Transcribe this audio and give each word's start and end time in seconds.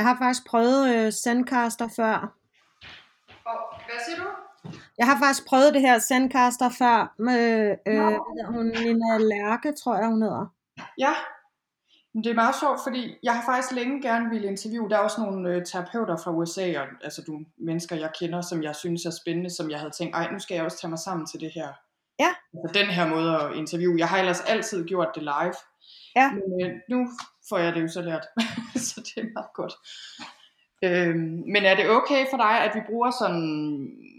Jeg 0.00 0.08
har 0.08 0.16
faktisk 0.18 0.46
prøvet 0.46 0.94
øh, 0.94 1.12
Zencaster 1.12 1.88
før. 1.96 2.14
Og 3.50 3.56
hvad 3.86 3.98
siger 4.06 4.18
du? 4.22 4.28
Jeg 4.98 5.06
har 5.06 5.18
faktisk 5.18 5.46
prøvet 5.46 5.74
det 5.74 5.82
her 5.82 5.98
Zencaster 5.98 6.68
før 6.68 7.14
med 7.18 7.42
øh, 7.88 7.94
hvad 7.94 8.18
hedder 8.28 8.46
hun 8.46 8.66
Nina 8.66 9.18
Lærke, 9.18 9.72
tror 9.82 9.96
jeg 9.96 10.08
hun 10.08 10.22
hedder. 10.22 10.46
Ja, 10.98 11.12
men 12.14 12.24
det 12.24 12.30
er 12.30 12.34
meget 12.34 12.54
sjovt, 12.60 12.80
fordi 12.86 13.16
jeg 13.22 13.34
har 13.36 13.44
faktisk 13.44 13.72
længe 13.72 14.02
gerne 14.02 14.30
ville 14.30 14.48
interviewe. 14.48 14.90
Der 14.90 14.96
er 14.96 15.00
også 15.00 15.20
nogle 15.20 15.48
øh, 15.50 15.64
terapeuter 15.64 16.16
fra 16.16 16.32
USA, 16.32 16.80
og, 16.80 16.86
altså 17.04 17.22
du 17.26 17.40
mennesker, 17.58 17.96
jeg 17.96 18.10
kender, 18.20 18.40
som 18.40 18.62
jeg 18.62 18.76
synes 18.76 19.04
er 19.04 19.10
spændende, 19.22 19.50
som 19.50 19.70
jeg 19.70 19.78
havde 19.78 19.92
tænkt, 19.98 20.14
ej, 20.16 20.32
nu 20.32 20.38
skal 20.38 20.54
jeg 20.54 20.64
også 20.64 20.80
tage 20.80 20.90
mig 20.90 20.98
sammen 20.98 21.26
til 21.26 21.40
det 21.40 21.50
her. 21.54 21.68
Ja. 22.18 22.30
Altså 22.54 22.80
den 22.80 22.86
her 22.86 23.06
måde 23.08 23.30
at 23.40 23.56
interviewe. 23.56 23.98
Jeg 23.98 24.08
har 24.08 24.18
ellers 24.18 24.40
altid 24.40 24.86
gjort 24.86 25.08
det 25.14 25.22
live. 25.22 25.54
Ja. 26.16 26.32
Men 26.32 26.66
øh, 26.66 26.80
nu 26.90 27.08
får 27.48 27.58
jeg 27.58 27.74
det 27.74 27.82
jo 27.82 27.88
så 27.88 28.02
lært, 28.02 28.26
så 28.88 29.00
det 29.00 29.22
er 29.22 29.32
meget 29.34 29.52
godt. 29.54 29.72
Øhm, 30.84 31.42
men 31.52 31.64
er 31.64 31.74
det 31.76 31.90
okay 31.90 32.26
for 32.30 32.36
dig, 32.36 32.60
at 32.64 32.74
vi 32.74 32.80
bruger 32.90 33.10
sådan, 33.20 33.42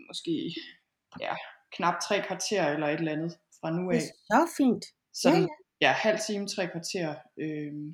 måske, 0.08 0.55
ja, 1.20 1.34
knap 1.76 1.94
tre 2.08 2.22
kvarter 2.27 2.68
eller 2.68 2.88
et 2.88 2.99
eller 2.99 3.12
andet 3.12 3.38
fra 3.62 3.72
nu 3.72 3.91
Det 3.91 3.98
af? 3.98 4.02
er 4.02 4.46
så 4.48 4.54
fint. 4.58 4.85
Sådan, 5.13 5.41
Ja, 5.41 5.48
ja, 5.82 5.88
ja, 5.88 5.91
halv 5.91 6.20
time, 6.27 6.48
tre 6.48 6.68
kvarter. 6.68 7.16
Øhm, 7.40 7.94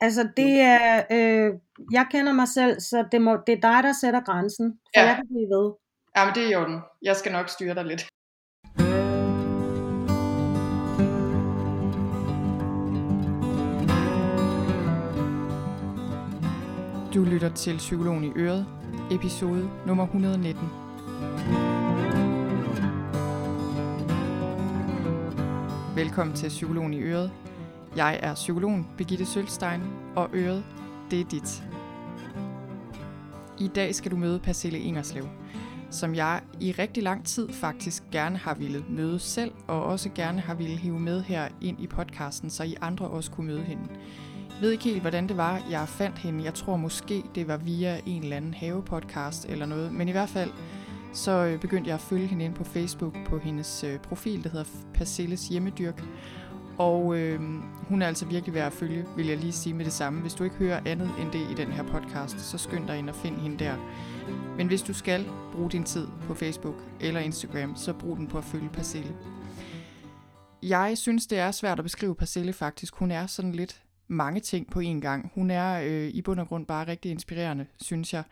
Altså 0.00 0.28
det 0.36 0.60
er, 0.60 1.04
øh, 1.10 1.54
jeg 1.92 2.06
kender 2.10 2.32
mig 2.32 2.48
selv, 2.48 2.80
så 2.80 3.08
det, 3.12 3.22
må, 3.22 3.36
det 3.46 3.52
er 3.52 3.60
dig, 3.60 3.82
der 3.82 3.92
sætter 4.00 4.20
grænsen. 4.20 4.80
Så 4.84 5.00
Ja. 5.00 5.06
jeg 5.06 5.16
kan 5.16 5.26
blive 5.26 5.48
ved. 5.56 5.72
ja, 6.16 6.24
men 6.24 6.34
det 6.34 6.44
er 6.44 6.48
i 6.50 6.54
orden. 6.54 6.80
Jeg 7.02 7.16
skal 7.16 7.32
nok 7.32 7.48
styre 7.48 7.74
dig 7.74 7.84
lidt. 7.84 8.07
Du 17.18 17.24
lytter 17.24 17.48
til 17.48 17.76
Psykologen 17.76 18.24
i 18.24 18.32
Øret, 18.36 18.66
episode 19.10 19.70
nummer 19.86 20.04
119. 20.04 20.68
Velkommen 25.96 26.36
til 26.36 26.48
Psykologen 26.48 26.94
i 26.94 27.00
Øret. 27.00 27.30
Jeg 27.96 28.18
er 28.22 28.34
psykologen 28.34 28.86
Birgitte 28.96 29.26
Sølstein, 29.26 29.80
og 30.16 30.30
Øret, 30.32 30.64
det 31.10 31.20
er 31.20 31.24
dit. 31.24 31.62
I 33.58 33.68
dag 33.68 33.94
skal 33.94 34.10
du 34.10 34.16
møde 34.16 34.38
Persille 34.38 34.78
Ingerslev, 34.78 35.28
som 35.90 36.14
jeg 36.14 36.40
i 36.60 36.72
rigtig 36.72 37.02
lang 37.02 37.26
tid 37.26 37.52
faktisk 37.52 38.02
gerne 38.12 38.36
har 38.36 38.54
ville 38.54 38.84
møde 38.88 39.18
selv, 39.18 39.52
og 39.66 39.84
også 39.84 40.10
gerne 40.14 40.40
har 40.40 40.54
ville 40.54 40.76
hive 40.76 41.00
med 41.00 41.22
her 41.22 41.48
ind 41.60 41.80
i 41.80 41.86
podcasten, 41.86 42.50
så 42.50 42.64
I 42.64 42.76
andre 42.80 43.08
også 43.08 43.30
kunne 43.30 43.46
møde 43.46 43.62
hende. 43.62 43.84
Ved 44.60 44.70
ikke 44.70 44.84
helt, 44.84 45.00
hvordan 45.00 45.28
det 45.28 45.36
var, 45.36 45.62
jeg 45.70 45.88
fandt 45.88 46.18
hende. 46.18 46.44
Jeg 46.44 46.54
tror 46.54 46.76
måske, 46.76 47.24
det 47.34 47.48
var 47.48 47.56
via 47.56 48.00
en 48.06 48.22
eller 48.22 48.36
anden 48.36 48.54
havepodcast 48.54 49.46
eller 49.48 49.66
noget. 49.66 49.92
Men 49.92 50.08
i 50.08 50.12
hvert 50.12 50.28
fald, 50.28 50.50
så 51.12 51.30
øh, 51.30 51.60
begyndte 51.60 51.88
jeg 51.88 51.94
at 51.94 52.00
følge 52.00 52.26
hende 52.26 52.44
ind 52.44 52.54
på 52.54 52.64
Facebook 52.64 53.16
på 53.26 53.38
hendes 53.38 53.84
øh, 53.84 53.98
profil, 53.98 54.44
der 54.44 54.50
hedder 54.50 54.66
Persilles 54.94 55.48
Hjemmedyrk. 55.48 56.04
Og 56.78 57.18
øh, 57.18 57.40
hun 57.88 58.02
er 58.02 58.06
altså 58.06 58.26
virkelig 58.26 58.54
værd 58.54 58.66
at 58.66 58.72
følge, 58.72 59.04
vil 59.16 59.26
jeg 59.26 59.36
lige 59.36 59.52
sige 59.52 59.74
med 59.74 59.84
det 59.84 59.92
samme. 59.92 60.20
Hvis 60.20 60.34
du 60.34 60.44
ikke 60.44 60.56
hører 60.56 60.80
andet 60.86 61.10
end 61.20 61.32
det 61.32 61.50
i 61.50 61.54
den 61.54 61.72
her 61.72 61.82
podcast, 61.82 62.40
så 62.40 62.58
skynd 62.58 62.86
dig 62.86 62.98
ind 62.98 63.08
og 63.08 63.14
find 63.14 63.36
hende 63.36 63.64
der. 63.64 63.76
Men 64.56 64.66
hvis 64.66 64.82
du 64.82 64.94
skal 64.94 65.26
bruge 65.52 65.70
din 65.70 65.84
tid 65.84 66.06
på 66.26 66.34
Facebook 66.34 66.74
eller 67.00 67.20
Instagram, 67.20 67.76
så 67.76 67.92
brug 67.92 68.16
den 68.16 68.26
på 68.26 68.38
at 68.38 68.44
følge 68.44 68.68
Persille. 68.68 69.16
Jeg 70.62 70.98
synes, 70.98 71.26
det 71.26 71.38
er 71.38 71.50
svært 71.50 71.78
at 71.78 71.84
beskrive 71.84 72.14
Persille 72.14 72.52
faktisk. 72.52 72.94
Hun 72.94 73.10
er 73.10 73.26
sådan 73.26 73.52
lidt 73.52 73.82
mange 74.08 74.40
ting 74.40 74.70
på 74.70 74.80
én 74.80 75.00
gang. 75.00 75.30
Hun 75.34 75.50
er 75.50 75.80
øh, 75.84 76.08
i 76.08 76.22
bund 76.22 76.40
og 76.40 76.48
grund 76.48 76.66
bare 76.66 76.86
rigtig 76.86 77.10
inspirerende, 77.10 77.66
synes 77.80 78.14
jeg. 78.14 78.22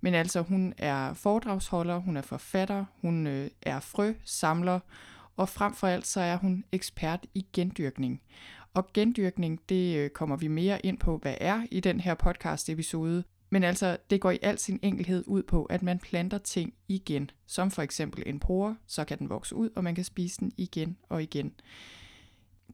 Men 0.00 0.14
altså, 0.14 0.40
hun 0.40 0.74
er 0.78 1.14
foredragsholder, 1.14 1.98
hun 1.98 2.16
er 2.16 2.22
forfatter, 2.22 2.84
hun 3.00 3.26
øh, 3.26 3.50
er 3.62 3.80
frøsamler, 3.80 4.80
og 5.36 5.48
frem 5.48 5.74
for 5.74 5.86
alt 5.86 6.06
så 6.06 6.20
er 6.20 6.36
hun 6.36 6.64
ekspert 6.72 7.26
i 7.34 7.46
gendyrkning. 7.52 8.20
Og 8.74 8.92
gendyrkning, 8.94 9.60
det 9.68 9.96
øh, 9.96 10.10
kommer 10.10 10.36
vi 10.36 10.48
mere 10.48 10.86
ind 10.86 10.98
på, 10.98 11.18
hvad 11.18 11.34
er 11.40 11.66
i 11.70 11.80
den 11.80 12.00
her 12.00 12.14
podcast 12.14 12.68
episode. 12.68 13.24
Men 13.50 13.64
altså, 13.64 13.96
det 14.10 14.20
går 14.20 14.30
i 14.30 14.38
al 14.42 14.58
sin 14.58 14.80
enkelhed 14.82 15.24
ud 15.26 15.42
på, 15.42 15.64
at 15.64 15.82
man 15.82 15.98
planter 15.98 16.38
ting 16.38 16.74
igen. 16.88 17.30
Som 17.46 17.70
for 17.70 17.82
eksempel 17.82 18.22
en 18.26 18.40
pore, 18.40 18.76
så 18.86 19.04
kan 19.04 19.18
den 19.18 19.28
vokse 19.28 19.56
ud, 19.56 19.70
og 19.76 19.84
man 19.84 19.94
kan 19.94 20.04
spise 20.04 20.40
den 20.40 20.52
igen 20.56 20.96
og 21.08 21.22
igen. 21.22 21.52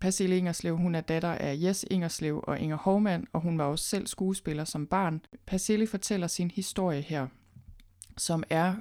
Persille 0.00 0.38
Ingerslev, 0.38 0.76
hun 0.76 0.94
er 0.94 1.00
datter 1.00 1.28
af 1.32 1.59
Jes 1.62 1.84
Ingerslev 1.91 2.44
og 2.47 2.59
Inger 2.59 2.76
Hovmand, 2.76 3.26
og 3.32 3.41
hun 3.41 3.59
var 3.59 3.64
også 3.64 3.84
selv 3.84 4.06
skuespiller 4.06 4.64
som 4.64 4.86
barn. 4.86 5.20
Persille 5.47 5.86
fortæller 5.86 6.26
sin 6.26 6.50
historie 6.50 7.00
her, 7.00 7.26
som 8.16 8.42
er 8.50 8.75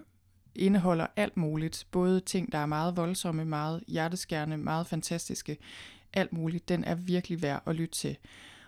indeholder 0.55 1.07
alt 1.15 1.37
muligt. 1.37 1.87
Både 1.91 2.19
ting, 2.19 2.51
der 2.51 2.57
er 2.57 2.65
meget 2.65 2.97
voldsomme, 2.97 3.45
meget 3.45 3.83
hjerteskærende, 3.87 4.57
meget 4.57 4.87
fantastiske. 4.87 5.57
Alt 6.13 6.33
muligt. 6.33 6.69
Den 6.69 6.83
er 6.83 6.95
virkelig 6.95 7.41
værd 7.41 7.63
at 7.65 7.75
lytte 7.75 7.95
til. 7.95 8.17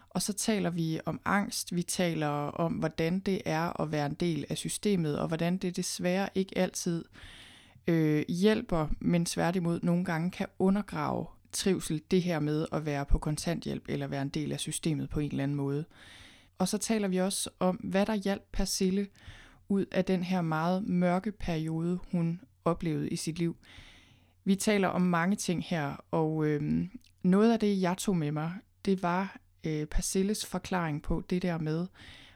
Og 0.09 0.21
så 0.21 0.33
taler 0.33 0.69
vi 0.69 0.99
om 1.05 1.21
angst, 1.25 1.75
vi 1.75 1.83
taler 1.83 2.27
om, 2.27 2.73
hvordan 2.73 3.19
det 3.19 3.41
er 3.45 3.81
at 3.81 3.91
være 3.91 4.05
en 4.05 4.13
del 4.13 4.45
af 4.49 4.57
systemet, 4.57 5.19
og 5.19 5.27
hvordan 5.27 5.57
det 5.57 5.75
desværre 5.75 6.29
ikke 6.35 6.57
altid 6.57 7.05
øh, 7.87 8.25
hjælper, 8.29 8.87
men 8.99 9.25
tværtimod 9.25 9.79
nogle 9.83 10.05
gange 10.05 10.31
kan 10.31 10.47
undergrave 10.59 11.25
trivsel, 11.51 12.01
det 12.11 12.21
her 12.21 12.39
med 12.39 12.65
at 12.71 12.85
være 12.85 13.05
på 13.05 13.17
kontanthjælp 13.17 13.85
eller 13.89 14.07
være 14.07 14.21
en 14.21 14.29
del 14.29 14.51
af 14.51 14.59
systemet 14.59 15.09
på 15.09 15.19
en 15.19 15.31
eller 15.31 15.43
anden 15.43 15.57
måde. 15.57 15.85
Og 16.57 16.67
så 16.67 16.77
taler 16.77 17.07
vi 17.07 17.17
også 17.17 17.49
om, 17.59 17.75
hvad 17.75 18.05
der 18.05 18.15
hjalp 18.15 18.43
Persille 18.51 19.07
ud 19.69 19.85
af 19.91 20.05
den 20.05 20.23
her 20.23 20.41
meget 20.41 20.83
mørke 20.83 21.31
periode, 21.31 21.99
hun 22.11 22.41
oplevede 22.65 23.09
i 23.09 23.15
sit 23.15 23.39
liv. 23.39 23.57
Vi 24.43 24.55
taler 24.55 24.87
om 24.87 25.01
mange 25.01 25.35
ting 25.35 25.63
her, 25.63 26.05
og 26.11 26.45
øh, 26.45 26.87
noget 27.23 27.53
af 27.53 27.59
det, 27.59 27.81
jeg 27.81 27.97
tog 27.97 28.17
med 28.17 28.31
mig, 28.31 28.53
det 28.85 29.03
var 29.03 29.37
øh, 29.63 29.85
Persilles 29.85 30.45
forklaring 30.45 31.01
på 31.01 31.23
det 31.29 31.41
der 31.41 31.57
med, 31.57 31.87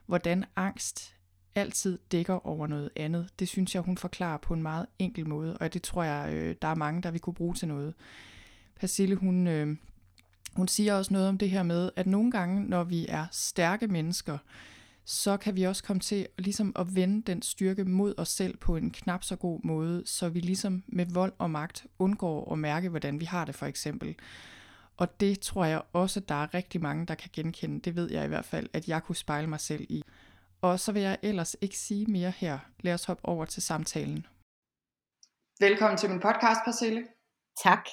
hvordan 0.05 0.45
angst 0.55 1.15
altid 1.55 1.99
dækker 2.11 2.47
over 2.47 2.67
noget 2.67 2.89
andet. 2.95 3.29
Det 3.39 3.47
synes 3.47 3.75
jeg, 3.75 3.83
hun 3.83 3.97
forklarer 3.97 4.37
på 4.37 4.53
en 4.53 4.61
meget 4.61 4.85
enkel 4.99 5.27
måde, 5.27 5.57
og 5.57 5.73
det 5.73 5.81
tror 5.81 6.03
jeg, 6.03 6.33
øh, 6.33 6.55
der 6.61 6.67
er 6.67 6.75
mange, 6.75 7.01
der 7.01 7.11
vi 7.11 7.19
kunne 7.19 7.33
bruge 7.33 7.55
til 7.55 7.67
noget. 7.67 7.93
Persille, 8.75 9.15
hun, 9.15 9.47
øh, 9.47 9.77
hun 10.55 10.67
siger 10.67 10.93
også 10.93 11.13
noget 11.13 11.27
om 11.27 11.37
det 11.37 11.49
her 11.49 11.63
med, 11.63 11.89
at 11.95 12.07
nogle 12.07 12.31
gange, 12.31 12.63
når 12.63 12.83
vi 12.83 13.05
er 13.09 13.25
stærke 13.31 13.87
mennesker, 13.87 14.37
så 15.05 15.37
kan 15.37 15.55
vi 15.55 15.63
også 15.63 15.83
komme 15.83 15.99
til 15.99 16.27
ligesom 16.37 16.71
at 16.75 16.95
vende 16.95 17.21
den 17.31 17.41
styrke 17.41 17.83
mod 17.83 18.13
os 18.17 18.29
selv 18.29 18.57
på 18.57 18.75
en 18.75 18.91
knap 18.91 19.23
så 19.23 19.35
god 19.35 19.59
måde, 19.63 20.03
så 20.05 20.29
vi 20.29 20.39
ligesom 20.39 20.83
med 20.87 21.05
vold 21.05 21.33
og 21.37 21.51
magt 21.51 21.85
undgår 21.99 22.51
at 22.51 22.57
mærke, 22.59 22.89
hvordan 22.89 23.19
vi 23.19 23.25
har 23.25 23.45
det 23.45 23.55
for 23.55 23.65
eksempel. 23.65 24.15
Og 24.97 25.19
det 25.19 25.39
tror 25.39 25.65
jeg 25.65 25.81
også, 25.93 26.19
der 26.19 26.35
er 26.35 26.53
rigtig 26.53 26.81
mange, 26.81 27.05
der 27.05 27.15
kan 27.15 27.29
genkende. 27.33 27.79
Det 27.79 27.95
ved 27.95 28.11
jeg 28.11 28.25
i 28.25 28.27
hvert 28.27 28.45
fald, 28.45 28.69
at 28.73 28.87
jeg 28.87 29.03
kunne 29.03 29.15
spejle 29.15 29.47
mig 29.47 29.59
selv 29.59 29.85
i. 29.89 30.03
Og 30.61 30.79
så 30.79 30.91
vil 30.91 31.01
jeg 31.01 31.17
ellers 31.21 31.55
ikke 31.61 31.77
sige 31.77 32.05
mere 32.05 32.31
her. 32.31 32.59
Lad 32.79 32.93
os 32.93 33.05
hoppe 33.05 33.25
over 33.25 33.45
til 33.45 33.61
samtalen. 33.63 34.25
Velkommen 35.59 35.97
til 35.97 36.09
min 36.09 36.19
podcast, 36.19 36.59
Persille. 36.65 37.07
Tak. 37.63 37.85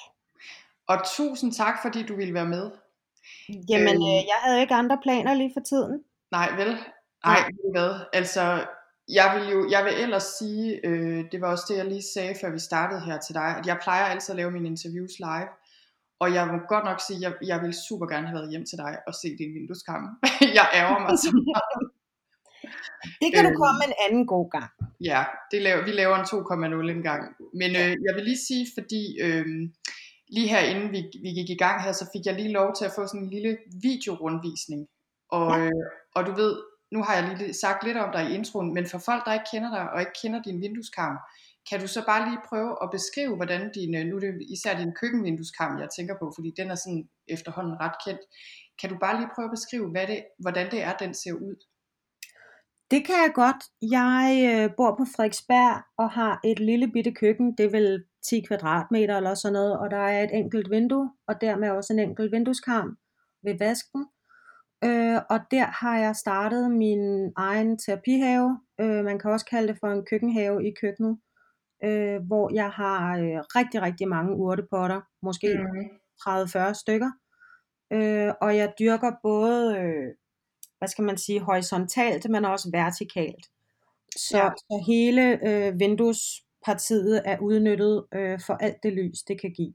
Og 0.91 0.97
tusind 1.17 1.51
tak, 1.53 1.75
fordi 1.83 1.99
du 2.09 2.15
ville 2.15 2.33
være 2.33 2.45
med. 2.55 2.65
Jamen, 3.69 3.95
Øhm. 3.95 4.11
øh, 4.11 4.21
jeg 4.31 4.39
havde 4.43 4.61
ikke 4.61 4.73
andre 4.73 4.97
planer 5.03 5.33
lige 5.33 5.51
for 5.55 5.63
tiden. 5.71 5.93
Nej, 6.31 6.49
vel? 6.59 6.71
Nej, 7.25 7.39
ved 7.47 7.63
du 7.65 7.71
hvad? 7.79 7.91
Altså, 8.13 8.43
jeg 9.19 9.27
vil 9.35 9.45
jo, 9.53 9.59
jeg 9.69 9.81
vil 9.85 9.93
ellers 10.03 10.23
sige, 10.39 10.85
øh, 10.87 11.19
det 11.31 11.41
var 11.41 11.47
også 11.51 11.65
det, 11.69 11.77
jeg 11.77 11.85
lige 11.85 12.03
sagde, 12.13 12.35
før 12.41 12.49
vi 12.51 12.59
startede 12.59 13.01
her 13.01 13.17
til 13.19 13.35
dig, 13.35 13.49
at 13.59 13.67
jeg 13.67 13.77
plejer 13.83 14.05
altid 14.05 14.31
at 14.33 14.37
lave 14.37 14.51
mine 14.51 14.67
interviews 14.67 15.11
live, 15.19 15.49
og 16.19 16.33
jeg 16.33 16.47
må 16.47 16.57
godt 16.73 16.85
nok 16.85 16.99
sige, 17.07 17.17
at 17.17 17.21
jeg, 17.25 17.33
jeg 17.51 17.57
vil 17.63 17.73
super 17.87 18.07
gerne 18.13 18.27
have 18.27 18.37
været 18.39 18.49
hjem 18.53 18.65
til 18.69 18.77
dig 18.77 18.93
og 19.07 19.13
se 19.21 19.27
din 19.39 19.51
vindueskarm. 19.57 20.05
jeg 20.59 20.67
ærger 20.81 20.99
mig 21.05 21.15
så 21.25 21.31
meget. 21.47 21.81
Det 23.21 23.29
kan 23.33 23.43
du 23.45 23.49
Øhm. 23.51 23.61
komme 23.63 23.81
en 23.89 23.95
anden 24.05 24.25
god 24.33 24.45
gang. 24.55 24.69
Ja, 25.09 25.21
det 25.51 25.61
laver, 25.61 25.81
vi 25.87 25.91
laver 25.91 26.15
en 26.17 26.25
2,0 26.25 26.89
en 26.97 27.03
gang. 27.09 27.21
Men 27.59 27.69
øh, 27.81 27.91
jeg 28.07 28.13
vil 28.15 28.23
lige 28.29 28.41
sige, 28.49 28.65
fordi 28.77 29.01
øh, 29.25 29.45
lige 30.31 30.47
her 30.47 30.59
inden 30.59 30.91
vi, 30.91 31.01
vi 31.23 31.29
gik 31.29 31.49
i 31.49 31.61
gang 31.63 31.83
her, 31.83 31.91
så 31.91 32.09
fik 32.13 32.25
jeg 32.25 32.35
lige 32.35 32.51
lov 32.59 32.69
til 32.77 32.85
at 32.85 32.91
få 32.95 33.07
sådan 33.07 33.21
en 33.23 33.29
lille 33.29 33.57
videorundvisning. 33.81 34.87
Og, 35.29 35.49
Ja. 35.57 35.65
øh, 35.65 35.71
og 36.15 36.25
du 36.27 36.31
ved, 36.41 36.53
nu 36.91 37.03
har 37.03 37.13
jeg 37.15 37.37
lige 37.37 37.53
sagt 37.53 37.83
lidt 37.83 37.97
om 37.97 38.09
dig 38.13 38.23
i 38.29 38.33
introen, 38.33 38.73
men 38.73 38.85
for 38.91 38.97
folk, 39.09 39.25
der 39.25 39.33
ikke 39.33 39.49
kender 39.53 39.69
dig 39.77 39.85
og 39.93 39.99
ikke 39.99 40.17
kender 40.21 40.41
din 40.41 40.61
vindueskarm, 40.61 41.17
kan 41.69 41.79
du 41.81 41.87
så 41.87 42.01
bare 42.05 42.29
lige 42.29 42.41
prøve 42.49 42.73
at 42.83 42.89
beskrive, 42.91 43.35
hvordan 43.35 43.61
din, 43.77 43.95
øh, 43.97 44.05
nu 44.05 44.15
er 44.15 44.19
det 44.19 44.47
især 44.55 44.77
din 44.77 44.93
køkkenvindueskarm, 44.99 45.79
jeg 45.79 45.89
tænker 45.97 46.15
på, 46.21 46.25
fordi 46.37 46.49
den 46.59 46.67
er 46.71 46.75
sådan 46.75 47.03
efterhånden 47.35 47.75
ret 47.83 47.97
kendt. 48.05 48.21
Kan 48.79 48.89
du 48.89 48.97
bare 49.03 49.17
lige 49.19 49.29
prøve 49.35 49.45
at 49.49 49.55
beskrive, 49.57 49.87
hvad 49.93 50.07
det, 50.07 50.19
hvordan 50.39 50.71
det 50.71 50.81
er, 50.83 50.93
den 51.03 51.13
ser 51.13 51.33
ud? 51.33 51.55
Det 52.91 53.05
kan 53.05 53.15
jeg 53.25 53.31
godt. 53.35 53.61
Jeg 53.81 54.25
øh, 54.51 54.75
bor 54.77 54.91
på 54.95 55.05
Frederiksberg 55.15 55.83
og 55.97 56.09
har 56.11 56.39
et 56.43 56.59
lille 56.59 56.87
bitte 56.91 57.11
køkken. 57.11 57.55
Det 57.57 57.65
er 57.65 57.69
vel 57.69 58.03
10 58.29 58.41
kvadratmeter 58.47 59.17
eller 59.17 59.33
sådan 59.33 59.53
noget. 59.53 59.79
Og 59.79 59.91
der 59.91 59.97
er 59.97 60.23
et 60.23 60.29
enkelt 60.33 60.69
vindue, 60.69 61.11
og 61.27 61.41
dermed 61.41 61.69
også 61.69 61.93
en 61.93 61.99
enkelt 61.99 62.31
vindueskarm 62.31 62.97
ved 63.43 63.57
vasken. 63.59 64.05
øh, 64.83 65.19
og 65.29 65.39
der 65.51 65.65
har 65.81 65.97
jeg 65.99 66.15
startet 66.15 66.71
min 66.71 67.33
egen 67.37 67.77
terapihave. 67.77 68.59
Øh, 68.81 69.03
man 69.05 69.19
kan 69.19 69.31
også 69.31 69.45
kalde 69.45 69.67
det 69.67 69.77
for 69.79 69.87
en 69.87 70.05
køkkenhave 70.05 70.67
i 70.67 70.71
køkkenet, 70.81 71.17
øh, 71.83 72.19
hvor 72.27 72.53
jeg 72.53 72.69
har 72.69 73.17
øh, 73.17 73.39
rigtig, 73.57 73.81
rigtig 73.81 74.07
mange 74.07 74.35
urtepotter, 74.35 75.01
måske 75.21 75.47
Mm. 75.57 75.89
30-40 76.21 76.73
stykker. 76.73 77.11
Øh, 77.93 78.33
og 78.41 78.57
jeg 78.57 78.73
dyrker 78.79 79.11
både, 79.23 79.77
øh, 79.79 80.07
hvad 80.81 80.87
skal 80.89 81.03
man 81.03 81.17
sige, 81.17 81.39
horisontalt, 81.39 82.29
men 82.29 82.45
også 82.45 82.69
vertikalt. 82.71 83.45
Så, 84.17 84.37
Ja. 84.37 84.49
så 84.57 84.83
hele 84.87 85.47
øh, 85.49 85.79
vinduespartiet 85.79 87.21
er 87.25 87.37
udnyttet 87.39 88.05
øh, 88.13 88.39
for 88.45 88.53
alt 88.53 88.83
det 88.83 88.93
lys, 88.93 89.19
det 89.27 89.41
kan 89.41 89.51
give. 89.51 89.73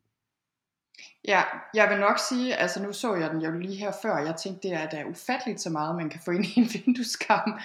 Ja, 1.25 1.43
jeg 1.75 1.91
vil 1.91 1.99
nok 2.01 2.19
sige, 2.29 2.55
altså 2.57 2.83
nu 2.83 2.93
så 2.93 3.15
jeg 3.15 3.31
den 3.31 3.41
jo 3.41 3.51
lige 3.59 3.77
her 3.77 3.93
før, 4.03 4.19
jeg 4.19 4.37
tænkte, 4.37 4.69
det 4.69 4.77
er 4.77 4.89
da 4.89 5.05
ufatteligt 5.11 5.61
så 5.61 5.71
meget, 5.71 5.97
man 5.97 6.11
kan 6.11 6.21
få 6.25 6.31
ind 6.37 6.45
i 6.45 6.53
en 6.61 6.69
vindueskarm. 6.75 7.61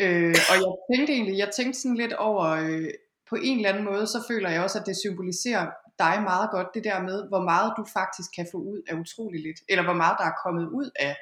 Øh, 0.00 0.34
og 0.50 0.56
jeg 0.64 0.72
tænkte 0.96 1.12
egentlig, 1.12 1.38
jeg 1.38 1.50
tænkte 1.56 1.80
sådan 1.80 1.96
lidt 1.96 2.12
over, 2.12 2.44
øh, 2.44 2.88
på 3.28 3.36
en 3.42 3.56
eller 3.56 3.68
anden 3.70 3.84
måde, 3.84 4.06
så 4.06 4.24
føler 4.28 4.50
jeg 4.50 4.62
også, 4.62 4.78
at 4.78 4.86
det 4.86 4.96
symboliserer 4.96 5.70
dig 5.98 6.22
meget 6.22 6.50
godt, 6.50 6.66
det 6.74 6.84
der 6.84 7.02
med, 7.02 7.28
hvor 7.28 7.42
meget 7.42 7.72
du 7.76 7.84
faktisk 7.92 8.30
kan 8.36 8.46
få 8.52 8.58
ud 8.58 8.82
af 8.88 8.94
utrolig 8.94 9.42
lidt, 9.42 9.60
eller 9.68 9.84
hvor 9.84 9.92
meget 10.02 10.16
der 10.18 10.24
er 10.24 10.36
kommet 10.44 10.66
ud 10.68 10.90
af, 10.96 11.16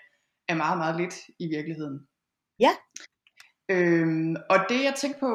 af 0.51 0.57
meget, 0.57 0.79
meget 0.79 0.97
lidt 1.01 1.15
i 1.39 1.47
virkeligheden. 1.57 1.99
Ja. 2.61 2.73
Øhm, 3.71 4.37
og 4.51 4.59
det 4.69 4.85
jeg 4.85 4.95
tænkte 4.97 5.21
på, 5.21 5.33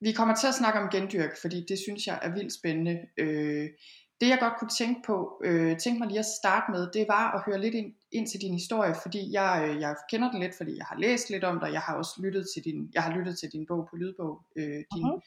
vi 0.00 0.12
kommer 0.12 0.34
til 0.34 0.46
at 0.46 0.54
snakke 0.54 0.80
om 0.80 0.88
gendyrk, 0.90 1.40
fordi 1.40 1.64
det 1.68 1.78
synes 1.78 2.06
jeg 2.06 2.18
er 2.22 2.34
vildt 2.34 2.52
spændende. 2.58 2.94
Øh, 3.18 3.68
det 4.20 4.28
jeg 4.28 4.38
godt 4.40 4.58
kunne 4.58 4.74
tænke 4.78 5.00
på, 5.06 5.40
øh, 5.44 5.78
tænke 5.78 5.98
mig 5.98 6.08
lige 6.08 6.18
at 6.18 6.32
starte 6.40 6.72
med, 6.72 6.90
det 6.92 7.04
var 7.08 7.26
at 7.36 7.42
høre 7.46 7.60
lidt 7.60 7.74
ind, 7.74 7.92
ind 8.12 8.26
til 8.28 8.40
din 8.40 8.54
historie, 8.54 8.94
fordi 9.02 9.32
jeg, 9.32 9.52
øh, 9.68 9.80
jeg 9.80 9.96
kender 10.10 10.30
den 10.30 10.40
lidt, 10.40 10.56
fordi 10.56 10.76
jeg 10.76 10.86
har 10.90 10.98
læst 10.98 11.30
lidt 11.30 11.44
om 11.44 11.60
dig, 11.60 11.72
jeg 11.72 11.80
har 11.80 11.94
også 11.96 12.14
lyttet 12.24 12.46
til 12.54 12.64
din, 12.64 12.90
jeg 12.94 13.02
har 13.02 13.16
lyttet 13.18 13.38
til 13.38 13.48
din 13.52 13.66
bog 13.66 13.88
på 13.90 13.96
lydbog, 13.96 14.42
øh, 14.56 14.80
din, 14.94 15.06
Mhm. 15.06 15.20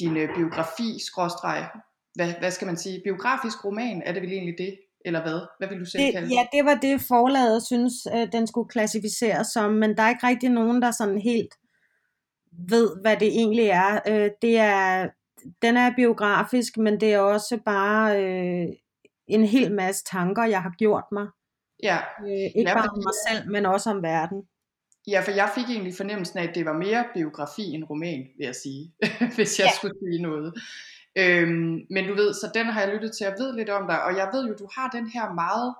din 0.00 0.16
øh, 0.16 0.28
biografi, 0.36 0.88
skråstreg, 1.08 1.70
hvad, 2.14 2.34
hvad 2.38 2.50
skal 2.50 2.66
man 2.66 2.76
sige, 2.76 3.00
biografisk 3.04 3.64
roman, 3.64 4.02
er 4.06 4.12
det 4.12 4.22
vel 4.22 4.32
egentlig 4.32 4.58
det, 4.58 4.78
eller 5.04 5.22
hvad? 5.22 5.40
Hvad 5.58 5.68
vil 5.68 5.80
du 5.80 5.84
selv 5.84 6.02
Det, 6.02 6.12
kalde 6.12 6.28
ja, 6.34 6.46
det 6.52 6.64
var 6.64 6.74
det 6.74 7.00
forlaget 7.00 7.66
synes, 7.66 7.94
øh, 8.14 8.32
den 8.32 8.46
skulle 8.46 8.68
klassificeres 8.68 9.46
som, 9.46 9.72
men 9.72 9.96
der 9.96 10.02
er 10.02 10.08
ikke 10.08 10.26
rigtig 10.26 10.50
nogen, 10.50 10.82
der 10.82 10.90
sådan 10.90 11.20
helt 11.20 11.54
ved, 12.68 13.00
hvad 13.00 13.16
det 13.16 13.28
egentlig 13.28 13.66
er. 13.66 14.00
Øh, 14.08 14.30
det 14.42 14.58
er 14.58 15.08
den 15.62 15.76
er 15.76 15.94
biografisk, 15.96 16.76
men 16.76 17.00
det 17.00 17.14
er 17.14 17.18
også 17.18 17.58
bare 17.64 18.24
øh, 18.24 18.68
en 19.26 19.44
hel 19.44 19.74
masse 19.74 20.04
tanker, 20.04 20.44
jeg 20.44 20.62
har 20.62 20.74
gjort 20.78 21.04
mig. 21.12 21.26
Ja, 21.82 21.98
Øh, 22.20 22.28
ikke 22.28 22.60
Ja, 22.60 22.74
bare 22.74 22.88
om 22.88 22.98
mig 22.98 23.14
selv, 23.28 23.50
men 23.50 23.66
også 23.66 23.90
om 23.90 24.02
verden. 24.02 24.42
Ja, 25.06 25.20
for 25.20 25.30
jeg 25.30 25.50
fik 25.54 25.64
egentlig 25.70 25.94
fornemmelsen 25.94 26.38
af, 26.38 26.48
at 26.48 26.54
det 26.54 26.64
var 26.64 26.72
mere 26.72 27.04
biografi 27.14 27.62
end 27.62 27.84
roman, 27.90 28.18
vil 28.38 28.44
jeg 28.44 28.54
sige, 28.54 28.94
hvis 29.36 29.58
jeg. 29.58 29.66
Ja. 29.66 29.76
skulle 29.76 29.94
sige 30.02 30.22
noget. 30.22 30.54
Øhm, 31.18 31.74
men 31.94 32.02
du 32.08 32.14
ved, 32.14 32.34
så 32.34 32.50
den 32.54 32.66
har 32.66 32.80
jeg 32.80 32.94
lyttet 32.94 33.12
til, 33.12 33.24
jeg 33.24 33.36
ved 33.38 33.56
lidt 33.56 33.70
om 33.70 33.86
dig, 33.86 34.04
og 34.04 34.16
jeg 34.16 34.28
ved 34.32 34.42
jo, 34.48 34.54
du 34.54 34.68
har 34.76 34.88
den 34.90 35.06
her 35.08 35.32
meget, 35.42 35.74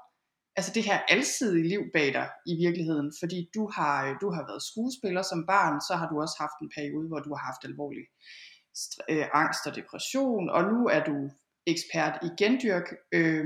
altså 0.56 0.70
det 0.74 0.82
her 0.82 0.98
alsidige 1.08 1.68
liv 1.68 1.82
bag 1.92 2.08
dig 2.18 2.28
i 2.46 2.54
virkeligheden, 2.64 3.12
fordi 3.20 3.38
du 3.54 3.70
har, 3.76 3.94
øh, 4.06 4.14
du 4.20 4.30
har 4.30 4.42
været 4.50 4.62
skuespiller 4.70 5.22
som 5.22 5.46
barn, 5.46 5.80
så 5.88 5.92
har 6.00 6.08
du 6.08 6.20
også 6.20 6.36
haft 6.44 6.58
en 6.62 6.70
periode, 6.76 7.08
hvor 7.08 7.20
du 7.26 7.30
har 7.34 7.44
haft 7.50 7.64
alvorlig 7.64 8.04
øh, 9.10 9.26
angst 9.40 9.66
og 9.68 9.76
depression, 9.80 10.50
og 10.56 10.62
nu 10.72 10.78
er 10.96 11.02
du 11.10 11.16
ekspert 11.66 12.14
i 12.26 12.28
gendyrk. 12.40 12.88
øh, 13.18 13.44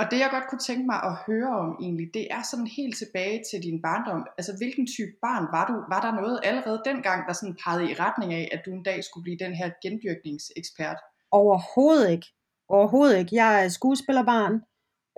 og 0.00 0.04
det 0.10 0.18
jeg 0.18 0.30
godt 0.32 0.46
kunne 0.48 0.64
tænke 0.68 0.86
mig 0.92 1.00
at 1.10 1.14
høre 1.26 1.50
om 1.64 1.70
egentlig, 1.80 2.08
det 2.14 2.26
er 2.30 2.42
sådan 2.50 2.70
helt 2.78 2.96
tilbage 3.02 3.38
til 3.50 3.58
din 3.66 3.82
barndom. 3.82 4.26
Altså 4.38 4.52
hvilken 4.60 4.86
type 4.86 5.14
barn 5.22 5.44
var 5.56 5.64
du? 5.70 5.74
Var 5.92 6.00
der 6.06 6.20
noget 6.20 6.40
allerede 6.42 6.82
dengang, 6.84 7.20
der 7.28 7.32
sådan 7.32 7.56
pegede 7.64 7.90
i 7.90 7.94
retning 7.94 8.34
af, 8.34 8.48
at 8.52 8.60
du 8.66 8.70
en 8.70 8.82
dag 8.82 9.04
skulle 9.04 9.22
blive 9.26 9.38
den 9.44 9.54
her 9.54 9.70
gendyrkningsekspert? 9.82 10.98
Overhovedet 11.30 12.10
ikke. 12.10 12.26
Overhovedet 12.68 13.18
ikke. 13.18 13.36
Jeg 13.36 13.64
er 13.64 13.68
skuespillerbarn 13.68 14.54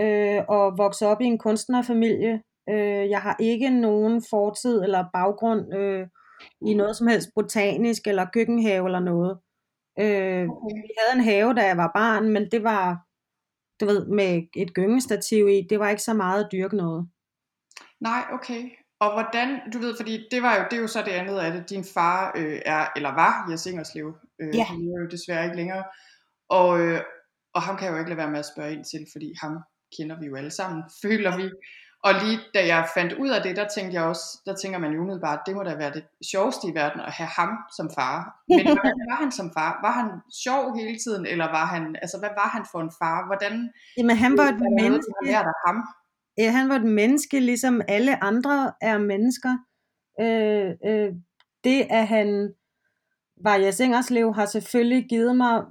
øh, 0.00 0.40
og 0.48 0.78
vokset 0.78 1.08
op 1.08 1.20
i 1.20 1.24
en 1.24 1.38
kunstnerfamilie. 1.38 2.42
Øh, 2.70 3.10
jeg 3.10 3.20
har 3.20 3.36
ikke 3.40 3.70
nogen 3.70 4.22
fortid 4.30 4.82
eller 4.82 5.04
baggrund 5.12 5.74
øh, 5.74 6.06
i 6.66 6.74
noget 6.74 6.96
som 6.96 7.06
helst 7.06 7.28
botanisk 7.34 8.06
eller 8.06 8.26
køkkenhave 8.34 8.86
eller 8.86 9.00
noget. 9.00 9.38
Øh, 10.00 10.44
Okay. 10.50 10.76
vi 10.88 10.92
havde 10.98 11.14
en 11.18 11.24
have, 11.24 11.54
da 11.54 11.62
jeg 11.66 11.76
var 11.76 11.90
barn, 11.94 12.28
men 12.28 12.50
det 12.50 12.62
var, 12.62 13.07
du 13.80 13.86
ved, 13.86 14.06
med 14.06 14.42
et 14.56 14.74
gyngestativ 14.74 15.48
i. 15.48 15.66
Det 15.70 15.78
var 15.78 15.88
ikke 15.88 16.02
så 16.02 16.14
meget 16.14 16.44
at 16.44 16.48
dyrke 16.52 16.76
noget. 16.76 17.08
Nej, 18.00 18.24
okay. 18.32 18.62
Og 19.00 19.12
hvordan, 19.12 19.60
du 19.72 19.78
ved, 19.78 19.96
fordi 19.96 20.28
det 20.30 20.42
var 20.42 20.56
jo, 20.56 20.64
det 20.70 20.76
er 20.76 20.80
jo 20.80 20.86
så 20.86 21.02
det 21.02 21.10
andet 21.10 21.38
af 21.38 21.52
det. 21.52 21.70
Din 21.70 21.84
far 21.94 22.32
øh, 22.36 22.60
er, 22.66 22.86
eller 22.96 23.08
var 23.08 23.50
Jes 23.50 23.66
Ingerslev. 23.66 24.16
Øh, 24.40 24.56
Ja. 24.56 24.64
Han 24.64 24.76
er 24.76 25.02
jo 25.02 25.08
desværre 25.10 25.44
ikke 25.44 25.56
længere. 25.56 25.84
Og, 26.48 26.80
øh, 26.80 27.00
og 27.54 27.62
ham 27.62 27.76
kan 27.76 27.86
jeg 27.86 27.92
jo 27.92 27.98
ikke 27.98 28.10
lade 28.10 28.18
være 28.18 28.30
med 28.30 28.38
at 28.38 28.50
spørge 28.54 28.72
ind 28.72 28.84
til, 28.84 29.06
fordi 29.12 29.32
ham 29.42 29.58
kender 29.98 30.20
vi 30.20 30.26
jo 30.26 30.36
alle 30.36 30.50
sammen, 30.50 30.82
føler 31.02 31.36
vi. 31.36 31.50
Og 32.04 32.12
lige 32.22 32.38
da 32.54 32.66
jeg 32.66 32.88
fandt 32.94 33.12
ud 33.12 33.28
af 33.28 33.42
det, 33.42 33.56
der 33.56 33.68
tænkte 33.68 33.94
jeg 33.94 34.04
også, 34.04 34.24
der 34.46 34.54
tænker 34.54 34.78
man 34.78 34.92
jo 34.92 35.00
umiddelbart, 35.00 35.40
det 35.46 35.56
må 35.56 35.62
da 35.62 35.74
være 35.74 35.92
det 35.92 36.04
sjoveste 36.32 36.68
i 36.68 36.74
verden 36.74 37.00
at 37.00 37.12
have 37.12 37.30
ham 37.38 37.50
som 37.76 37.90
far. 37.98 38.18
Men 38.48 38.64
hvordan 38.74 38.98
var 39.10 39.16
han 39.22 39.32
som 39.32 39.50
far? 39.56 39.78
Var 39.82 39.90
han 40.00 40.08
sjov 40.44 40.76
hele 40.76 40.98
tiden, 40.98 41.26
eller 41.26 41.44
var 41.44 41.66
han, 41.66 41.96
altså 42.02 42.18
hvad 42.18 42.28
var 42.40 42.48
han 42.48 42.64
for 42.72 42.80
en 42.80 42.92
far? 43.00 43.26
Hvordan 43.26 43.70
Jamen, 43.96 44.16
han 44.16 44.38
var 44.38 44.44
et 44.44 44.54
der 44.54 44.58
noget, 44.58 44.82
menneske. 44.82 45.12
af 45.26 45.44
ham? 45.66 45.76
Ja, 46.38 46.50
han 46.50 46.68
var 46.68 46.76
et 46.76 46.90
menneske, 47.00 47.40
ligesom 47.40 47.82
alle 47.88 48.24
andre 48.24 48.72
er 48.80 48.98
mennesker. 48.98 49.52
Øh, 50.20 50.70
øh, 50.90 51.12
det, 51.64 51.86
at 51.90 52.06
han 52.08 52.52
var 53.44 53.56
Jes 53.56 53.80
Ingerslev, 53.80 54.34
har 54.34 54.46
selvfølgelig 54.46 55.06
givet 55.08 55.36
mig 55.36 55.62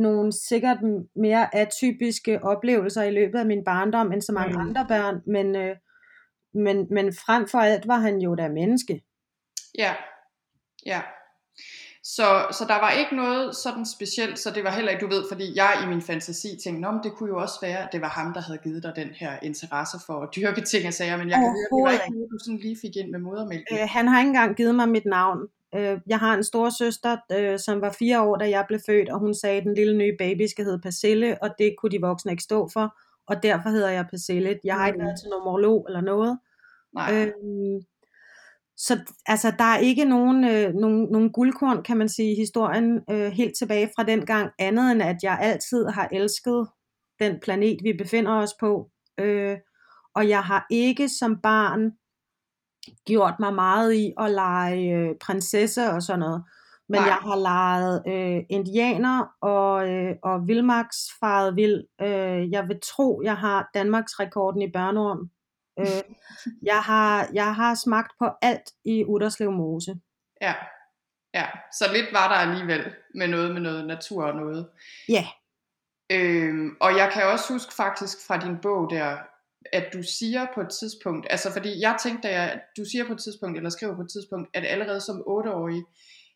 nogle 0.00 0.32
sikkert 0.32 0.78
mere 1.16 1.54
atypiske 1.54 2.44
oplevelser 2.44 3.02
i 3.02 3.10
løbet 3.10 3.38
af 3.38 3.46
min 3.46 3.64
barndom, 3.64 4.12
end 4.12 4.22
så 4.22 4.32
mange 4.32 4.54
Mm. 4.54 4.60
andre 4.60 4.86
børn, 4.88 5.22
men, 5.26 5.56
øh, 5.56 5.76
men, 6.54 6.86
men 6.90 7.12
frem 7.26 7.48
for 7.48 7.58
alt 7.58 7.88
var 7.88 7.98
han 7.98 8.18
jo 8.18 8.34
da 8.34 8.48
menneske. 8.48 9.02
Ja, 9.78 9.94
ja. 10.86 11.00
Så, 12.04 12.46
så 12.50 12.64
der 12.68 12.74
var 12.74 12.90
ikke 12.90 13.16
noget 13.16 13.56
sådan 13.56 13.86
specielt, 13.86 14.38
så 14.38 14.50
det 14.50 14.64
var 14.64 14.70
heller 14.70 14.90
ikke, 14.92 15.04
du 15.06 15.10
ved, 15.10 15.24
fordi 15.32 15.56
jeg 15.56 15.80
i 15.84 15.86
min 15.88 16.02
fantasi 16.02 16.48
tænkte, 16.64 16.92
men 16.92 17.00
det 17.02 17.12
kunne 17.12 17.28
jo 17.28 17.38
også 17.38 17.58
være, 17.62 17.78
at 17.78 17.88
det 17.92 18.00
var 18.00 18.08
ham, 18.08 18.32
der 18.34 18.40
havde 18.40 18.58
givet 18.58 18.82
dig 18.82 18.92
den 18.96 19.08
her 19.08 19.32
interesse 19.42 19.96
for 20.06 20.20
at 20.22 20.28
dyrke 20.36 20.60
ting 20.60 20.86
og 20.86 20.92
sager, 20.92 21.16
men 21.16 21.28
jeg 21.28 21.36
kan 21.36 21.48
høre, 21.56 21.68
det 21.78 21.84
var 21.86 21.92
ikke 21.92 22.10
noget, 22.14 22.28
du 22.32 22.38
sådan 22.44 22.58
lige 22.58 22.76
fik 22.82 22.96
ind 22.96 23.10
med 23.10 23.18
modermælken. 23.18 23.76
Øh, 23.78 23.88
han 23.96 24.08
har 24.08 24.18
ikke 24.20 24.28
engang 24.28 24.56
givet 24.56 24.74
mig 24.74 24.88
mit 24.88 25.06
navn. 25.06 25.38
Øh, 25.74 25.98
jeg 26.06 26.18
har 26.18 26.34
en 26.34 26.44
stor 26.44 26.70
søster, 26.70 27.16
øh, 27.32 27.58
som 27.58 27.80
var 27.80 27.92
fire 27.98 28.22
år, 28.22 28.36
da 28.36 28.50
jeg 28.50 28.64
blev 28.68 28.80
født, 28.86 29.08
og 29.08 29.18
hun 29.18 29.34
sagde, 29.34 29.58
at 29.58 29.64
den 29.64 29.74
lille 29.74 29.96
nye 29.98 30.14
baby 30.18 30.46
skal 30.46 30.64
hedde 30.64 30.80
Persille, 30.80 31.42
og 31.42 31.50
det 31.58 31.74
kunne 31.78 31.90
de 31.90 32.00
voksne 32.00 32.30
ikke 32.32 32.42
stå 32.42 32.68
for, 32.72 32.96
og 33.26 33.42
derfor 33.42 33.68
hedder 33.68 33.90
jeg 33.90 34.06
Persille. 34.10 34.58
Jeg 34.64 34.74
har 34.74 34.86
ikke 34.86 34.98
Mm. 34.98 35.04
været 35.04 35.18
til 35.20 35.28
numerolog 35.30 35.86
eller 35.88 36.00
noget. 36.00 36.38
Nej, 36.94 37.24
Øh, 37.26 37.32
så 38.76 38.98
altså, 39.26 39.52
der 39.58 39.64
er 39.64 39.78
ikke 39.78 40.04
nogen, 40.04 40.44
øh, 40.44 40.74
nogen, 40.74 41.08
nogen 41.12 41.32
guldkorn, 41.32 41.82
kan 41.82 41.96
man 41.96 42.08
sige, 42.08 42.32
i 42.32 42.36
historien 42.36 43.00
øh, 43.10 43.32
helt 43.32 43.56
tilbage 43.58 43.90
fra 43.96 44.02
den 44.04 44.26
gang, 44.26 44.50
andet 44.58 44.92
end 44.92 45.02
at 45.02 45.16
jeg 45.22 45.38
altid 45.40 45.86
har 45.86 46.08
elsket 46.12 46.68
den 47.20 47.40
planet, 47.42 47.78
vi 47.82 47.92
befinder 47.92 48.32
os 48.32 48.54
på. 48.60 48.90
Øh, 49.18 49.56
og 50.14 50.28
jeg 50.28 50.42
har 50.42 50.66
ikke 50.70 51.08
som 51.08 51.40
barn 51.42 51.92
gjort 53.06 53.34
mig 53.40 53.54
meget 53.54 53.94
i 53.94 54.12
at 54.20 54.30
lege 54.30 54.90
øh, 54.90 55.14
prinsesse 55.20 55.90
og 55.90 56.02
sådan 56.02 56.20
noget. 56.20 56.44
Men 56.88 57.00
Nej. 57.00 57.08
jeg 57.08 57.16
har 57.16 57.36
leget 57.36 58.02
øh, 58.06 58.44
indianer 58.50 59.26
og, 59.40 59.88
øh, 59.90 60.16
og 60.22 60.48
vildmarksfaret 60.48 61.56
vild. 61.56 61.84
Øh, 62.00 62.52
jeg 62.52 62.68
vil 62.68 62.80
tro, 62.84 63.22
jeg 63.24 63.36
har 63.36 63.70
Danmarks 63.74 64.20
rekorden 64.20 64.62
i 64.62 64.72
børneorm. 64.72 65.30
Øh, 65.78 66.14
jeg, 66.72 66.80
har, 66.82 67.28
jeg 67.32 67.54
har 67.54 67.74
smagt 67.74 68.12
på 68.18 68.30
alt 68.42 68.70
i 68.84 69.04
Udderslev 69.04 69.52
Mose. 69.52 69.94
ja. 70.40 70.54
Ja, 71.34 71.46
så 71.72 71.84
lidt 71.92 72.12
var 72.12 72.28
der 72.28 72.34
alligevel 72.34 72.94
med 73.14 73.28
noget 73.28 73.54
med 73.54 73.60
noget 73.60 73.86
natur 73.86 74.24
og 74.24 74.36
noget. 74.36 74.68
Ja, 75.08 75.26
Øhm, 76.12 76.76
og 76.80 76.96
jeg 76.96 77.10
kan 77.12 77.26
også 77.26 77.52
huske 77.52 77.74
faktisk 77.74 78.26
fra 78.26 78.38
din 78.38 78.58
bog 78.62 78.90
der, 78.90 79.16
at 79.72 79.86
du 79.92 80.02
siger 80.02 80.46
på 80.54 80.60
et 80.60 80.68
tidspunkt, 80.80 81.26
altså 81.30 81.52
fordi 81.52 81.80
jeg 81.80 81.96
tænkte, 82.02 82.28
at 82.28 82.60
du 82.76 82.84
siger 82.84 83.06
på 83.06 83.12
et 83.12 83.20
tidspunkt, 83.20 83.56
eller 83.56 83.70
skriver 83.70 83.94
på 83.96 84.02
et 84.02 84.10
tidspunkt, 84.10 84.48
at 84.54 84.64
allerede 84.66 85.00
som 85.00 85.22
otteårig, 85.26 85.82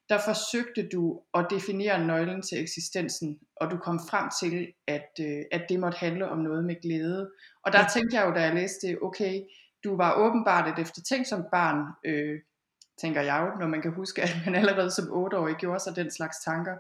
der 0.08 0.18
forsøgte 0.18 0.88
du 0.92 1.20
at 1.34 1.46
definere 1.50 2.06
nøglen 2.06 2.42
til 2.42 2.60
eksistensen, 2.62 3.38
og 3.56 3.70
du 3.70 3.76
kom 3.76 4.00
frem 4.10 4.30
til, 4.40 4.72
at, 4.86 5.10
øh, 5.20 5.42
at 5.52 5.62
det 5.68 5.80
måtte 5.80 5.98
handle 5.98 6.28
om 6.28 6.38
noget 6.38 6.64
med 6.64 6.76
glæde. 6.82 7.30
Og 7.64 7.72
der 7.72 7.78
Ja. 7.78 7.86
tænkte 7.94 8.16
jeg 8.16 8.26
jo, 8.26 8.34
da 8.34 8.40
jeg 8.42 8.54
læste 8.54 8.86
det, 8.86 8.98
okay, 9.02 9.40
du 9.84 9.96
var 9.96 10.14
åbenbart 10.14 10.68
et 10.78 10.82
eftertænksomt 10.82 11.46
barn, 11.52 11.78
øh, 12.04 12.38
tænker 13.00 13.22
jeg 13.22 13.38
jo, 13.42 13.58
når 13.60 13.66
man 13.66 13.82
kan 13.82 13.92
huske, 13.92 14.22
at 14.22 14.36
man 14.46 14.54
allerede 14.54 14.90
som 14.90 15.12
otteårig 15.12 15.56
gjorde 15.56 15.80
sig 15.80 15.96
den 15.96 16.10
slags 16.10 16.36
tanker. 16.44 16.74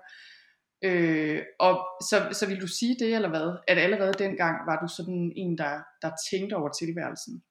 Øh, 0.82 1.42
og 1.58 1.86
så, 2.02 2.28
så 2.32 2.46
vil 2.46 2.60
du 2.60 2.66
sige 2.66 2.96
det, 2.98 3.14
eller 3.14 3.28
hvad? 3.28 3.56
At 3.68 3.78
allerede 3.78 4.12
dengang 4.12 4.66
var 4.66 4.80
du 4.82 4.88
sådan 4.96 5.32
en, 5.36 5.58
der, 5.58 5.80
der 6.02 6.10
tænkte 6.30 6.54
over 6.54 6.68
tilværelsen? 6.68 7.42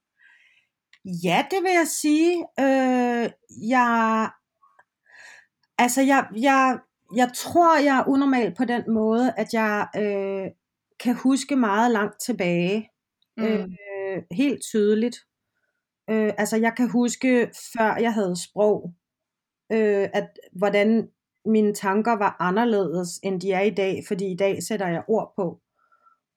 Ja, 1.23 1.45
det 1.51 1.63
vil 1.63 1.71
jeg 1.71 1.87
sige. 1.87 2.45
Øh, 2.59 3.29
jeg, 3.69 4.29
altså 5.77 6.01
jeg, 6.01 6.27
jeg, 6.35 6.79
jeg 7.15 7.31
tror, 7.35 7.79
jeg 7.79 7.97
er 7.97 8.07
unormal 8.07 8.55
på 8.55 8.65
den 8.65 8.83
måde, 8.93 9.33
at 9.37 9.53
jeg 9.53 9.87
øh, 9.95 10.51
kan 10.99 11.15
huske 11.15 11.55
meget 11.55 11.91
langt 11.91 12.21
tilbage. 12.25 12.89
Mm. 13.37 13.43
Øh, 13.43 14.23
helt 14.31 14.61
tydeligt. 14.61 15.17
Øh, 16.09 16.33
altså 16.37 16.57
jeg 16.57 16.73
kan 16.77 16.89
huske, 16.89 17.51
før 17.73 17.95
jeg 17.95 18.13
havde 18.13 18.43
sprog, 18.43 18.93
øh, 19.71 20.09
at 20.13 20.29
hvordan 20.51 21.09
mine 21.45 21.73
tanker 21.73 22.11
var 22.11 22.35
anderledes, 22.39 23.19
end 23.23 23.41
de 23.41 23.51
er 23.51 23.61
i 23.61 23.69
dag, 23.69 24.03
fordi 24.07 24.31
i 24.31 24.35
dag 24.35 24.63
sætter 24.63 24.87
jeg 24.87 25.03
ord 25.07 25.33
på. 25.35 25.61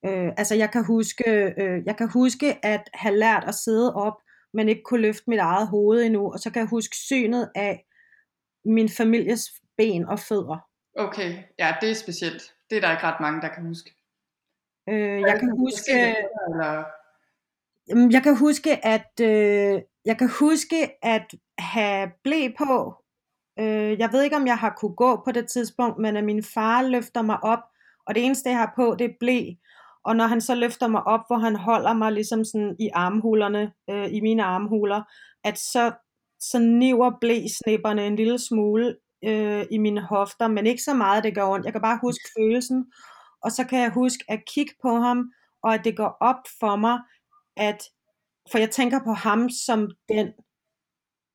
Øh, 0.05 0.33
altså 0.37 0.55
jeg 0.55 0.71
kan 0.71 0.85
huske, 0.85 1.55
øh, 1.59 1.83
jeg 1.87 1.97
kan 1.97 2.09
huske 2.09 2.67
at 2.67 2.91
have 2.95 3.17
lært 3.17 3.45
at 3.47 3.55
sidde 3.55 3.95
op, 3.95 4.23
men 4.55 4.69
ikke 4.69 4.83
kunne 4.83 5.01
løfte 5.01 5.25
mit 5.27 5.39
eget 5.39 5.69
hoved 5.69 6.03
endnu, 6.03 6.33
og 6.33 6.39
så 6.39 6.51
kan 6.51 6.61
jeg 6.61 6.69
huske 6.69 6.97
synet 6.97 7.51
af 7.55 7.87
min 8.65 8.89
families 8.89 9.53
ben 9.77 10.09
og 10.09 10.19
fødder. 10.19 10.69
Okay, 10.97 11.43
ja, 11.59 11.75
det 11.81 11.91
er 11.91 11.95
specielt. 11.95 12.43
Det 12.71 12.77
er 12.77 12.81
der 12.81 12.91
ikke 12.91 13.05
ret 13.05 13.21
mange, 13.21 13.41
der 13.41 13.49
kan 13.49 13.67
huske. 13.67 13.91
Øh, 14.89 15.21
jeg 15.21 15.37
kan 15.41 15.51
huske, 15.59 16.17
eller? 16.49 16.85
jeg 17.89 18.23
kan 18.23 18.37
huske, 18.37 18.87
at 18.87 19.21
øh, 19.21 19.83
jeg 20.05 20.19
kan 20.19 20.31
huske 20.41 21.05
at 21.05 21.35
have 21.59 22.11
blæ 22.25 22.49
på. 22.59 23.02
Øh, 23.59 23.99
jeg 23.99 24.13
ved 24.13 24.23
ikke, 24.23 24.37
om 24.37 24.47
jeg 24.47 24.59
har 24.59 24.75
kunne 24.81 24.95
gå 24.95 25.23
på 25.25 25.33
det 25.33 25.49
tidspunkt, 25.49 25.99
men 25.99 26.17
at 26.17 26.25
min 26.25 26.43
far 26.43 26.83
løfter 26.83 27.23
mig 27.23 27.45
op, 27.45 27.59
og 28.07 28.15
det 28.15 28.25
eneste, 28.25 28.51
jeg 28.51 28.59
har 28.59 28.73
på, 28.77 28.97
det 28.99 29.05
er 29.05 29.15
blæ. 29.21 29.45
Og 30.05 30.17
når 30.17 30.27
han 30.27 30.41
så 30.41 30.55
løfter 30.55 30.89
mig 30.89 31.03
op, 31.03 31.21
hvor 31.27 31.37
han 31.39 31.57
holder 31.57 31.93
mig 31.93 32.13
ligesom 32.13 32.45
sådan 32.45 32.77
i 32.81 32.89
armhulerne, 32.95 33.73
øh, 33.91 34.13
i 34.13 34.21
mine 34.21 34.45
armhuler, 34.45 35.03
at 35.45 35.59
så, 35.59 35.93
så 36.41 36.59
niver 36.59 37.11
blæsnipperne 37.21 38.07
en 38.07 38.17
lille 38.17 38.39
smule 38.39 38.97
øh, 39.25 39.67
i 39.71 39.79
mine 39.79 40.01
hofter, 40.01 40.49
men 40.49 40.67
ikke 40.67 40.83
så 40.83 40.95
meget, 40.95 41.25
det 41.25 41.35
gør 41.35 41.49
ondt. 41.49 41.65
Jeg 41.65 41.73
kan 41.73 41.83
bare 41.83 41.99
huske 42.03 42.29
følelsen, 42.39 42.87
og 43.43 43.53
så 43.53 43.65
kan 43.67 43.81
jeg 43.81 43.91
huske 43.91 44.25
at 44.29 44.45
kigge 44.55 44.75
på 44.83 44.89
ham, 44.89 45.33
og 45.63 45.75
at 45.75 45.85
det 45.85 45.97
går 45.97 46.17
op 46.21 46.43
for 46.61 46.77
mig, 46.77 46.99
at, 47.57 47.83
for 48.53 48.59
jeg 48.59 48.71
tænker 48.71 49.01
på 49.05 49.13
ham 49.13 49.51
som 49.51 49.91
den, 50.09 50.33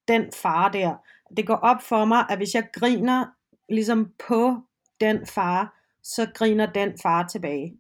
den 0.08 0.32
far 0.42 0.70
der. 0.70 0.96
Det 1.38 1.48
går 1.48 1.56
op 1.56 1.82
for 1.82 2.06
mig, 2.06 2.26
at 2.30 2.38
hvis 2.38 2.54
jeg 2.56 2.68
griner 2.74 3.26
ligesom 3.70 4.14
på 4.28 4.62
den 5.02 5.26
far, 5.26 5.74
så 6.04 6.28
griner 6.34 6.66
den 6.66 6.98
far 7.02 7.28
tilbage. 7.28 7.80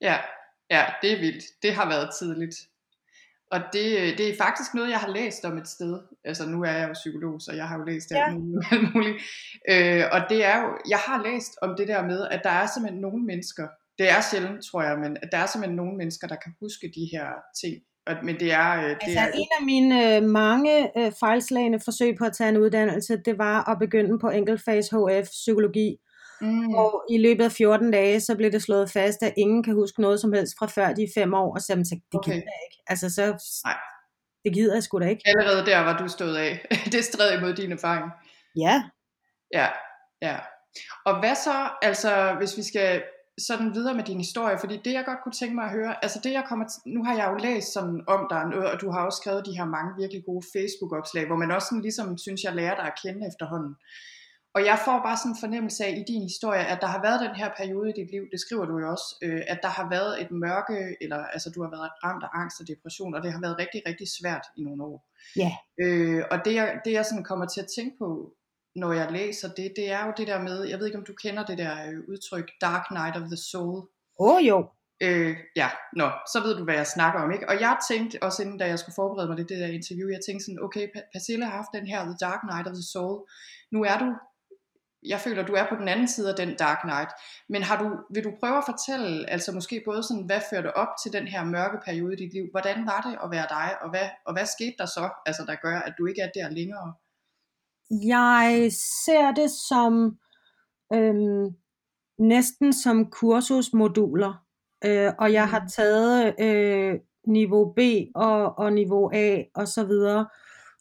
Ja, 0.00 0.18
ja, 0.70 0.84
det 1.02 1.12
er 1.12 1.20
vildt. 1.20 1.44
Det 1.62 1.74
har 1.74 1.88
været 1.88 2.10
tidligt. 2.18 2.54
Og 3.50 3.60
det, 3.72 4.18
det 4.18 4.28
er 4.28 4.36
faktisk 4.36 4.74
noget, 4.74 4.90
jeg 4.90 4.98
har 4.98 5.08
læst 5.08 5.44
om 5.44 5.58
et 5.58 5.68
sted. 5.68 6.00
Altså 6.24 6.46
nu 6.48 6.62
er 6.62 6.70
jeg 6.70 6.88
jo 6.88 6.92
psykolog, 6.92 7.40
så 7.40 7.52
jeg 7.52 7.68
har 7.68 7.78
jo 7.78 7.84
læst 7.84 8.10
ja. 8.10 8.26
alt 8.26 8.36
muligt. 8.36 8.66
Alt 8.72 8.94
muligt. 8.94 9.16
Øh, 9.68 10.04
og 10.12 10.20
det 10.28 10.44
er 10.44 10.62
jo, 10.62 10.78
jeg 10.88 10.98
har 10.98 11.22
læst 11.22 11.52
om 11.62 11.76
det 11.76 11.88
der 11.88 12.02
med, 12.02 12.28
at 12.30 12.40
der 12.44 12.50
er 12.50 12.66
simpelthen 12.66 13.00
nogle 13.00 13.24
mennesker, 13.24 13.68
det 13.98 14.10
er 14.10 14.20
sjældent, 14.20 14.64
tror 14.64 14.82
jeg, 14.82 14.98
men 14.98 15.16
at 15.22 15.28
der 15.32 15.38
er 15.38 15.46
simpelthen 15.46 15.76
nogle 15.76 15.96
mennesker, 15.96 16.26
der 16.26 16.36
kan 16.36 16.52
huske 16.60 16.92
de 16.94 17.08
her 17.12 17.28
ting. 17.60 17.82
Og, 18.06 18.16
men 18.22 18.40
det 18.40 18.52
er... 18.52 18.76
Øh, 18.76 18.82
det 18.82 18.98
altså 19.02 19.20
er, 19.20 19.30
en 19.34 19.48
af 19.60 19.64
mine 19.64 20.16
øh, 20.16 20.22
mange 20.22 20.98
øh, 20.98 21.12
fejlslagende 21.20 21.80
forsøg 21.84 22.16
på 22.18 22.24
at 22.24 22.32
tage 22.32 22.48
en 22.50 22.56
uddannelse, 22.56 23.16
det 23.16 23.38
var 23.38 23.70
at 23.70 23.78
begynde 23.78 24.18
på 24.18 24.28
enkeltfags 24.28 24.88
HF 24.88 25.28
psykologi. 25.30 25.96
Mm. 26.40 26.74
Og 26.74 27.04
i 27.10 27.18
løbet 27.18 27.44
af 27.44 27.52
14 27.52 27.90
dage, 27.90 28.20
så 28.20 28.36
blev 28.36 28.52
det 28.52 28.62
slået 28.62 28.90
fast, 28.90 29.22
at 29.22 29.34
ingen 29.36 29.62
kan 29.62 29.74
huske 29.74 30.00
noget 30.00 30.20
som 30.20 30.32
helst 30.32 30.54
fra 30.58 30.66
før 30.66 30.92
de 30.92 31.08
fem 31.14 31.34
år, 31.34 31.54
og 31.54 31.60
så 31.60 31.74
det 31.74 32.02
okay. 32.14 32.30
gider 32.32 32.42
jeg 32.44 32.60
ikke. 32.70 32.82
Altså 32.86 33.10
så, 33.10 33.24
Nej. 33.64 33.76
det 34.44 34.54
gider 34.54 34.74
jeg 34.74 34.82
sgu 34.82 34.98
da 34.98 35.08
ikke. 35.08 35.22
Allerede 35.26 35.66
der 35.66 35.78
var 35.78 35.98
du 35.98 36.08
stået 36.08 36.36
af. 36.36 36.66
det 36.92 37.04
stred 37.04 37.38
imod 37.38 37.54
din 37.54 37.72
erfaring. 37.72 38.04
Ja. 38.56 38.82
Ja, 39.54 39.68
ja. 40.22 40.36
Og 41.06 41.20
hvad 41.20 41.34
så, 41.34 41.70
altså 41.82 42.34
hvis 42.38 42.56
vi 42.56 42.62
skal 42.62 43.02
sådan 43.38 43.74
videre 43.74 43.94
med 43.94 44.04
din 44.04 44.18
historie, 44.18 44.58
fordi 44.58 44.76
det 44.84 44.92
jeg 44.92 45.04
godt 45.04 45.22
kunne 45.22 45.32
tænke 45.32 45.54
mig 45.54 45.64
at 45.64 45.70
høre, 45.70 46.04
altså 46.04 46.20
det 46.24 46.32
jeg 46.32 46.44
kommer 46.48 46.66
til, 46.68 46.80
nu 46.86 47.04
har 47.04 47.14
jeg 47.14 47.28
jo 47.32 47.36
læst 47.46 47.72
sådan 47.72 48.00
om 48.06 48.26
dig, 48.30 48.42
og 48.72 48.80
du 48.80 48.90
har 48.90 49.00
også 49.06 49.16
skrevet 49.22 49.46
de 49.46 49.56
her 49.58 49.64
mange 49.64 49.92
virkelig 49.98 50.22
gode 50.26 50.46
Facebook-opslag, 50.54 51.26
hvor 51.26 51.36
man 51.36 51.50
også 51.50 51.68
sådan 51.68 51.82
ligesom 51.82 52.18
synes, 52.18 52.44
jeg 52.44 52.54
lærer 52.54 52.76
dig 52.76 52.84
at 52.84 52.98
kende 53.02 53.26
efterhånden. 53.26 53.74
Og 54.56 54.64
jeg 54.64 54.78
får 54.84 54.98
bare 55.06 55.16
sådan 55.16 55.32
en 55.32 55.42
fornemmelse 55.44 55.84
af 55.84 55.92
i 56.00 56.04
din 56.12 56.22
historie, 56.22 56.64
at 56.72 56.78
der 56.80 56.86
har 56.86 57.02
været 57.02 57.20
den 57.26 57.34
her 57.40 57.50
periode 57.60 57.90
i 57.90 57.96
dit 58.00 58.10
liv, 58.14 58.24
det 58.32 58.40
skriver 58.40 58.64
du 58.66 58.78
jo 58.78 58.90
også, 58.94 59.08
øh, 59.22 59.42
at 59.52 59.58
der 59.62 59.68
har 59.68 59.86
været 59.96 60.22
et 60.22 60.30
mørke, 60.30 60.96
eller 61.00 61.20
altså 61.34 61.50
du 61.54 61.62
har 61.62 61.70
været 61.70 61.90
ramt 62.04 62.24
af 62.24 62.28
angst 62.40 62.60
og 62.60 62.66
depression, 62.68 63.14
og 63.14 63.22
det 63.22 63.32
har 63.32 63.40
været 63.40 63.58
rigtig, 63.58 63.82
rigtig 63.88 64.08
svært 64.18 64.46
i 64.56 64.62
nogle 64.62 64.84
år. 64.84 64.98
Ja. 65.36 65.50
Øh, 65.82 66.22
og 66.30 66.44
det 66.44 66.54
jeg, 66.54 66.80
det 66.84 66.92
jeg 66.92 67.04
sådan 67.04 67.24
kommer 67.24 67.46
til 67.46 67.60
at 67.60 67.68
tænke 67.76 67.96
på, 67.98 68.08
når 68.76 68.92
jeg 68.92 69.12
læser 69.12 69.48
det, 69.48 69.72
det 69.76 69.90
er 69.90 70.06
jo 70.06 70.12
det 70.16 70.26
der 70.26 70.42
med, 70.42 70.64
jeg 70.64 70.78
ved 70.78 70.86
ikke 70.86 70.98
om 70.98 71.04
du 71.04 71.14
kender 71.22 71.44
det 71.44 71.58
der 71.58 71.74
øh, 71.88 71.98
udtryk, 72.08 72.50
Dark 72.60 72.90
Night 72.90 73.16
of 73.16 73.22
the 73.22 73.36
Soul. 73.36 73.78
Åh 74.20 74.34
oh, 74.34 74.46
jo. 74.48 74.66
Øh, 75.02 75.36
ja, 75.56 75.70
nå, 75.96 76.10
så 76.32 76.40
ved 76.44 76.56
du, 76.56 76.64
hvad 76.64 76.74
jeg 76.74 76.86
snakker 76.86 77.20
om, 77.20 77.32
ikke? 77.32 77.48
Og 77.48 77.60
jeg 77.60 77.76
tænkte 77.90 78.22
også 78.22 78.42
inden, 78.42 78.58
da 78.58 78.66
jeg 78.66 78.78
skulle 78.78 78.94
forberede 78.94 79.28
mig 79.28 79.36
det, 79.36 79.48
det 79.48 79.58
der 79.58 79.66
interview, 79.66 80.08
jeg 80.08 80.20
tænkte 80.26 80.44
sådan, 80.44 80.62
okay, 80.62 80.88
Pasilla 81.12 81.44
har 81.46 81.56
haft 81.56 81.74
den 81.74 81.86
her 81.86 82.04
The 82.04 82.16
Dark 82.20 82.40
Night 82.52 82.66
of 82.68 82.74
the 82.74 82.88
Soul. 82.92 83.28
Nu 83.72 83.82
er 83.82 83.98
du 83.98 84.08
jeg 85.04 85.20
føler, 85.20 85.46
du 85.46 85.52
er 85.52 85.66
på 85.68 85.74
den 85.74 85.88
anden 85.88 86.08
side 86.08 86.30
af 86.30 86.36
den 86.36 86.56
dark 86.56 86.84
night. 86.84 87.10
Men 87.48 87.62
har 87.62 87.76
du, 87.82 87.88
vil 88.14 88.24
du 88.24 88.32
prøve 88.40 88.58
at 88.58 88.64
fortælle, 88.70 89.30
altså 89.30 89.52
måske 89.52 89.82
både 89.84 90.02
sådan, 90.02 90.26
hvad 90.26 90.40
førte 90.50 90.76
op 90.76 90.88
til 91.02 91.12
den 91.12 91.26
her 91.28 91.44
mørke 91.44 91.78
periode 91.84 92.12
i 92.14 92.16
dit 92.16 92.32
liv? 92.32 92.46
Hvordan 92.50 92.86
var 92.86 93.00
det 93.00 93.18
at 93.24 93.30
være 93.30 93.46
dig, 93.50 93.82
og 93.82 93.90
hvad, 93.90 94.08
og 94.26 94.32
hvad 94.32 94.46
skete 94.46 94.74
der 94.78 94.86
så, 94.86 95.10
altså 95.26 95.44
der 95.48 95.54
gør, 95.54 95.78
at 95.78 95.94
du 95.98 96.06
ikke 96.06 96.22
er 96.22 96.30
der 96.34 96.50
længere? 96.50 96.94
Jeg 98.02 98.72
ser 99.04 99.32
det 99.32 99.50
som 99.68 100.18
øhm, 100.94 101.54
næsten 102.18 102.72
som 102.72 103.10
kursusmoduler, 103.10 104.44
øh, 104.84 105.12
og 105.18 105.32
jeg 105.32 105.48
har 105.48 105.60
mm. 105.60 105.68
taget 105.68 106.34
øh, 106.40 107.00
niveau 107.26 107.72
B 107.72 107.78
og, 108.14 108.58
og 108.58 108.72
niveau 108.72 109.10
A 109.14 109.42
og 109.54 109.68
så 109.68 109.84
videre. 109.84 110.28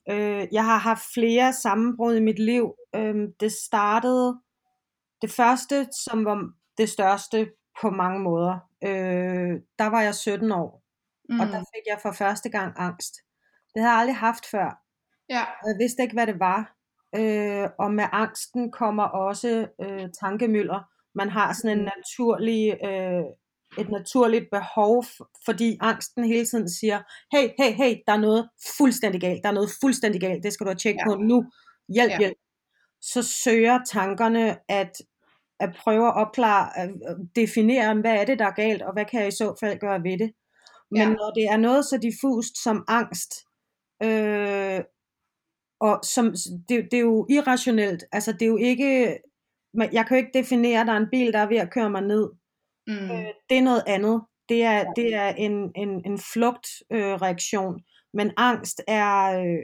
Øh, 0.09 0.47
jeg 0.51 0.65
har 0.65 0.77
haft 0.77 1.03
flere 1.13 1.53
sammenbrud 1.53 2.15
i 2.15 2.21
mit 2.21 2.39
liv. 2.39 2.73
Øh, 2.95 3.15
det 3.39 3.51
startede, 3.51 4.39
det 5.21 5.31
første, 5.31 5.87
som 6.05 6.25
var 6.25 6.49
det 6.77 6.89
største 6.89 7.51
på 7.81 7.89
mange 7.89 8.19
måder, 8.19 8.53
øh, 8.83 9.61
der 9.79 9.87
var 9.89 10.01
jeg 10.01 10.15
17 10.15 10.51
år, 10.51 10.83
mm. 11.29 11.39
og 11.39 11.47
der 11.47 11.59
mm. 11.59 11.65
fik 11.75 11.83
jeg 11.87 11.99
for 12.01 12.11
første 12.11 12.49
gang 12.49 12.73
angst. 12.77 13.13
Det 13.73 13.81
havde 13.81 13.91
jeg 13.91 13.99
aldrig 13.99 14.17
haft 14.17 14.45
før. 14.45 14.83
Ja. 15.29 15.43
Jeg 15.65 15.75
vidste 15.79 16.03
ikke, 16.03 16.13
hvad 16.13 16.27
det 16.27 16.39
var. 16.39 16.75
Øh, 17.15 17.69
og 17.79 17.93
med 17.93 18.05
angsten 18.11 18.71
kommer 18.71 19.03
også 19.03 19.67
øh, 19.81 20.09
tankemøller. 20.21 20.79
Man 21.15 21.29
har 21.29 21.53
sådan 21.53 21.77
en 21.77 21.83
mm. 21.83 21.89
naturlig 21.97 22.77
øh, 22.85 23.23
et 23.77 23.89
naturligt 23.89 24.45
behov, 24.51 25.05
fordi 25.45 25.77
angsten 25.81 26.23
hele 26.23 26.45
tiden 26.45 26.69
siger, 26.69 27.01
hey, 27.35 27.49
hey, 27.59 27.71
hey, 27.71 27.95
der 28.07 28.13
er 28.13 28.17
noget 28.17 28.49
fuldstændig 28.77 29.21
galt, 29.21 29.43
der 29.43 29.49
er 29.49 29.53
noget 29.53 29.69
fuldstændig 29.81 30.21
galt, 30.21 30.43
det 30.43 30.53
skal 30.53 30.65
du 30.65 30.69
have 30.69 30.77
tjekket 30.77 30.99
ja. 30.99 31.09
på 31.09 31.15
nu, 31.15 31.43
hjælp, 31.93 32.11
ja. 32.11 32.19
hjælp. 32.19 32.37
Så 33.01 33.23
søger 33.23 33.79
tankerne 33.87 34.57
at, 34.71 34.91
at 35.59 35.75
prøve 35.79 36.07
at 36.07 36.15
opklare, 36.15 36.77
at 36.77 36.89
definere, 37.35 37.95
hvad 38.01 38.15
er 38.15 38.25
det, 38.25 38.39
der 38.39 38.45
er 38.45 38.51
galt, 38.51 38.81
og 38.81 38.93
hvad 38.93 39.05
kan 39.05 39.19
jeg 39.19 39.27
i 39.27 39.31
så 39.31 39.55
fald 39.59 39.79
gøre 39.79 40.03
ved 40.03 40.17
det. 40.17 40.31
Men 40.91 41.01
ja. 41.01 41.09
når 41.09 41.31
det 41.35 41.45
er 41.45 41.57
noget 41.57 41.85
så 41.85 41.97
diffust 41.97 42.63
som 42.63 42.85
angst, 42.87 43.31
øh, 44.03 44.79
og 45.79 45.99
som, 46.03 46.33
det, 46.69 46.87
det 46.91 46.93
er 46.93 47.01
jo 47.01 47.27
irrationelt, 47.29 48.03
altså 48.11 48.31
det 48.31 48.41
er 48.41 48.47
jo 48.47 48.57
ikke, 48.57 49.19
jeg 49.91 50.05
kan 50.05 50.17
jo 50.17 50.25
ikke 50.25 50.39
definere, 50.39 50.81
at 50.81 50.87
der 50.87 50.93
er 50.93 50.97
en 50.97 51.09
bil, 51.11 51.33
der 51.33 51.39
er 51.39 51.47
ved 51.47 51.57
at 51.57 51.71
køre 51.71 51.89
mig 51.89 52.01
ned. 52.01 52.29
Mm. 52.87 52.93
Øh, 52.93 53.25
det 53.49 53.57
er 53.57 53.61
noget 53.61 53.83
andet. 53.87 54.21
Det 54.49 54.63
er, 54.63 54.93
det 54.93 55.13
er 55.13 55.27
en, 55.27 55.71
en, 55.75 55.89
en 56.05 56.19
flugtreaktion. 56.33 57.75
Øh, 57.75 57.81
Men 58.13 58.31
angst 58.37 58.81
er, 58.87 59.39
øh, 59.39 59.63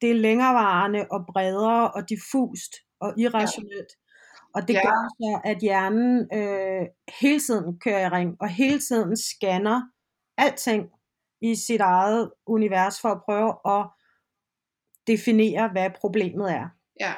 det 0.00 0.10
er 0.10 0.14
længerevarende 0.14 1.06
og 1.10 1.26
bredere 1.32 1.90
og 1.90 2.08
diffust 2.08 2.72
og 3.00 3.14
irrationelt. 3.18 3.92
Ja. 3.96 4.54
Og 4.54 4.68
det 4.68 4.74
ja. 4.74 4.80
gør 4.80 5.08
så, 5.08 5.40
at 5.44 5.58
hjernen 5.58 6.28
øh, 6.34 6.86
hele 7.20 7.40
tiden 7.40 7.80
kører 7.80 8.06
i 8.06 8.08
ring, 8.08 8.36
og 8.40 8.48
hele 8.48 8.80
tiden 8.80 9.16
scanner 9.16 9.82
alting 10.38 10.88
i 11.42 11.54
sit 11.54 11.80
eget 11.80 12.30
univers 12.46 13.00
for 13.00 13.08
at 13.08 13.22
prøve 13.24 13.76
at 13.76 13.86
definere, 15.12 15.68
hvad 15.68 15.90
problemet 16.00 16.52
er. 16.52 16.68
Ja, 17.00 17.12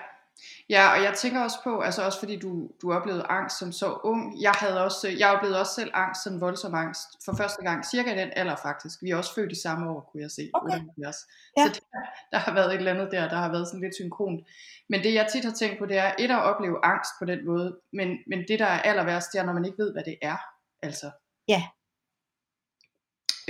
Ja, 0.71 0.89
og 0.93 1.03
jeg 1.03 1.15
tænker 1.15 1.41
også 1.41 1.59
på, 1.65 1.81
altså 1.81 2.05
også 2.05 2.19
fordi 2.19 2.37
du, 2.37 2.71
du 2.83 2.93
oplevede 2.93 3.25
angst 3.29 3.59
som 3.59 3.73
så 3.73 3.99
ung. 4.05 4.43
Jeg 4.43 4.53
havde 4.53 4.85
også, 4.85 5.09
jeg 5.19 5.31
oplevede 5.31 5.61
også 5.61 5.75
selv 5.75 5.91
angst, 5.95 6.25
sådan 6.25 6.41
voldsom 6.41 6.75
angst, 6.75 7.09
for 7.25 7.33
første 7.37 7.63
gang, 7.63 7.87
cirka 7.87 8.11
den 8.11 8.31
alder 8.37 8.57
faktisk. 8.57 9.03
Vi 9.03 9.11
er 9.11 9.17
også 9.17 9.35
født 9.35 9.53
i 9.53 9.63
samme 9.63 9.91
år, 9.91 10.09
kunne 10.13 10.23
jeg 10.23 10.31
se. 10.31 10.51
Okay. 10.55 10.81
Ja. 11.05 11.13
Så 11.13 11.81
der, 11.93 11.99
der 12.33 12.39
har 12.39 12.55
været 12.55 12.71
et 12.75 12.79
eller 12.79 12.95
andet 12.95 13.09
der, 13.13 13.29
der 13.29 13.37
har 13.37 13.51
været 13.53 13.69
sådan 13.69 13.81
lidt 13.81 13.95
synkront. 13.95 14.41
Men 14.89 15.03
det 15.03 15.15
jeg 15.15 15.29
tit 15.33 15.45
har 15.45 15.53
tænkt 15.53 15.79
på, 15.79 15.87
det 15.87 15.97
er 15.97 16.13
et 16.19 16.31
at 16.31 16.43
opleve 16.43 16.85
angst 16.85 17.11
på 17.19 17.25
den 17.25 17.47
måde, 17.47 17.79
men, 17.93 18.09
men 18.27 18.39
det 18.49 18.59
der 18.59 18.67
er 18.67 18.83
aller 18.83 19.05
værst, 19.05 19.33
det 19.33 19.41
er, 19.41 19.45
når 19.45 19.53
man 19.53 19.65
ikke 19.65 19.79
ved, 19.79 19.93
hvad 19.93 20.05
det 20.05 20.17
er. 20.23 20.37
Altså. 20.83 21.11
Ja. 21.49 21.63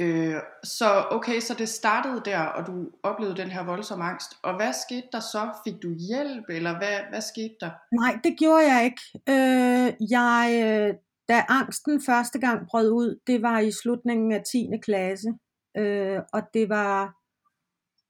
Øh, 0.00 0.37
så 0.64 1.06
okay, 1.11 1.40
så 1.40 1.54
det 1.58 1.68
startede 1.68 2.22
der, 2.25 2.38
og 2.38 2.66
du 2.66 2.90
oplevede 3.02 3.37
den 3.37 3.50
her 3.50 3.64
voldsomme 3.64 4.04
angst. 4.04 4.32
Og 4.42 4.56
hvad 4.56 4.72
skete 4.72 5.08
der 5.12 5.20
så? 5.20 5.50
Fik 5.64 5.82
du 5.82 5.88
hjælp, 6.08 6.44
eller 6.49 6.78
hvad, 6.78 6.99
hvad 7.11 7.20
skete 7.20 7.54
der? 7.61 7.70
Nej, 8.00 8.20
det 8.25 8.38
gjorde 8.38 8.72
jeg 8.72 8.84
ikke. 8.84 9.02
Øh, 9.28 10.11
jeg, 10.11 10.44
øh, 10.64 10.94
da 11.28 11.44
angsten 11.49 12.02
første 12.06 12.38
gang 12.38 12.66
brød 12.66 12.90
ud, 12.90 13.20
det 13.26 13.42
var 13.42 13.58
i 13.58 13.72
slutningen 13.72 14.32
af 14.32 14.42
10. 14.52 14.70
klasse. 14.82 15.28
Øh, 15.76 16.20
og 16.32 16.42
det 16.54 16.68
var, 16.68 17.14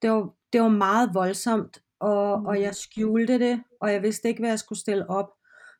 det 0.02 0.10
var, 0.10 0.28
det 0.52 0.62
var 0.62 0.68
meget 0.68 1.10
voldsomt, 1.14 1.82
og, 2.00 2.40
mm. 2.40 2.46
og 2.46 2.60
jeg 2.60 2.74
skjulte 2.74 3.38
det, 3.38 3.62
og 3.80 3.92
jeg 3.92 4.02
vidste 4.02 4.28
ikke, 4.28 4.40
hvad 4.40 4.50
jeg 4.50 4.58
skulle 4.58 4.80
stille 4.80 5.10
op. 5.10 5.30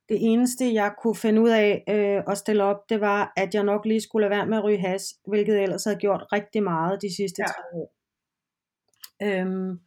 Det 0.09 0.18
eneste, 0.21 0.75
jeg 0.75 0.92
kunne 1.02 1.14
finde 1.14 1.42
ud 1.42 1.49
af 1.49 1.85
øh, 1.88 2.32
at 2.32 2.38
stille 2.38 2.64
op, 2.64 2.88
det 2.88 3.00
var, 3.00 3.32
at 3.37 3.54
jeg 3.54 3.64
nok 3.64 3.85
lige 3.85 4.00
skulle 4.00 4.28
lade 4.28 4.38
være 4.38 4.47
med 4.47 4.59
at 4.59 4.64
ryge 4.64 4.78
has, 4.78 5.02
hvilket 5.26 5.54
jeg 5.54 5.62
ellers 5.62 5.85
havde 5.85 5.99
gjort 5.99 6.26
rigtig 6.32 6.62
meget 6.62 7.02
de 7.02 7.16
sidste 7.16 7.42
ja. 7.42 7.47
tre 7.47 7.62
år. 7.73 7.92
Øhm, 9.23 9.80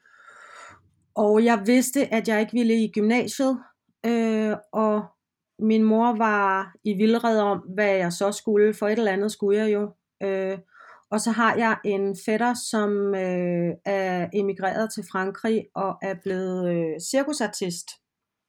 og 1.15 1.45
jeg 1.45 1.63
vidste, 1.65 2.13
at 2.13 2.27
jeg 2.27 2.39
ikke 2.39 2.53
ville 2.53 2.83
i 2.83 2.91
gymnasiet, 2.91 3.59
øh, 4.05 4.55
og 4.71 5.05
min 5.59 5.83
mor 5.83 6.17
var 6.17 6.75
i 6.83 6.93
vildred 6.93 7.39
om, 7.39 7.57
hvad 7.57 7.95
jeg 7.95 8.13
så 8.13 8.31
skulle, 8.31 8.73
for 8.73 8.87
et 8.87 8.99
eller 8.99 9.11
andet 9.11 9.31
skulle 9.31 9.59
jeg 9.59 9.73
jo. 9.73 9.93
Øh, 10.23 10.57
og 11.11 11.21
så 11.21 11.31
har 11.31 11.55
jeg 11.55 11.77
en 11.85 12.15
fætter, 12.25 12.53
som 12.53 13.15
øh, 13.15 13.73
er 13.85 14.29
emigreret 14.33 14.93
til 14.93 15.03
Frankrig 15.11 15.65
og 15.75 15.97
er 16.01 16.15
blevet 16.23 16.69
øh, 16.69 16.99
cirkusartist 17.11 17.87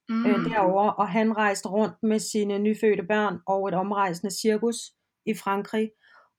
mm. 0.09 0.27
øh, 0.27 0.51
derovre, 0.51 0.95
og 0.95 1.09
han 1.09 1.37
rejste 1.37 1.69
rundt 1.69 2.03
med 2.03 2.19
sine 2.19 2.59
nyfødte 2.59 3.03
børn 3.03 3.39
og 3.47 3.69
et 3.69 3.75
omrejsende 3.75 4.39
cirkus 4.41 4.77
i 5.27 5.35
Frankrig, 5.35 5.91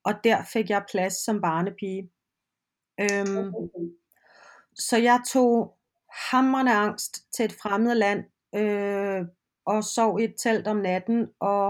og 0.04 0.14
der 0.24 0.44
fik 0.54 0.70
jeg 0.70 0.86
plads 0.92 1.26
som 1.26 1.42
barnepige. 1.42 2.10
Øhm, 3.02 3.48
okay. 3.48 3.86
Så 4.76 4.98
jeg 4.98 5.20
tog 5.32 5.78
hammerende 6.32 6.72
angst 6.72 7.32
til 7.34 7.46
et 7.46 7.56
fremmed 7.62 7.96
land, 7.96 8.24
øh, 8.56 9.26
og 9.66 9.84
sov 9.84 10.20
i 10.20 10.24
et 10.24 10.36
telt 10.40 10.68
om 10.68 10.78
natten, 10.78 11.28
og, 11.40 11.68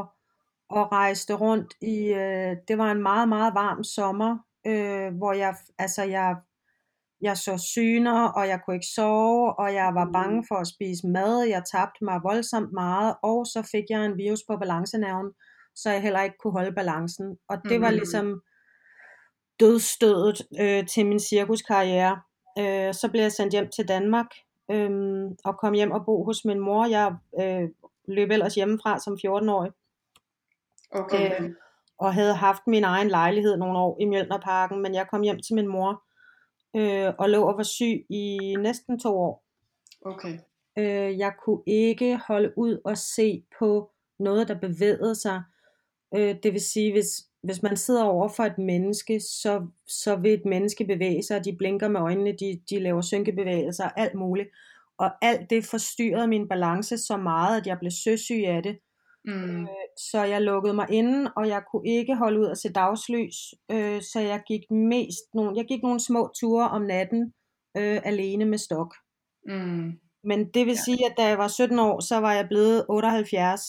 og 0.70 0.92
rejste 0.92 1.34
rundt 1.34 1.74
i, 1.82 2.14
øh, 2.14 2.56
det 2.68 2.78
var 2.78 2.92
en 2.92 3.02
meget, 3.02 3.30
meget 3.30 3.54
varm 3.54 3.84
sommer, 3.84 4.38
øh, 4.68 5.14
hvor 5.18 5.34
jeg, 5.34 5.56
altså 5.78 6.04
jeg 6.04 6.36
jeg 7.22 7.38
så 7.38 7.58
syner, 7.58 8.28
og 8.28 8.48
jeg 8.48 8.60
kunne 8.66 8.76
ikke 8.76 8.94
sove, 8.96 9.60
og 9.60 9.74
jeg 9.74 9.92
var 9.94 10.10
bange 10.14 10.38
mm. 10.38 10.46
for 10.48 10.56
at 10.56 10.68
spise 10.68 11.08
mad. 11.08 11.44
Jeg 11.44 11.64
tabte 11.72 12.04
mig 12.04 12.20
voldsomt 12.24 12.74
meget, 12.74 13.16
og 13.24 13.46
så 13.46 13.68
fik 13.72 13.84
jeg 13.90 14.06
en 14.06 14.18
virus 14.18 14.40
på 14.50 14.58
balancenerven, 14.58 15.32
så 15.76 15.90
jeg 15.90 16.02
heller 16.02 16.22
ikke 16.22 16.36
kunne 16.44 16.54
holde 16.54 16.72
balancen. 16.72 17.38
Og 17.50 17.58
det 17.70 17.82
var 17.82 17.90
mm. 17.90 17.96
ligesom 17.96 18.42
dødstødet 19.60 20.48
øh, 20.60 20.88
til 20.88 21.06
min 21.06 21.20
cirkuskarriere. 21.20 22.22
Øh, 22.60 22.94
så 22.94 23.10
blev 23.12 23.22
jeg 23.22 23.32
sendt 23.32 23.54
hjem 23.54 23.70
til 23.70 23.88
Danmark, 23.88 24.32
øh, 24.72 24.90
og 25.46 25.58
kom 25.58 25.74
hjem 25.74 25.92
og 25.92 26.06
bo 26.06 26.24
hos 26.24 26.46
min 26.46 26.60
mor. 26.60 26.86
Jeg 26.86 27.16
øh, 27.42 27.70
løb 28.08 28.32
ellers 28.32 28.56
hjemmefra 28.56 29.00
som 29.00 29.14
14-årig. 29.14 29.72
Okay. 30.92 31.44
Øh, 31.44 31.50
og 31.98 32.14
havde 32.14 32.36
haft 32.36 32.68
min 32.68 32.84
egen 32.84 33.08
lejlighed 33.08 33.58
nogle 33.58 33.80
år 33.80 33.98
i 34.00 34.06
Mjølnerparken, 34.06 34.82
men 34.82 34.96
jeg 34.96 35.08
kom 35.12 35.22
hjem 35.22 35.40
til 35.40 35.56
min 35.56 35.68
mor, 35.68 36.04
øh, 36.78 37.14
og 37.18 37.30
lå 37.30 37.44
og 37.44 37.58
var 37.58 37.64
syg 37.64 38.06
i 38.10 38.56
næsten 38.60 39.00
to 39.00 39.10
år. 39.10 39.44
Okay. 40.06 40.40
Øh, 40.78 41.18
jeg 41.18 41.34
kunne 41.46 41.62
ikke 41.66 42.18
holde 42.18 42.54
ud 42.58 42.82
og 42.86 42.98
se 42.98 43.44
på 43.60 43.92
noget, 44.20 44.48
der 44.48 44.60
bevægede 44.60 45.16
sig. 45.16 45.44
Øh, 46.16 46.36
det 46.44 46.54
vil 46.54 46.62
sige, 46.62 46.92
hvis, 46.92 47.08
hvis 47.44 47.64
man 47.64 47.78
sidder 47.78 48.04
over 48.04 48.28
for 48.28 48.44
et 48.44 48.58
menneske, 48.58 49.20
så, 49.20 49.68
så 49.88 50.16
vil 50.16 50.34
et 50.34 50.46
menneske 50.46 50.86
bevæge 50.86 51.24
sig, 51.24 51.46
de 51.46 51.56
blinker 51.58 51.88
med 51.88 52.02
øjnene, 52.02 52.32
de, 52.32 52.62
de 52.70 52.80
laver 52.80 53.02
synkebevægelser, 53.02 53.90
alt 53.90 54.14
muligt. 54.16 54.50
Og 54.98 55.12
alt 55.22 55.50
det 55.50 55.66
forstyrrede 55.66 56.28
min 56.28 56.48
balance 56.48 56.98
så 56.98 57.18
meget, 57.18 57.62
at 57.62 57.68
jeg 57.68 57.80
blev 57.80 57.92
søsyg 57.92 58.44
af 58.46 58.64
det. 58.64 58.78
Mm. 59.26 59.62
Øh, 59.62 59.68
så 60.12 60.24
jeg 60.24 60.42
lukkede 60.42 60.74
mig 60.74 60.88
inde, 60.92 61.32
og 61.36 61.48
jeg 61.48 61.64
kunne 61.72 61.88
ikke 61.90 62.16
holde 62.16 62.40
ud 62.40 62.46
at 62.46 62.58
se 62.58 62.74
dagslys, 62.74 63.36
øh, 63.72 64.02
så 64.02 64.20
jeg 64.20 64.44
gik 64.48 64.72
mest 64.72 65.34
nogle, 65.34 65.58
jeg 65.58 65.66
gik 65.66 65.84
nogle 65.84 66.00
små 66.00 66.32
ture 66.40 66.70
om 66.70 66.82
natten 66.82 67.34
øh, 67.78 68.02
alene 68.04 68.46
med 68.46 68.58
stok. 68.58 68.96
Mm. 69.46 70.00
Men 70.24 70.50
det 70.52 70.66
vil 70.66 70.74
ja. 70.74 70.82
sige, 70.86 71.06
at 71.06 71.14
da 71.18 71.28
jeg 71.28 71.38
var 71.38 71.48
17 71.48 71.80
år, 71.80 72.00
så 72.00 72.18
var 72.20 72.34
jeg 72.34 72.48
blevet 72.48 72.86
78 72.90 73.62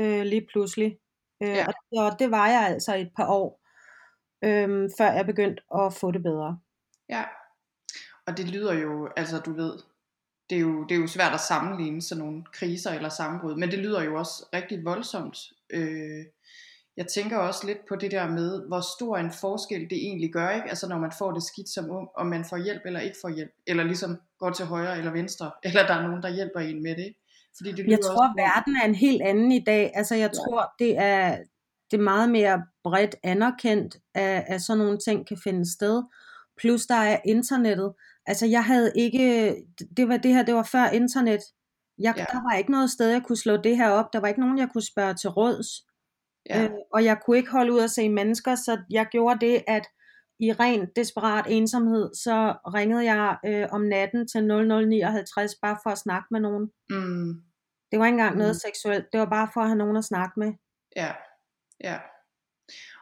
øh, 0.00 0.22
lige 0.22 0.46
pludselig. 0.52 0.98
Øh, 1.42 1.48
ja. 1.48 1.66
og, 1.66 2.04
og 2.04 2.18
det 2.18 2.30
var 2.30 2.48
jeg 2.48 2.66
altså 2.66 2.94
et 2.94 3.10
par 3.16 3.28
år, 3.28 3.60
øh, 4.44 4.90
før 4.98 5.12
jeg 5.12 5.26
begyndte 5.26 5.62
at 5.74 5.94
få 5.94 6.10
det 6.10 6.22
bedre. 6.22 6.58
Ja, 7.08 7.24
og 8.26 8.36
det 8.36 8.50
lyder 8.50 8.74
jo, 8.74 9.08
altså 9.16 9.38
du 9.38 9.52
ved, 9.52 9.72
det 10.50 10.56
er, 10.56 10.60
jo, 10.60 10.84
det 10.84 10.94
er 10.94 11.00
jo 11.00 11.06
svært 11.06 11.34
at 11.34 11.40
sammenligne 11.40 12.02
sådan 12.02 12.24
nogle 12.24 12.44
kriser 12.52 12.90
eller 12.90 13.08
sammenbrud, 13.08 13.56
men 13.56 13.70
det 13.70 13.78
lyder 13.78 14.02
jo 14.02 14.18
også 14.18 14.48
rigtig 14.52 14.84
voldsomt. 14.84 15.38
Øh, 15.70 16.24
jeg 16.96 17.06
tænker 17.06 17.36
også 17.38 17.66
lidt 17.66 17.78
på 17.88 17.96
det 17.96 18.10
der 18.10 18.28
med, 18.28 18.66
hvor 18.68 18.80
stor 18.96 19.16
en 19.16 19.32
forskel 19.40 19.80
det 19.80 19.98
egentlig 19.98 20.32
gør, 20.32 20.50
ikke? 20.50 20.68
Altså 20.68 20.88
når 20.88 20.98
man 20.98 21.12
får 21.18 21.32
det 21.32 21.42
skidt 21.42 21.68
som 21.68 21.90
ung, 21.90 22.08
om 22.16 22.26
man 22.26 22.44
får 22.44 22.56
hjælp 22.56 22.82
eller 22.84 23.00
ikke 23.00 23.16
får 23.20 23.28
hjælp, 23.28 23.50
eller 23.66 23.84
ligesom 23.84 24.20
går 24.38 24.50
til 24.50 24.64
højre 24.64 24.98
eller 24.98 25.12
venstre, 25.12 25.50
eller 25.64 25.86
der 25.86 25.94
er 25.94 26.02
nogen, 26.02 26.22
der 26.22 26.34
hjælper 26.34 26.60
en 26.60 26.82
med 26.82 26.96
det. 26.96 27.14
Fordi 27.56 27.72
det 27.72 27.90
jeg 27.90 28.00
tror, 28.00 28.28
også, 28.28 28.34
verden 28.36 28.76
er 28.82 28.84
en 28.84 28.94
helt 28.94 29.22
anden 29.22 29.52
i 29.52 29.64
dag. 29.64 29.92
Altså 29.94 30.14
jeg 30.14 30.30
ja. 30.34 30.38
tror, 30.38 30.72
det 30.78 30.98
er, 30.98 31.36
det 31.90 31.96
er 31.96 32.02
meget 32.02 32.30
mere 32.30 32.62
bredt 32.84 33.16
anerkendt, 33.22 33.96
at, 34.14 34.44
at 34.46 34.62
sådan 34.62 34.78
nogle 34.78 34.98
ting 34.98 35.26
kan 35.28 35.38
finde 35.44 35.72
sted. 35.72 36.02
Plus 36.58 36.86
der 36.86 36.94
er 36.94 37.18
internettet. 37.24 37.92
Altså 38.26 38.46
jeg 38.46 38.64
havde 38.64 38.92
ikke, 38.96 39.56
det 39.96 40.08
var 40.08 40.16
det 40.16 40.34
her, 40.34 40.42
det 40.42 40.54
var 40.54 40.68
før 40.72 40.84
internet. 40.84 41.40
Jeg, 41.98 42.14
ja. 42.16 42.24
Der 42.32 42.42
var 42.42 42.58
ikke 42.58 42.70
noget 42.70 42.90
sted, 42.90 43.10
jeg 43.10 43.22
kunne 43.22 43.36
slå 43.36 43.56
det 43.56 43.76
her 43.76 43.90
op. 43.90 44.12
Der 44.12 44.20
var 44.20 44.28
ikke 44.28 44.40
nogen, 44.40 44.58
jeg 44.58 44.68
kunne 44.72 44.86
spørge 44.92 45.14
til 45.14 45.30
råds. 45.30 45.66
Ja. 46.50 46.64
Øh, 46.64 46.70
og 46.92 47.04
jeg 47.04 47.18
kunne 47.20 47.36
ikke 47.36 47.50
holde 47.50 47.72
ud 47.72 47.80
at 47.80 47.90
se 47.90 48.08
mennesker, 48.08 48.54
så 48.54 48.78
jeg 48.90 49.06
gjorde 49.10 49.46
det, 49.46 49.64
at 49.66 49.86
i 50.40 50.52
ren 50.52 50.88
desperat 50.96 51.46
ensomhed, 51.48 52.14
så 52.14 52.54
ringede 52.74 53.04
jeg 53.12 53.36
øh, 53.46 53.68
om 53.72 53.80
natten 53.80 54.28
til 54.28 54.44
0059 54.44 55.54
bare 55.62 55.78
for 55.82 55.90
at 55.90 55.98
snakke 55.98 56.26
med 56.30 56.40
nogen. 56.40 56.70
Mm. 56.90 57.42
Det 57.90 57.98
var 57.98 58.06
ikke 58.06 58.14
engang 58.14 58.34
mm. 58.34 58.38
noget 58.38 58.56
seksuelt, 58.56 59.06
det 59.12 59.20
var 59.20 59.30
bare 59.30 59.48
for 59.54 59.60
at 59.60 59.66
have 59.66 59.78
nogen 59.78 59.96
at 59.96 60.04
snakke 60.04 60.40
med. 60.40 60.52
Ja, 60.96 61.12
ja. 61.84 61.98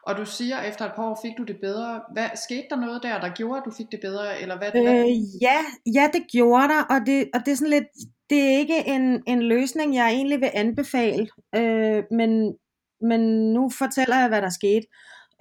Og 0.06 0.16
du 0.16 0.26
siger, 0.26 0.56
at 0.56 0.68
efter 0.68 0.84
et 0.84 0.92
par 0.96 1.10
år 1.10 1.18
fik 1.22 1.32
du 1.38 1.42
det 1.42 1.58
bedre. 1.60 2.00
Hvad, 2.12 2.28
skete 2.34 2.66
der 2.70 2.76
noget 2.76 3.02
der, 3.02 3.20
der 3.20 3.34
gjorde, 3.34 3.58
at 3.58 3.64
du 3.64 3.70
fik 3.70 3.86
det 3.92 4.00
bedre? 4.00 4.40
Eller 4.40 4.58
hvad, 4.58 4.70
øh, 4.76 4.82
hvad? 4.82 5.04
Ja, 5.40 5.58
ja, 5.94 6.08
det 6.12 6.22
gjorde 6.32 6.68
der, 6.68 6.82
og 6.90 7.06
det, 7.06 7.30
og 7.34 7.40
det 7.44 7.52
er 7.52 7.56
sådan 7.56 7.70
lidt, 7.70 7.88
det 8.30 8.40
er 8.40 8.58
ikke 8.58 8.86
en, 8.86 9.22
en 9.26 9.42
løsning, 9.42 9.94
jeg 9.94 10.08
egentlig 10.10 10.40
vil 10.40 10.50
anbefale, 10.54 11.28
øh, 11.54 12.04
men, 12.10 12.54
men 13.00 13.52
nu 13.52 13.70
fortæller 13.70 14.18
jeg, 14.18 14.28
hvad 14.28 14.42
der 14.42 14.50
skete. 14.50 14.86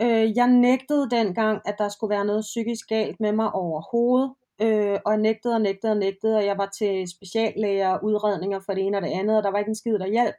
Øh, 0.02 0.38
jeg 0.38 0.48
nægtede 0.48 1.10
dengang, 1.10 1.62
at 1.66 1.76
der 1.78 1.90
skulle 1.90 2.16
være 2.16 2.26
noget 2.26 2.42
psykisk 2.42 2.88
galt 2.88 3.20
med 3.20 3.32
mig 3.32 3.52
overhovedet, 3.52 4.34
øh, 4.62 4.98
og 5.06 5.12
jeg 5.12 5.22
nægtede 5.22 5.54
og 5.54 5.62
nægtede 5.62 5.92
og 5.92 5.98
nægtede, 5.98 6.36
og 6.38 6.46
jeg 6.46 6.58
var 6.58 6.70
til 6.78 7.08
speciallæger, 7.16 8.04
udredninger 8.04 8.60
for 8.66 8.74
det 8.74 8.84
ene 8.84 8.98
og 8.98 9.04
det 9.04 9.10
andet, 9.10 9.38
og 9.38 9.44
der 9.44 9.52
var 9.52 9.60
ikke 9.60 9.70
en 9.70 9.76
skid, 9.76 10.00
der 10.00 10.08
hjalp. 10.08 10.36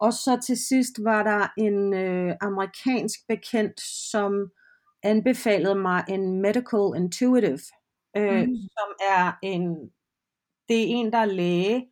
Og 0.00 0.12
så 0.12 0.38
til 0.46 0.56
sidst 0.56 1.04
var 1.04 1.22
der 1.22 1.48
en 1.58 1.94
øh, 1.94 2.34
amerikansk 2.40 3.20
bekendt, 3.28 3.80
som 3.80 4.50
anbefalede 5.02 5.74
mig 5.74 6.04
en 6.08 6.42
medical 6.42 6.92
intuitive, 6.96 7.58
øh, 8.16 8.40
mm. 8.40 8.56
som 8.56 8.88
er 9.10 9.38
en, 9.42 9.90
det 10.68 10.80
er 10.80 10.86
en, 10.86 11.12
der 11.12 11.18
er 11.18 11.24
læge, 11.24 11.86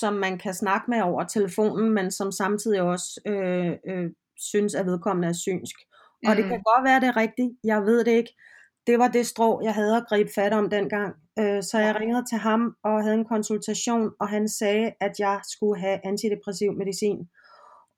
som 0.00 0.14
man 0.14 0.38
kan 0.38 0.54
snakke 0.54 0.90
med 0.90 1.02
over 1.02 1.24
telefonen, 1.24 1.90
men 1.94 2.10
som 2.10 2.32
samtidig 2.32 2.82
også 2.82 3.20
øh, 3.26 3.72
øh, 3.86 4.10
synes, 4.36 4.74
at 4.74 4.86
vedkommende 4.86 5.28
er 5.28 5.32
synsk. 5.32 5.76
Mm. 6.22 6.30
Og 6.30 6.36
det 6.36 6.44
kan 6.44 6.56
mm. 6.56 6.62
godt 6.62 6.84
være, 6.84 7.00
det 7.00 7.08
er 7.08 7.16
rigtigt, 7.16 7.50
jeg 7.64 7.82
ved 7.82 8.04
det 8.04 8.12
ikke. 8.12 8.34
Det 8.86 8.98
var 8.98 9.08
det 9.08 9.26
strå, 9.26 9.60
jeg 9.62 9.74
havde 9.74 9.96
at 9.96 10.06
gribe 10.08 10.30
fat 10.34 10.52
om 10.52 10.70
dengang. 10.70 11.14
Øh, 11.38 11.62
så 11.62 11.78
jeg 11.78 11.96
ringede 12.00 12.24
til 12.30 12.38
ham 12.38 12.76
og 12.84 13.02
havde 13.02 13.14
en 13.14 13.24
konsultation, 13.24 14.10
og 14.20 14.28
han 14.28 14.48
sagde, 14.48 14.92
at 15.00 15.12
jeg 15.18 15.40
skulle 15.52 15.80
have 15.80 16.00
antidepressiv 16.04 16.72
medicin. 16.72 17.28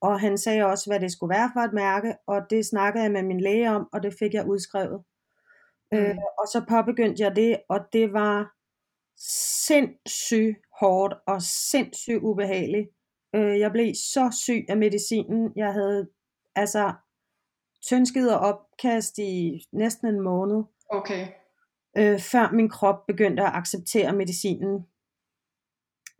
Og 0.01 0.19
han 0.19 0.37
sagde 0.37 0.65
også, 0.65 0.89
hvad 0.89 0.99
det 0.99 1.11
skulle 1.11 1.35
være 1.35 1.49
for 1.53 1.59
et 1.59 1.73
mærke, 1.73 2.15
og 2.27 2.41
det 2.49 2.65
snakkede 2.65 3.03
jeg 3.03 3.11
med 3.11 3.23
min 3.23 3.41
læge 3.41 3.69
om, 3.69 3.89
og 3.93 4.03
det 4.03 4.13
fik 4.19 4.33
jeg 4.33 4.47
udskrevet. 4.47 5.03
Øh, 5.93 5.99
mm. 5.99 6.05
Øh, 6.05 6.17
og 6.39 6.47
så 6.47 6.65
påbegyndte 6.69 7.23
jeg 7.23 7.35
det, 7.35 7.57
og 7.69 7.79
det 7.93 8.13
var 8.13 8.51
sindssygt 9.65 10.57
hårdt 10.79 11.13
og 11.27 11.41
sindssygt 11.41 12.21
ubehageligt. 12.21 12.89
Øh, 13.35 13.59
jeg 13.59 13.71
blev 13.71 13.93
så 13.95 14.37
syg 14.45 14.65
af 14.69 14.77
medicinen. 14.77 15.51
Jeg 15.55 15.73
havde 15.73 16.09
altså 16.55 16.93
tyndskid 17.87 18.29
og 18.29 18.39
opkast 18.39 19.17
i 19.17 19.61
næsten 19.71 20.07
en 20.07 20.21
måned. 20.21 20.63
Okay. 20.89 21.27
Øh, 21.97 22.19
før 22.19 22.51
min 22.51 22.69
krop 22.69 23.07
begyndte 23.07 23.43
at 23.43 23.51
acceptere 23.53 24.13
medicinen. 24.13 24.85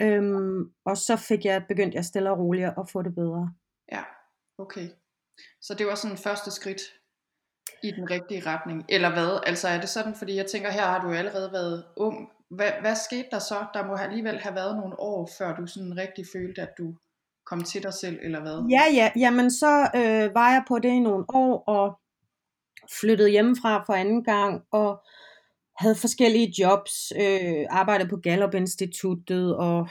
Øhm, 0.02 0.72
og 0.86 0.98
så 0.98 1.16
fik 1.16 1.46
jeg 1.46 1.66
begyndt 1.68 1.96
jeg 1.96 2.06
stille 2.06 2.32
og 2.32 2.40
roligt 2.40 2.68
at 2.78 2.90
få 2.90 3.02
det 3.02 3.16
bedre. 3.16 3.54
Okay. 4.60 4.90
Så 5.62 5.74
det 5.74 5.88
var 5.88 5.96
sådan 5.96 6.18
første 6.18 6.52
skridt. 6.52 6.82
i 7.84 7.92
den 7.92 8.10
rigtige 8.12 8.46
retning, 8.46 8.86
eller 8.90 9.10
hvad? 9.10 9.40
Altså 9.46 9.68
er 9.68 9.80
det 9.80 9.90
sådan, 9.90 10.16
fordi 10.16 10.36
jeg 10.36 10.46
tænker, 10.46 10.72
her 10.72 10.86
har 10.86 11.02
du 11.02 11.12
allerede 11.14 11.52
været 11.52 11.86
ung. 11.98 12.30
Hvad, 12.50 12.72
hvad 12.82 12.96
skete 12.96 13.28
der 13.32 13.40
så? 13.40 13.66
Der 13.74 13.88
må 13.88 13.96
alligevel 13.96 14.40
have 14.40 14.56
været 14.56 14.78
nogle 14.78 15.00
år, 15.00 15.30
før 15.38 15.56
du 15.56 15.68
sådan 15.68 15.98
rigtig 15.98 16.26
følte, 16.34 16.62
at 16.62 16.74
du 16.78 16.96
kom 17.46 17.64
til 17.64 17.84
dig 17.84 17.94
selv, 17.94 18.20
eller 18.22 18.42
hvad? 18.42 18.68
Ja, 18.70 18.84
ja, 18.94 19.12
jamen 19.16 19.52
så 19.52 19.90
øh, 19.96 20.36
var 20.36 20.52
jeg 20.52 20.64
på 20.68 20.80
det 20.80 20.90
i 20.90 21.00
nogle 21.00 21.26
år, 21.30 21.64
og 21.68 22.00
flyttede 23.00 23.30
hjemmefra 23.30 23.84
for 23.86 23.94
anden 23.94 24.24
gang, 24.24 24.64
og 24.72 25.04
havde 25.78 25.96
forskellige 25.96 26.54
jobs, 26.62 26.94
øh, 27.22 27.66
arbejdede 27.70 28.10
på 28.10 28.18
Gallup 28.18 28.54
Instituttet, 28.54 29.58
og 29.58 29.90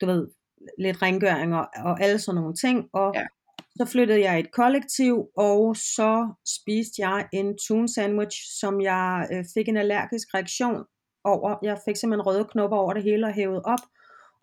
du 0.00 0.06
ved, 0.06 0.28
lidt 0.78 1.02
rengøring 1.02 1.54
og, 1.54 1.68
og 1.84 2.02
alle 2.02 2.18
sådan 2.18 2.40
nogle 2.40 2.54
ting, 2.54 2.88
og 2.92 3.12
ja. 3.14 3.26
Så 3.78 3.84
flyttede 3.92 4.20
jeg 4.20 4.36
i 4.36 4.40
et 4.40 4.52
kollektiv, 4.52 5.14
og 5.36 5.76
så 5.76 6.12
spiste 6.56 6.96
jeg 6.98 7.28
en 7.32 7.58
tune 7.68 7.88
sandwich, 7.88 8.36
som 8.60 8.80
jeg 8.80 9.28
øh, 9.32 9.44
fik 9.54 9.68
en 9.68 9.76
allergisk 9.76 10.34
reaktion 10.34 10.84
over. 11.24 11.56
Jeg 11.62 11.78
fik 11.84 11.96
simpelthen 11.96 12.26
røde 12.26 12.44
knopper 12.52 12.76
over 12.76 12.92
det 12.92 13.02
hele 13.02 13.26
og 13.26 13.32
hævet 13.32 13.62
op, 13.64 13.84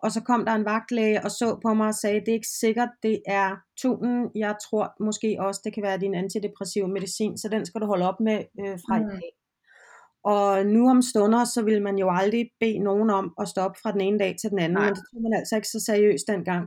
og 0.02 0.12
så 0.12 0.20
kom 0.20 0.44
der 0.44 0.54
en 0.54 0.64
vagtlæge 0.64 1.24
og 1.24 1.30
så 1.30 1.58
på 1.62 1.74
mig 1.74 1.88
og 1.88 1.94
sagde, 1.94 2.20
det 2.20 2.28
er 2.28 2.40
ikke 2.40 2.56
sikkert, 2.60 2.88
det 3.02 3.22
er 3.26 3.56
tunen. 3.82 4.30
Jeg 4.34 4.54
tror 4.64 5.04
måske 5.04 5.36
også, 5.40 5.60
det 5.64 5.74
kan 5.74 5.82
være 5.82 5.98
din 5.98 6.14
antidepressive 6.14 6.88
medicin, 6.88 7.38
så 7.38 7.48
den 7.48 7.66
skal 7.66 7.80
du 7.80 7.86
holde 7.86 8.08
op 8.08 8.20
med 8.20 8.38
øh, 8.60 8.78
fra 8.84 8.98
mm. 8.98 9.04
i 9.04 9.10
dag. 9.10 9.30
Og 10.24 10.66
nu 10.66 10.90
om 10.90 11.02
stunder, 11.02 11.44
så 11.44 11.62
vil 11.62 11.82
man 11.82 11.98
jo 11.98 12.08
aldrig 12.10 12.50
bede 12.60 12.78
nogen 12.78 13.10
om 13.10 13.34
at 13.40 13.48
stoppe 13.48 13.78
fra 13.82 13.92
den 13.92 14.00
ene 14.00 14.18
dag 14.18 14.36
til 14.40 14.50
den 14.50 14.58
anden, 14.58 14.78
Nej. 14.78 14.84
men 14.84 14.94
det 14.94 15.04
tog 15.10 15.22
man 15.22 15.38
altså 15.38 15.56
ikke 15.56 15.68
så 15.68 15.80
seriøst 15.80 16.26
dengang. 16.28 16.64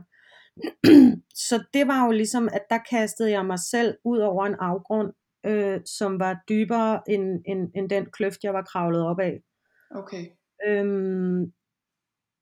Så 1.48 1.64
det 1.74 1.88
var 1.88 2.04
jo 2.04 2.10
ligesom, 2.10 2.48
at 2.52 2.62
der 2.70 2.78
kastede 2.90 3.30
jeg 3.30 3.46
mig 3.46 3.58
selv 3.58 3.96
ud 4.04 4.18
over 4.18 4.46
en 4.46 4.54
afgrund, 4.54 5.12
øh, 5.46 5.80
som 5.86 6.20
var 6.20 6.40
dybere 6.48 7.00
end, 7.08 7.42
end, 7.46 7.70
end 7.74 7.90
den 7.90 8.06
kløft, 8.06 8.44
jeg 8.44 8.54
var 8.54 8.62
kravlet 8.62 9.02
op 9.02 9.20
af. 9.20 9.42
Okay. 9.90 10.26
Øhm, 10.66 11.52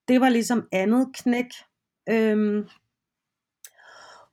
det 0.08 0.20
var 0.20 0.28
ligesom 0.28 0.68
andet 0.72 1.08
knæk. 1.14 1.50
Øhm, 2.10 2.68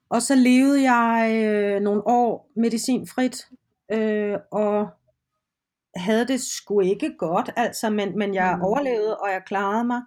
og 0.09 0.21
så 0.21 0.35
levede 0.35 0.91
jeg 0.91 1.43
øh, 1.45 1.81
nogle 1.81 2.07
år 2.07 2.51
medicinfrit, 2.55 3.47
øh, 3.91 4.37
og 4.51 4.89
havde 5.95 6.27
det 6.27 6.41
sgu 6.41 6.79
ikke 6.79 7.15
godt, 7.17 7.49
altså, 7.55 7.89
men, 7.89 8.17
men 8.17 8.33
jeg 8.33 8.55
mm. 8.55 8.61
overlevede, 8.61 9.17
og 9.17 9.29
jeg 9.29 9.41
klarede 9.45 9.83
mig, 9.83 10.01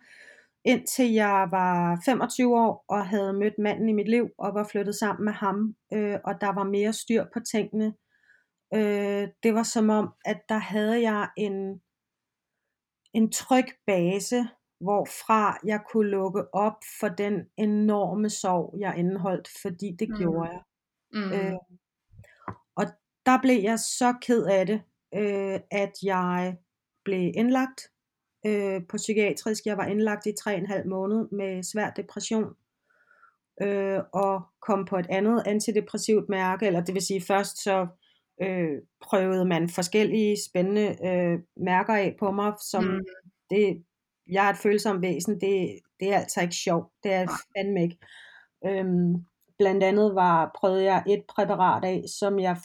indtil 0.64 1.12
jeg 1.12 1.48
var 1.50 2.02
25 2.04 2.56
år, 2.56 2.84
og 2.88 3.06
havde 3.06 3.32
mødt 3.32 3.58
manden 3.58 3.88
i 3.88 3.92
mit 3.92 4.08
liv, 4.08 4.28
og 4.38 4.54
var 4.54 4.64
flyttet 4.64 4.94
sammen 4.94 5.24
med 5.24 5.32
ham, 5.32 5.76
øh, 5.92 6.18
og 6.24 6.40
der 6.40 6.52
var 6.52 6.64
mere 6.64 6.92
styr 6.92 7.24
på 7.32 7.40
tingene. 7.52 7.94
Øh, 8.74 9.28
det 9.42 9.54
var 9.54 9.62
som 9.62 9.90
om, 9.90 10.14
at 10.24 10.40
der 10.48 10.58
havde 10.58 11.02
jeg 11.10 11.30
en, 11.36 11.80
en 13.14 13.32
tryg 13.32 13.66
base, 13.86 14.48
hvorfra 14.80 15.58
jeg 15.64 15.80
kunne 15.92 16.10
lukke 16.10 16.54
op 16.54 16.78
for 17.00 17.08
den 17.08 17.46
enorme 17.56 18.30
sorg, 18.30 18.74
jeg 18.80 18.98
indeholdt, 18.98 19.48
fordi 19.62 19.96
det 19.98 20.08
mm. 20.08 20.16
gjorde 20.16 20.50
jeg. 20.50 20.62
Mm. 21.12 21.32
Øh, 21.32 21.54
og 22.76 22.84
der 23.26 23.40
blev 23.42 23.62
jeg 23.62 23.78
så 23.78 24.14
ked 24.22 24.44
af 24.46 24.66
det, 24.66 24.82
øh, 25.14 25.60
at 25.70 25.92
jeg 26.02 26.56
blev 27.04 27.32
indlagt 27.34 27.80
øh, 28.48 28.82
på 28.88 28.96
psykiatrisk. 28.96 29.66
Jeg 29.66 29.76
var 29.76 29.86
indlagt 29.86 30.26
i 30.26 30.32
3,5 30.40 30.88
måned 30.88 31.28
med 31.32 31.62
svær 31.62 31.90
depression 31.90 32.54
øh, 33.62 34.00
og 34.12 34.42
kom 34.62 34.84
på 34.84 34.96
et 34.98 35.06
andet 35.10 35.42
antidepressivt 35.46 36.28
mærke, 36.28 36.66
eller 36.66 36.80
det 36.80 36.94
vil 36.94 37.06
sige 37.06 37.20
først 37.20 37.62
så 37.62 37.86
øh, 38.42 38.82
prøvede 39.00 39.44
man 39.44 39.68
forskellige 39.68 40.36
spændende 40.50 40.96
øh, 41.06 41.38
mærker 41.56 41.94
af 41.94 42.16
på 42.18 42.30
mig, 42.30 42.52
som 42.70 42.84
mm. 42.84 43.04
det, 43.50 43.84
jeg 44.30 44.46
er 44.46 44.50
et 44.50 44.58
følsomt 44.62 45.02
væsen, 45.02 45.40
det, 45.40 45.78
det 46.00 46.12
er 46.12 46.18
altså 46.18 46.40
ikke 46.42 46.54
sjovt, 46.54 46.92
det 47.02 47.12
er 47.12 47.26
fandme 47.56 47.82
ikke. 47.82 47.98
Øhm, 48.66 49.14
blandt 49.58 49.82
andet 49.82 50.14
var, 50.14 50.50
prøvede 50.58 50.84
jeg 50.84 51.02
et 51.08 51.22
præparat 51.28 51.84
af, 51.84 52.04
som 52.18 52.38
jeg 52.38 52.56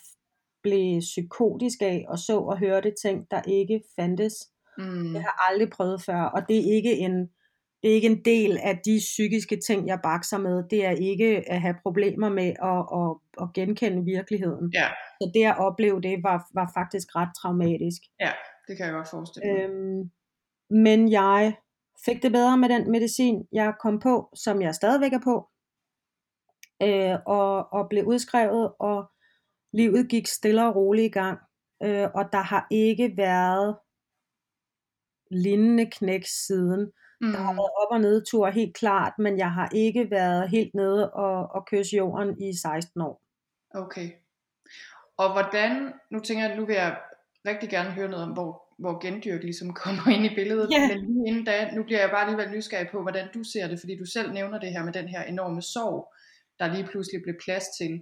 blev 0.63 0.99
psykotisk 0.99 1.81
af, 1.81 2.05
og 2.07 2.19
så 2.19 2.39
og 2.39 2.59
hørte 2.59 2.93
ting, 3.01 3.31
der 3.31 3.41
ikke 3.47 3.81
fandtes. 3.95 4.33
Mm. 4.77 5.13
Det 5.13 5.21
har 5.21 5.33
jeg 5.37 5.49
aldrig 5.49 5.69
prøvet 5.69 6.01
før, 6.01 6.21
og 6.21 6.41
det 6.49 6.57
er 6.57 6.75
ikke 6.75 6.97
en, 6.97 7.29
det 7.83 7.91
er 7.91 7.95
ikke 7.95 8.07
en 8.07 8.25
del 8.25 8.57
af 8.57 8.79
de 8.85 8.97
psykiske 8.97 9.59
ting, 9.67 9.87
jeg 9.87 9.99
bakser 10.03 10.37
med. 10.37 10.63
Det 10.69 10.85
er 10.85 10.91
ikke 10.91 11.43
at 11.51 11.61
have 11.61 11.75
problemer 11.83 12.29
med 12.29 12.53
at, 12.71 12.81
at, 12.99 13.43
at 13.43 13.53
genkende 13.53 14.05
virkeligheden. 14.05 14.71
Ja. 14.73 14.87
Så 15.21 15.31
det 15.33 15.45
at 15.45 15.57
opleve 15.57 16.01
det, 16.01 16.23
var, 16.23 16.47
var 16.53 16.71
faktisk 16.73 17.15
ret 17.15 17.29
traumatisk. 17.41 18.01
Ja, 18.19 18.31
det 18.67 18.77
kan 18.77 18.85
jeg 18.85 18.93
godt 18.93 19.09
forestille 19.09 19.53
mig. 19.53 19.63
Øhm, 19.63 20.11
men 20.69 21.11
jeg 21.11 21.55
fik 22.05 22.23
det 22.23 22.31
bedre 22.31 22.57
med 22.57 22.69
den 22.69 22.91
medicin, 22.91 23.47
jeg 23.51 23.73
kom 23.79 23.99
på, 23.99 24.29
som 24.35 24.61
jeg 24.61 24.75
stadigvæk 24.75 25.13
er 25.13 25.23
på. 25.23 25.49
Øh, 26.83 27.17
og, 27.25 27.73
og 27.73 27.89
blev 27.89 28.05
udskrevet, 28.05 28.73
og 28.79 29.11
livet 29.73 30.09
gik 30.09 30.27
stille 30.27 30.67
og 30.67 30.75
roligt 30.75 31.05
i 31.05 31.09
gang, 31.09 31.39
øh, 31.83 32.07
og 32.15 32.23
der 32.31 32.41
har 32.41 32.67
ikke 32.71 33.13
været 33.17 33.77
lignende 35.33 35.85
knæk 35.85 36.25
siden. 36.25 36.91
Mm. 37.21 37.31
Der 37.31 37.37
har 37.37 37.51
mm. 37.51 37.57
været 37.57 37.71
op- 37.81 37.91
og 37.91 38.01
nedtur 38.01 38.49
helt 38.49 38.75
klart, 38.75 39.13
men 39.19 39.37
jeg 39.37 39.51
har 39.51 39.69
ikke 39.73 40.11
været 40.11 40.49
helt 40.49 40.73
nede 40.73 41.11
og, 41.13 41.51
og 41.55 41.65
kysse 41.65 41.95
jorden 41.97 42.41
i 42.41 42.57
16 42.57 43.01
år. 43.01 43.21
Okay. 43.75 44.09
Og 45.17 45.31
hvordan, 45.31 45.93
nu 46.11 46.19
tænker 46.19 46.47
jeg, 46.47 46.57
nu 46.57 46.65
vil 46.65 46.75
jeg 46.75 46.97
rigtig 47.47 47.69
gerne 47.69 47.89
høre 47.89 48.09
noget 48.09 48.25
om, 48.25 48.31
hvor, 48.31 48.63
hvor 48.79 48.99
gendyrk 49.01 49.43
ligesom 49.43 49.73
kommer 49.83 50.07
ind 50.15 50.25
i 50.25 50.35
billedet, 50.35 50.69
yeah. 50.73 50.89
men 50.89 50.97
lige 51.05 51.27
inden 51.27 51.45
da, 51.45 51.71
nu 51.75 51.83
bliver 51.83 51.99
jeg 51.99 52.09
bare 52.09 52.21
alligevel 52.21 52.51
nysgerrig 52.51 52.87
på, 52.91 53.01
hvordan 53.01 53.27
du 53.33 53.43
ser 53.43 53.67
det, 53.67 53.79
fordi 53.79 53.97
du 53.97 54.05
selv 54.05 54.33
nævner 54.33 54.59
det 54.59 54.71
her 54.71 54.83
med 54.83 54.93
den 54.93 55.07
her 55.07 55.23
enorme 55.23 55.61
sorg, 55.61 56.13
der 56.59 56.73
lige 56.73 56.87
pludselig 56.91 57.21
blev 57.23 57.35
plads 57.45 57.65
til. 57.77 58.01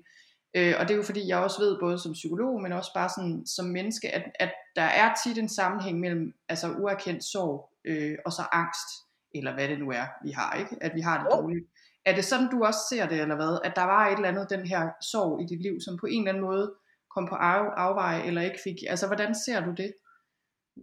Øh, 0.56 0.74
og 0.80 0.88
det 0.88 0.94
er 0.94 0.98
jo 0.98 1.04
fordi, 1.04 1.28
jeg 1.28 1.38
også 1.38 1.60
ved, 1.62 1.80
både 1.80 2.00
som 2.00 2.14
psykolog, 2.14 2.62
men 2.62 2.72
også 2.72 2.92
bare 2.94 3.10
sådan, 3.10 3.46
som 3.46 3.66
menneske, 3.66 4.16
at, 4.16 4.24
at 4.40 4.52
der 4.76 4.82
er 4.82 5.14
tit 5.24 5.38
en 5.38 5.50
sammenhæng 5.50 6.00
mellem 6.00 6.34
altså 6.50 6.72
uerkendt 6.72 7.24
sorg 7.24 7.70
øh, 7.86 8.18
og 8.26 8.32
så 8.32 8.42
angst, 8.52 8.90
eller 9.36 9.54
hvad 9.54 9.68
det 9.68 9.80
nu 9.80 9.90
er, 9.90 10.06
vi 10.24 10.32
har, 10.32 10.56
ikke? 10.56 10.78
At 10.82 10.96
vi 10.96 11.02
har 11.02 11.24
det 11.24 11.32
dårligt. 11.32 11.66
Er 12.06 12.16
det 12.16 12.26
sådan, 12.26 12.50
du 12.52 12.64
også 12.64 12.80
ser 12.90 13.08
det, 13.08 13.22
eller 13.22 13.36
hvad? 13.36 13.60
At 13.64 13.76
der 13.76 13.84
var 13.84 14.08
et 14.08 14.16
eller 14.16 14.30
andet, 14.30 14.50
den 14.50 14.66
her 14.68 14.90
sorg 15.02 15.42
i 15.42 15.46
dit 15.46 15.62
liv, 15.62 15.82
som 15.82 15.98
på 15.98 16.06
en 16.06 16.22
eller 16.22 16.32
anden 16.32 16.44
måde 16.44 16.74
kom 17.16 17.28
på 17.28 17.36
af, 17.36 17.66
afveje, 17.78 18.24
eller 18.24 18.42
ikke 18.42 18.60
fik... 18.64 18.76
Altså, 18.90 19.08
hvordan 19.08 19.36
ser 19.36 19.66
du 19.66 19.72
det? 19.72 19.94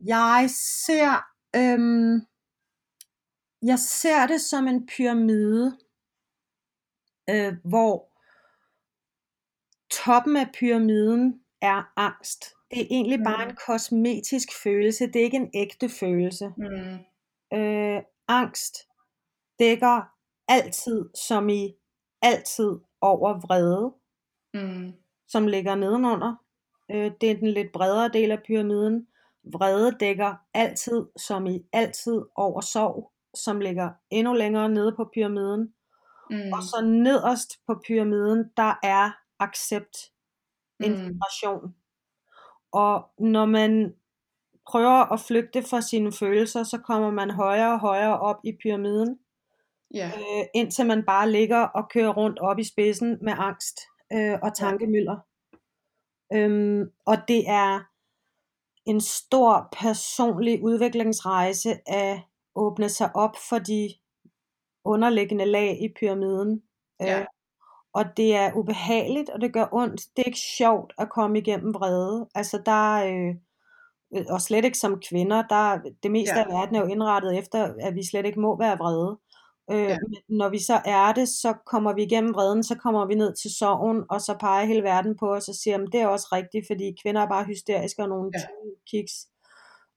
Jeg 0.07 0.49
ser... 0.87 1.25
Øhm, 1.57 2.21
jeg 3.63 3.79
ser 3.79 4.27
det 4.27 4.41
som 4.41 4.69
en 4.69 4.87
pyramide, 4.87 5.79
øh, 7.31 7.55
hvor 7.65 8.09
toppen 9.91 10.37
af 10.37 10.51
pyramiden 10.59 11.41
er 11.61 11.93
angst. 11.97 12.45
Det 12.71 12.81
er 12.81 12.87
egentlig 12.91 13.19
mm. 13.19 13.25
bare 13.25 13.49
en 13.49 13.57
kosmetisk 13.67 14.49
følelse, 14.63 15.07
det 15.07 15.17
er 15.17 15.25
ikke 15.25 15.37
en 15.37 15.51
ægte 15.55 15.89
følelse. 15.89 16.53
Mm. 16.57 17.59
Øh, 17.59 18.03
angst 18.29 18.77
dækker 19.59 20.03
altid, 20.49 21.09
som 21.29 21.49
i 21.49 21.75
altid, 22.23 22.79
over 23.01 23.41
vrede, 23.41 23.95
mm. 24.55 24.93
som 25.29 25.47
ligger 25.47 25.75
nedenunder. 25.75 26.35
Øh, 26.91 27.13
det 27.21 27.31
er 27.31 27.35
den 27.35 27.49
lidt 27.49 27.73
bredere 27.73 28.09
del 28.09 28.31
af 28.31 28.43
pyramiden. 28.43 29.07
Vrede 29.53 29.97
dækker 30.01 30.35
altid, 30.55 31.07
som 31.17 31.47
i 31.47 31.67
altid, 31.73 32.23
over 32.37 32.61
sorg, 32.61 33.13
som 33.35 33.61
ligger 33.61 33.91
endnu 34.11 34.35
længere 34.35 34.69
nede 34.69 34.93
på 34.97 35.11
pyramiden. 35.15 35.75
Mm. 36.31 36.53
Og 36.53 36.63
så 36.63 36.81
nederst 36.85 37.61
på 37.67 37.83
pyramiden, 37.87 38.51
der 38.57 38.75
er 38.83 39.11
accept, 39.41 40.13
integration. 40.81 41.63
Mm. 41.63 41.75
Og 42.73 43.11
når 43.19 43.47
man 43.47 43.95
prøver 44.71 45.13
at 45.13 45.21
flygte 45.21 45.63
fra 45.63 45.81
sine 45.81 46.13
følelser, 46.13 46.63
så 46.63 46.79
kommer 46.79 47.11
man 47.11 47.31
højere 47.31 47.73
og 47.73 47.81
højere 47.81 48.21
op 48.21 48.37
i 48.45 48.53
pyramiden, 48.63 49.19
yeah. 49.97 50.13
øh, 50.19 50.45
indtil 50.55 50.87
man 50.87 51.05
bare 51.05 51.31
ligger 51.31 51.63
og 51.63 51.89
kører 51.91 52.13
rundt 52.13 52.39
op 52.39 52.59
i 52.59 52.65
spidsen 52.65 53.19
med 53.23 53.33
angst 53.37 53.81
øh, 54.13 54.39
og 54.43 54.55
tankemøller. 54.57 55.19
Yeah. 56.35 56.45
Øhm, 56.45 56.91
og 57.07 57.17
det 57.29 57.49
er 57.49 57.81
en 58.87 59.01
stor 59.01 59.69
personlig 59.73 60.63
udviklingsrejse 60.63 61.79
at 61.87 62.21
åbne 62.55 62.89
sig 62.89 63.17
op 63.17 63.37
for 63.49 63.59
de 63.59 63.95
underliggende 64.85 65.45
lag 65.45 65.83
i 65.83 65.89
pyramiden. 66.01 66.63
Yeah. 67.03 67.21
Øh, 67.21 67.27
og 67.99 68.05
det 68.17 68.35
er 68.35 68.53
ubehageligt, 68.55 69.31
og 69.31 69.41
det 69.41 69.53
gør 69.53 69.67
ondt. 69.73 70.01
Det 70.17 70.23
er 70.23 70.27
ikke 70.27 70.39
sjovt 70.59 70.93
at 70.99 71.11
komme 71.11 71.39
igennem 71.39 71.75
vrede. 71.75 72.29
Altså 72.35 72.63
der, 72.67 72.85
øh, 73.09 73.35
og 74.31 74.41
slet 74.41 74.65
ikke 74.65 74.79
som 74.79 75.01
kvinder, 75.09 75.43
der, 75.43 75.79
det 76.03 76.11
meste 76.11 76.35
ja. 76.37 76.43
af 76.45 76.49
verden 76.49 76.77
er 76.77 76.81
jo 76.81 76.87
indrettet 76.87 77.39
efter, 77.39 77.75
at 77.81 77.95
vi 77.95 78.03
slet 78.11 78.27
ikke 78.27 78.41
må 78.41 78.59
være 78.59 78.79
vrede. 78.79 79.19
Øh, 79.71 79.79
Ja. 79.89 79.97
men 80.29 80.39
Når 80.39 80.49
vi 80.49 80.59
så 80.59 80.81
er 80.85 81.13
det, 81.13 81.29
så 81.29 81.55
kommer 81.67 81.93
vi 81.95 82.03
igennem 82.03 82.35
vreden, 82.35 82.63
så 82.63 82.75
kommer 82.75 83.07
vi 83.07 83.15
ned 83.15 83.35
til 83.35 83.51
sorgen, 83.59 84.05
og 84.11 84.21
så 84.21 84.37
peger 84.41 84.67
hele 84.67 84.83
verden 84.83 85.17
på 85.17 85.35
os 85.35 85.49
og 85.49 85.55
siger, 85.55 85.79
at 85.79 85.89
det 85.93 86.01
er 86.01 86.07
også 86.07 86.29
rigtigt, 86.33 86.67
fordi 86.67 86.97
kvinder 87.03 87.21
er 87.23 87.29
bare 87.29 87.45
hysteriske 87.45 88.03
og 88.03 88.09
nogle 88.09 88.31
Ja. 88.35 88.41
kiks. 88.91 89.15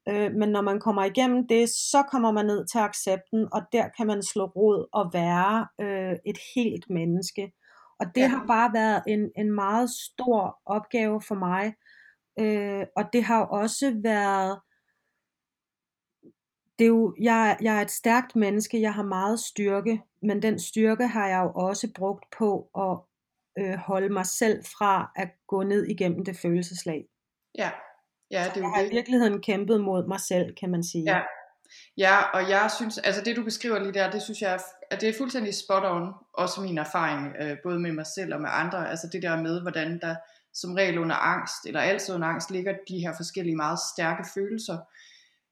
Øh, 0.09 0.31
men 0.33 0.49
når 0.49 0.61
man 0.61 0.79
kommer 0.79 1.03
igennem 1.03 1.47
det, 1.47 1.69
så 1.69 2.03
kommer 2.11 2.31
man 2.31 2.45
ned 2.45 2.65
til 2.67 2.77
accepten, 2.77 3.47
og 3.53 3.61
der 3.71 3.85
kan 3.97 4.07
man 4.07 4.23
slå 4.23 4.45
rod 4.45 4.87
og 4.93 5.09
være 5.13 5.67
øh, 5.81 6.15
et 6.25 6.37
helt 6.55 6.89
menneske. 6.89 7.51
Og 8.01 8.07
det 8.15 8.21
Ja. 8.21 8.27
har 8.27 8.43
bare 8.47 8.73
været 8.73 9.03
en, 9.07 9.31
en 9.37 9.51
meget 9.51 9.89
stor 9.89 10.59
opgave 10.65 11.21
for 11.27 11.35
mig. 11.35 11.73
Øh, 12.39 12.85
og 12.97 13.03
det 13.13 13.23
har 13.23 13.41
også 13.45 13.99
været, 14.03 14.61
det 16.79 16.85
er 16.85 16.89
jo, 16.99 17.15
jeg, 17.21 17.57
jeg 17.61 17.77
er 17.77 17.81
et 17.81 17.91
stærkt 17.91 18.35
menneske, 18.35 18.81
jeg 18.81 18.93
har 18.93 19.03
meget 19.03 19.39
styrke, 19.39 20.01
men 20.21 20.41
den 20.41 20.59
styrke 20.59 21.07
har 21.07 21.27
jeg 21.27 21.41
jo 21.43 21.51
også 21.67 21.91
brugt 21.95 22.25
på 22.37 22.69
at 22.85 22.93
øh, 23.59 23.75
holde 23.77 24.09
mig 24.09 24.25
selv 24.25 24.63
fra 24.63 25.11
at 25.15 25.29
gå 25.47 25.63
ned 25.63 25.85
igennem 25.87 26.25
det 26.25 26.37
følelseslag. 26.37 27.05
Ja, 27.57 27.71
ja 28.31 28.39
det 28.43 28.47
er 28.49 28.53
Jeg 28.55 28.57
jo 28.57 28.67
har 28.75 28.81
i 28.81 28.83
det. 28.85 28.91
virkeligheden 28.91 29.41
kæmpet 29.41 29.81
mod 29.81 30.07
mig 30.07 30.19
selv, 30.19 30.55
kan 30.55 30.69
man 30.71 30.83
sige. 30.83 31.03
Ja. 31.15 31.21
Ja, 31.97 32.21
og 32.33 32.49
jeg 32.49 32.71
synes, 32.75 32.97
altså 32.97 33.21
det 33.21 33.35
du 33.35 33.43
beskriver 33.43 33.79
lige 33.79 33.93
der, 33.93 34.11
det 34.11 34.21
synes 34.21 34.41
jeg, 34.41 34.59
at 34.91 35.01
det 35.01 35.09
er 35.09 35.17
fuldstændig 35.17 35.53
spot 35.55 35.83
on, 35.85 36.13
også 36.33 36.61
min 36.61 36.77
erfaring, 36.77 37.35
øh, 37.41 37.57
både 37.63 37.79
med 37.79 37.91
mig 37.91 38.05
selv 38.15 38.33
og 38.33 38.41
med 38.41 38.49
andre, 38.53 38.89
altså 38.89 39.09
det 39.11 39.21
der 39.23 39.41
med, 39.41 39.61
hvordan 39.61 39.99
der 39.99 40.15
som 40.53 40.73
regel 40.73 40.97
under 40.97 41.15
angst, 41.15 41.65
eller 41.65 41.79
altid 41.79 42.15
under 42.15 42.27
angst, 42.27 42.51
ligger 42.51 42.73
de 42.87 42.99
her 42.99 43.13
forskellige 43.17 43.55
meget 43.55 43.79
stærke 43.93 44.23
følelser. 44.33 44.77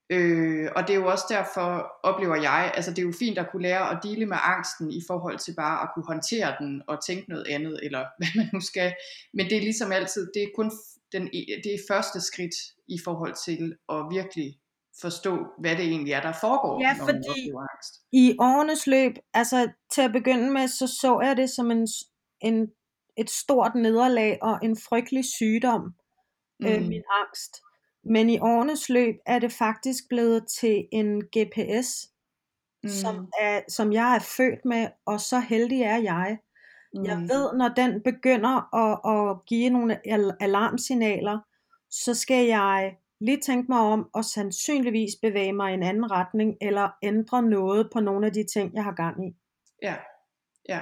Øh, 0.09 0.69
og 0.75 0.87
det 0.87 0.93
er 0.93 0.99
jo 0.99 1.07
også 1.07 1.25
derfor, 1.29 1.91
oplever 2.03 2.35
jeg, 2.35 2.71
altså 2.75 2.91
det 2.91 2.99
er 2.99 3.05
jo 3.05 3.13
fint 3.19 3.37
at 3.37 3.51
kunne 3.51 3.61
lære 3.61 3.91
at 3.91 3.99
dele 4.03 4.25
med 4.25 4.37
angsten 4.41 4.91
i 4.91 5.01
forhold 5.07 5.39
til 5.39 5.53
bare 5.55 5.81
at 5.83 5.89
kunne 5.93 6.05
håndtere 6.05 6.55
den 6.59 6.81
og 6.87 7.05
tænke 7.05 7.29
noget 7.29 7.47
andet, 7.49 7.79
eller 7.83 8.05
hvad 8.17 8.27
man 8.35 8.49
nu 8.53 8.61
skal. 8.61 8.93
Men 9.33 9.45
det 9.45 9.57
er 9.57 9.61
ligesom 9.61 9.91
altid, 9.91 10.31
det 10.33 10.43
er 10.43 10.47
kun 10.55 10.71
den, 11.11 11.27
e, 11.33 11.45
det 11.63 11.73
er 11.73 11.87
første 11.89 12.21
skridt 12.21 12.55
i 12.87 12.97
forhold 13.03 13.33
til 13.45 13.75
at 13.89 14.05
virkelig 14.11 14.59
forstå, 15.01 15.45
hvad 15.59 15.75
det 15.75 15.85
egentlig 15.85 16.13
er, 16.13 16.21
der 16.21 16.33
foregår, 16.41 16.81
Ja, 16.81 16.93
når 16.97 17.05
man 17.05 17.15
fordi- 17.15 17.29
oplever 17.29 17.61
angst. 17.73 17.93
I 18.11 18.35
årenes 18.39 18.87
løb, 18.87 19.13
altså 19.33 19.71
til 19.93 20.01
at 20.01 20.11
begynde 20.11 20.49
med, 20.51 20.67
så 20.67 20.87
så 21.01 21.19
jeg 21.21 21.37
det 21.37 21.49
som 21.49 21.71
en, 21.71 21.87
en, 22.41 22.67
et 23.17 23.29
stort 23.29 23.75
nederlag 23.75 24.37
og 24.41 24.59
en 24.63 24.77
frygtelig 24.89 25.25
sygdom, 25.25 25.81
mm. 26.59 26.65
øh, 26.67 26.81
Mm. 26.81 26.87
min 26.87 27.03
angst. 27.21 27.61
Men 28.03 28.29
i 28.29 28.39
årenes 28.39 28.89
løb 28.89 29.15
er 29.25 29.39
det 29.39 29.51
faktisk 29.51 30.03
blevet 30.09 30.47
til 30.59 30.87
en 30.91 31.21
GPS, 31.21 32.07
mm. 32.83 32.89
som, 32.89 33.31
er, 33.39 33.61
som 33.69 33.93
jeg 33.93 34.15
er 34.15 34.19
født 34.19 34.65
med, 34.65 34.87
og 35.05 35.21
så 35.21 35.39
heldig 35.39 35.81
er 35.81 35.97
jeg. 35.97 36.37
mm. 36.93 37.03
Jeg 37.05 37.17
ved, 37.17 37.57
når 37.57 37.67
den 37.67 38.01
begynder 38.03 38.75
at, 38.75 38.99
at 39.31 39.45
give 39.45 39.69
nogle 39.69 40.07
al- 40.07 40.35
alarmsignaler, 40.39 41.39
så 41.91 42.13
skal 42.13 42.45
jeg 42.47 42.95
lige 43.21 43.39
tænke 43.41 43.71
mig 43.71 43.79
om 43.79 44.09
og 44.13 44.25
sandsynligvis 44.25 45.11
bevæge 45.21 45.53
mig 45.53 45.71
i 45.71 45.73
en 45.73 45.83
anden 45.83 46.11
retning, 46.11 46.57
eller 46.61 46.89
ændre 47.03 47.41
noget 47.41 47.89
på 47.93 47.99
nogle 47.99 48.25
af 48.25 48.33
de 48.33 48.43
ting, 48.53 48.73
jeg 48.73 48.83
har 48.83 48.93
gang 48.93 49.27
i. 49.27 49.35
Ja, 49.81 49.95
ja. 50.69 50.79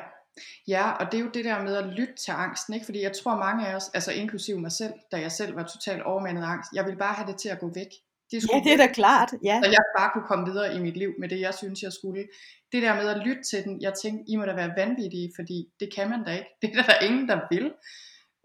Ja, 0.67 0.91
og 0.91 1.11
det 1.11 1.19
er 1.19 1.23
jo 1.23 1.29
det 1.33 1.45
der 1.45 1.63
med 1.63 1.75
at 1.75 1.85
lytte 1.85 2.15
til 2.25 2.31
angsten, 2.31 2.73
ikke? 2.73 2.85
Fordi 2.85 3.01
jeg 3.01 3.13
tror 3.13 3.35
mange 3.35 3.67
af 3.67 3.75
os, 3.75 3.89
altså 3.93 4.11
inklusive 4.11 4.59
mig 4.59 4.71
selv, 4.71 4.93
da 5.11 5.19
jeg 5.19 5.31
selv 5.31 5.55
var 5.55 5.63
totalt 5.63 6.01
overmandet 6.01 6.43
af 6.43 6.47
angst, 6.47 6.69
jeg 6.73 6.85
ville 6.85 6.99
bare 6.99 7.13
have 7.13 7.31
det 7.31 7.39
til 7.39 7.49
at 7.49 7.59
gå 7.59 7.71
væk. 7.75 7.91
Det 8.31 8.43
Ja, 8.53 8.59
det 8.63 8.73
er 8.73 8.77
da 8.77 8.93
klart. 8.93 9.31
Ja. 9.43 9.61
Så 9.63 9.69
jeg 9.69 9.83
bare 9.97 10.09
kunne 10.13 10.27
komme 10.27 10.45
videre 10.45 10.75
i 10.75 10.79
mit 10.79 10.97
liv 10.97 11.11
med 11.19 11.29
det, 11.29 11.39
jeg 11.39 11.53
synes, 11.53 11.81
jeg 11.81 11.93
skulle. 11.93 12.27
Det 12.71 12.83
der 12.83 12.95
med 12.95 13.07
at 13.07 13.17
lytte 13.27 13.43
til 13.49 13.63
den, 13.63 13.81
jeg 13.81 13.93
tænkte, 14.03 14.23
I 14.31 14.35
må 14.35 14.45
da 14.45 14.53
være 14.53 14.73
vanvittige, 14.77 15.31
fordi 15.35 15.67
det 15.79 15.89
kan 15.95 16.09
man 16.09 16.23
da 16.23 16.31
ikke. 16.31 16.49
Det 16.61 16.69
er 16.77 16.83
der 16.83 16.99
ingen, 17.07 17.29
der 17.29 17.39
vil. 17.51 17.71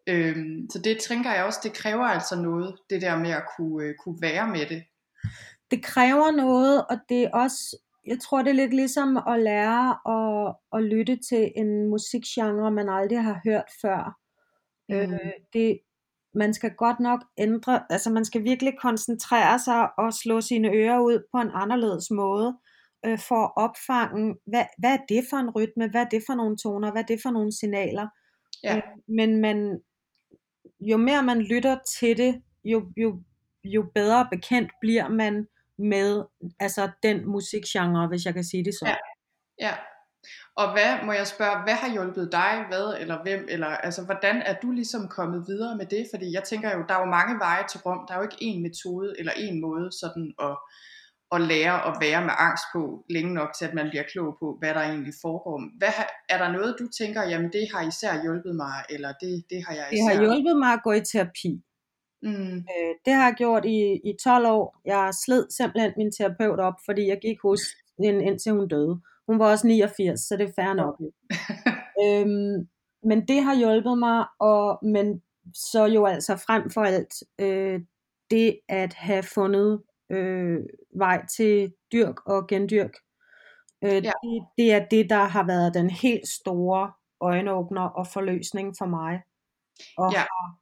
Øhm, 0.06 0.70
så 0.70 0.78
det 0.84 0.98
tænker 0.98 1.32
jeg 1.32 1.44
også, 1.44 1.60
det 1.62 1.72
kræver 1.72 2.04
altså 2.04 2.36
noget, 2.36 2.78
det 2.90 3.02
der 3.02 3.18
med 3.18 3.30
at 3.30 3.44
kunne, 3.56 3.84
øh, 3.84 3.94
kunne 4.04 4.18
være 4.20 4.48
med 4.48 4.66
det. 4.66 4.84
Det 5.70 5.84
kræver 5.84 6.30
noget, 6.30 6.86
og 6.86 6.96
det 7.08 7.22
er 7.22 7.30
også, 7.32 7.76
jeg 8.06 8.18
tror 8.20 8.42
det 8.42 8.50
er 8.50 8.54
lidt 8.54 8.74
ligesom 8.74 9.16
at 9.16 9.42
lære 9.42 9.88
at, 10.16 10.54
at 10.72 10.82
lytte 10.84 11.18
til 11.28 11.52
en 11.56 11.88
musikgenre, 11.90 12.70
man 12.70 12.88
aldrig 12.88 13.22
har 13.22 13.40
hørt 13.46 13.70
før. 13.82 14.18
Mm. 14.88 14.94
Øh, 14.94 15.32
det, 15.52 15.78
man 16.34 16.54
skal 16.54 16.70
godt 16.70 17.00
nok 17.00 17.24
ændre, 17.38 17.82
altså 17.90 18.10
man 18.10 18.24
skal 18.24 18.44
virkelig 18.44 18.72
koncentrere 18.80 19.58
sig 19.58 19.98
og 19.98 20.12
slå 20.12 20.40
sine 20.40 20.68
ører 20.68 21.00
ud 21.00 21.18
på 21.32 21.40
en 21.40 21.50
anderledes 21.54 22.10
måde, 22.10 22.58
øh, 23.06 23.18
for 23.18 23.42
at 23.44 23.52
opfange, 23.56 24.36
hvad, 24.46 24.64
hvad 24.78 24.92
er 24.92 25.02
det 25.08 25.24
for 25.30 25.36
en 25.36 25.50
rytme, 25.50 25.90
hvad 25.90 26.00
er 26.00 26.08
det 26.08 26.22
for 26.26 26.34
nogle 26.34 26.56
toner, 26.56 26.92
hvad 26.92 27.02
er 27.02 27.06
det 27.06 27.20
for 27.22 27.30
nogle 27.30 27.52
signaler. 27.52 28.08
Ja. 28.64 28.76
Øh, 28.76 28.82
men 29.08 29.40
man, 29.40 29.80
jo 30.80 30.96
mere 30.96 31.22
man 31.22 31.42
lytter 31.42 31.76
til 31.98 32.16
det, 32.16 32.42
jo, 32.64 32.92
jo, 32.96 33.22
jo 33.64 33.90
bedre 33.94 34.28
bekendt 34.30 34.70
bliver 34.80 35.08
man 35.08 35.46
med 35.78 36.24
altså 36.60 36.90
den 37.02 37.26
musikgenre, 37.26 38.08
hvis 38.08 38.24
jeg 38.24 38.34
kan 38.34 38.44
sige 38.44 38.64
det 38.64 38.74
så. 38.74 38.86
Ja. 38.86 38.96
Ja. 39.58 39.74
Og 40.56 40.72
hvad, 40.72 41.06
må 41.06 41.12
jeg 41.12 41.26
spørge, 41.26 41.62
hvad 41.62 41.74
har 41.74 41.92
hjulpet 41.92 42.32
dig, 42.32 42.64
hvad 42.68 42.96
eller 43.00 43.22
hvem, 43.22 43.46
eller 43.48 43.66
altså 43.66 44.04
hvordan 44.04 44.42
er 44.42 44.54
du 44.62 44.70
ligesom 44.70 45.08
kommet 45.08 45.44
videre 45.48 45.76
med 45.76 45.86
det? 45.86 46.06
Fordi 46.12 46.32
jeg 46.32 46.44
tænker 46.44 46.76
jo, 46.76 46.84
der 46.88 46.94
er 46.94 47.00
jo 47.00 47.16
mange 47.18 47.38
veje 47.38 47.64
til 47.70 47.80
Rom, 47.80 48.04
der 48.08 48.14
er 48.14 48.18
jo 48.18 48.28
ikke 48.28 48.44
én 48.48 48.62
metode 48.62 49.14
eller 49.18 49.32
én 49.32 49.60
måde 49.60 49.88
sådan 50.00 50.34
at, 50.40 50.56
at 51.34 51.40
lære 51.40 51.76
at 51.88 51.94
være 52.00 52.20
med 52.28 52.34
angst 52.38 52.64
på 52.74 53.04
længe 53.10 53.34
nok 53.34 53.50
til, 53.58 53.64
at 53.64 53.74
man 53.74 53.88
bliver 53.90 54.02
klog 54.12 54.36
på, 54.40 54.56
hvad 54.58 54.74
der 54.74 54.80
egentlig 54.80 55.14
foregår. 55.22 55.56
Hvad, 55.78 55.88
er 56.28 56.38
der 56.38 56.52
noget, 56.52 56.76
du 56.78 56.86
tænker, 56.98 57.22
jamen 57.22 57.50
det 57.52 57.64
har 57.74 57.82
især 57.88 58.22
hjulpet 58.22 58.56
mig, 58.56 58.76
eller 58.90 59.12
det, 59.20 59.44
det 59.50 59.64
har 59.66 59.74
jeg 59.74 59.86
Det 59.90 59.96
især... 59.96 60.14
har 60.14 60.22
hjulpet 60.22 60.56
mig 60.56 60.72
at 60.72 60.82
gå 60.84 60.92
i 60.92 61.00
terapi. 61.00 61.52
Mm, 62.22 62.56
Øh, 62.72 62.92
det 63.04 63.12
har 63.14 63.24
jeg 63.24 63.34
gjort 63.38 63.64
i, 63.64 63.78
i 64.10 64.12
12 64.24 64.46
år. 64.46 64.80
Jeg 64.84 65.10
sled 65.24 65.44
simpelthen 65.50 65.92
min 65.96 66.12
terapeut 66.12 66.60
op, 66.60 66.74
fordi 66.84 67.08
jeg 67.08 67.18
gik 67.22 67.36
hos 67.42 67.60
hende 68.04 68.24
indtil 68.24 68.52
hun 68.52 68.68
døde. 68.68 69.00
Hun 69.26 69.38
var 69.38 69.50
også 69.50 69.66
89, 69.66 70.20
så 70.20 70.36
det 70.36 70.48
er 70.48 70.52
fair 70.62 70.74
nok. 70.74 70.96
øhm, 72.04 72.68
men 73.04 73.28
det 73.28 73.42
har 73.42 73.56
hjulpet 73.56 73.98
mig, 73.98 74.26
og, 74.40 74.78
men 74.82 75.22
så 75.54 75.86
jo 75.86 76.06
altså 76.06 76.36
frem 76.36 76.70
for 76.70 76.82
alt 76.82 77.14
øh, 77.38 77.80
det 78.30 78.58
at 78.68 78.94
have 78.94 79.22
fundet 79.22 79.82
øh, 80.12 80.60
vej 80.96 81.26
til 81.26 81.72
dyrk 81.92 82.26
og 82.26 82.46
gendyrk. 82.48 82.94
Øh, 83.84 83.90
Ja. 83.90 83.98
det, 84.00 84.46
det 84.58 84.72
er 84.72 84.84
det, 84.90 85.10
der 85.10 85.24
har 85.24 85.46
været 85.46 85.74
den 85.74 85.90
helt 85.90 86.28
store 86.28 86.92
øjenåbner 87.20 87.82
og 87.82 88.06
forløsning 88.06 88.74
for 88.78 88.86
mig. 88.86 89.22
Og 89.98 90.12
Ja. 90.12 90.18
har 90.18 90.58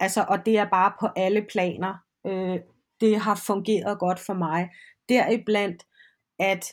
Altså, 0.00 0.24
og 0.28 0.46
det 0.46 0.58
er 0.58 0.68
bare 0.70 0.92
på 1.00 1.08
alle 1.16 1.46
planer. 1.52 1.94
Øh, 2.26 2.58
det 3.00 3.20
har 3.20 3.34
fungeret 3.46 3.98
godt 3.98 4.18
for 4.20 4.34
mig. 4.34 4.70
Deriblandt, 5.08 5.86
at 6.38 6.64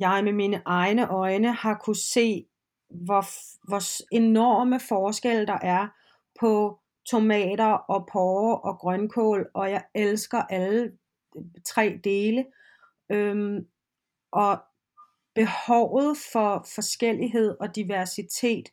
jeg 0.00 0.24
med 0.24 0.32
mine 0.32 0.62
egne 0.64 1.08
øjne 1.10 1.52
har 1.54 1.74
kunne 1.84 1.96
se, 1.96 2.46
hvor, 2.90 3.24
hvor 3.68 4.14
enorme 4.14 4.80
forskelle 4.80 5.46
der 5.46 5.58
er 5.62 5.88
på 6.40 6.80
tomater 7.10 7.72
og 7.72 8.08
porre 8.12 8.58
og 8.60 8.78
grønkål, 8.78 9.50
og 9.54 9.70
jeg 9.70 9.84
elsker 9.94 10.42
alle 10.42 10.92
tre 11.66 12.00
dele. 12.04 12.44
Øhm, 13.12 13.66
og 14.32 14.58
behovet 15.34 16.16
for 16.32 16.66
forskellighed 16.74 17.56
og 17.60 17.76
diversitet, 17.76 18.68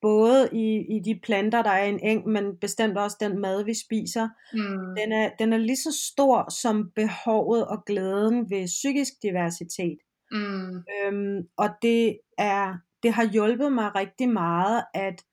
både 0.00 0.48
i, 0.52 0.96
i 0.96 1.00
de 1.04 1.20
planter, 1.22 1.62
der 1.62 1.70
er 1.70 1.84
i 1.84 1.88
en 1.88 2.00
eng, 2.00 2.28
men 2.28 2.56
bestemt 2.56 2.98
også 2.98 3.16
den 3.20 3.38
mad, 3.40 3.64
vi 3.64 3.74
spiser, 3.74 4.28
mm, 4.52 4.94
den 4.96 5.12
er, 5.12 5.30
den 5.38 5.52
er 5.52 5.56
lige 5.56 5.76
så 5.76 6.02
stor 6.12 6.50
som 6.50 6.90
behovet 6.94 7.66
og 7.66 7.84
glæden 7.86 8.50
ved 8.50 8.66
psykisk 8.66 9.12
diversitet. 9.22 9.98
mm, 10.30 10.84
Øhm, 10.90 11.48
og 11.56 11.68
det, 11.82 12.18
er, 12.38 12.74
det 13.02 13.12
har 13.12 13.24
hjulpet 13.24 13.72
mig 13.72 13.94
rigtig 13.94 14.28
meget 14.28 14.84
at 14.94 15.24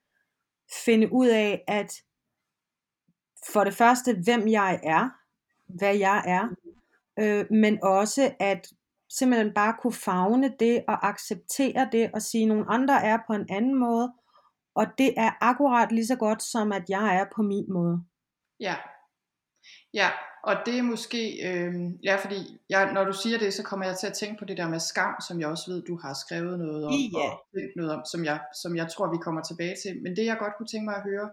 finde 0.85 1.11
ud 1.11 1.27
af, 1.27 1.63
at 1.67 1.91
for 3.53 3.63
det 3.63 3.73
første, 3.73 4.15
hvem 4.23 4.47
jeg 4.47 4.79
er, 4.83 5.09
hvad 5.67 5.95
jeg 5.95 6.23
er, 6.27 6.49
øh, 7.21 7.45
men 7.51 7.79
også 7.83 8.31
at 8.39 8.67
simpelthen 9.17 9.53
bare 9.53 9.75
kunne 9.81 9.93
fagne 9.93 10.53
det 10.59 10.83
og 10.87 11.07
acceptere 11.09 11.89
det 11.91 12.11
og 12.13 12.21
sige, 12.21 12.41
at 12.43 12.47
nogle 12.47 12.65
andre 12.69 13.03
er 13.03 13.17
på 13.27 13.33
en 13.33 13.45
anden 13.49 13.75
måde, 13.75 14.13
og 14.75 14.85
det 14.97 15.13
er 15.17 15.31
akkurat 15.41 15.91
lige 15.91 16.07
så 16.07 16.15
godt 16.15 16.43
som 16.43 16.71
at 16.71 16.83
jeg 16.89 17.15
er 17.15 17.25
på 17.35 17.41
min 17.41 17.65
måde. 17.73 18.03
Ja. 18.59 18.75
Ja, 19.93 20.09
og 20.43 20.55
det 20.65 20.77
er 20.77 20.81
måske, 20.81 21.21
øh, 21.47 21.73
ja, 22.03 22.15
fordi 22.15 22.39
jeg, 22.69 22.93
når 22.93 23.03
du 23.03 23.13
siger 23.13 23.37
det, 23.37 23.53
så 23.53 23.63
kommer 23.63 23.85
jeg 23.85 23.97
til 23.97 24.07
at 24.07 24.13
tænke 24.13 24.39
på 24.39 24.45
det 24.45 24.57
der 24.57 24.67
med 24.69 24.79
skam, 24.79 25.15
som 25.27 25.39
jeg 25.39 25.47
også 25.47 25.71
ved, 25.71 25.81
du 25.81 25.99
har 26.03 26.13
skrevet 26.13 26.59
noget 26.59 26.85
om, 26.85 26.93
Ja. 26.93 27.29
og 27.31 27.45
tænkt 27.55 27.75
noget 27.75 27.91
om, 27.91 28.01
som 28.11 28.25
jeg, 28.25 28.39
som 28.61 28.75
jeg 28.75 28.87
tror, 28.91 29.11
vi 29.11 29.17
kommer 29.17 29.41
tilbage 29.43 29.75
til. 29.83 30.01
Men 30.03 30.15
det, 30.15 30.25
jeg 30.25 30.37
godt 30.39 30.53
kunne 30.57 30.67
tænke 30.67 30.85
mig 30.85 30.95
at 30.95 31.03
høre, 31.03 31.29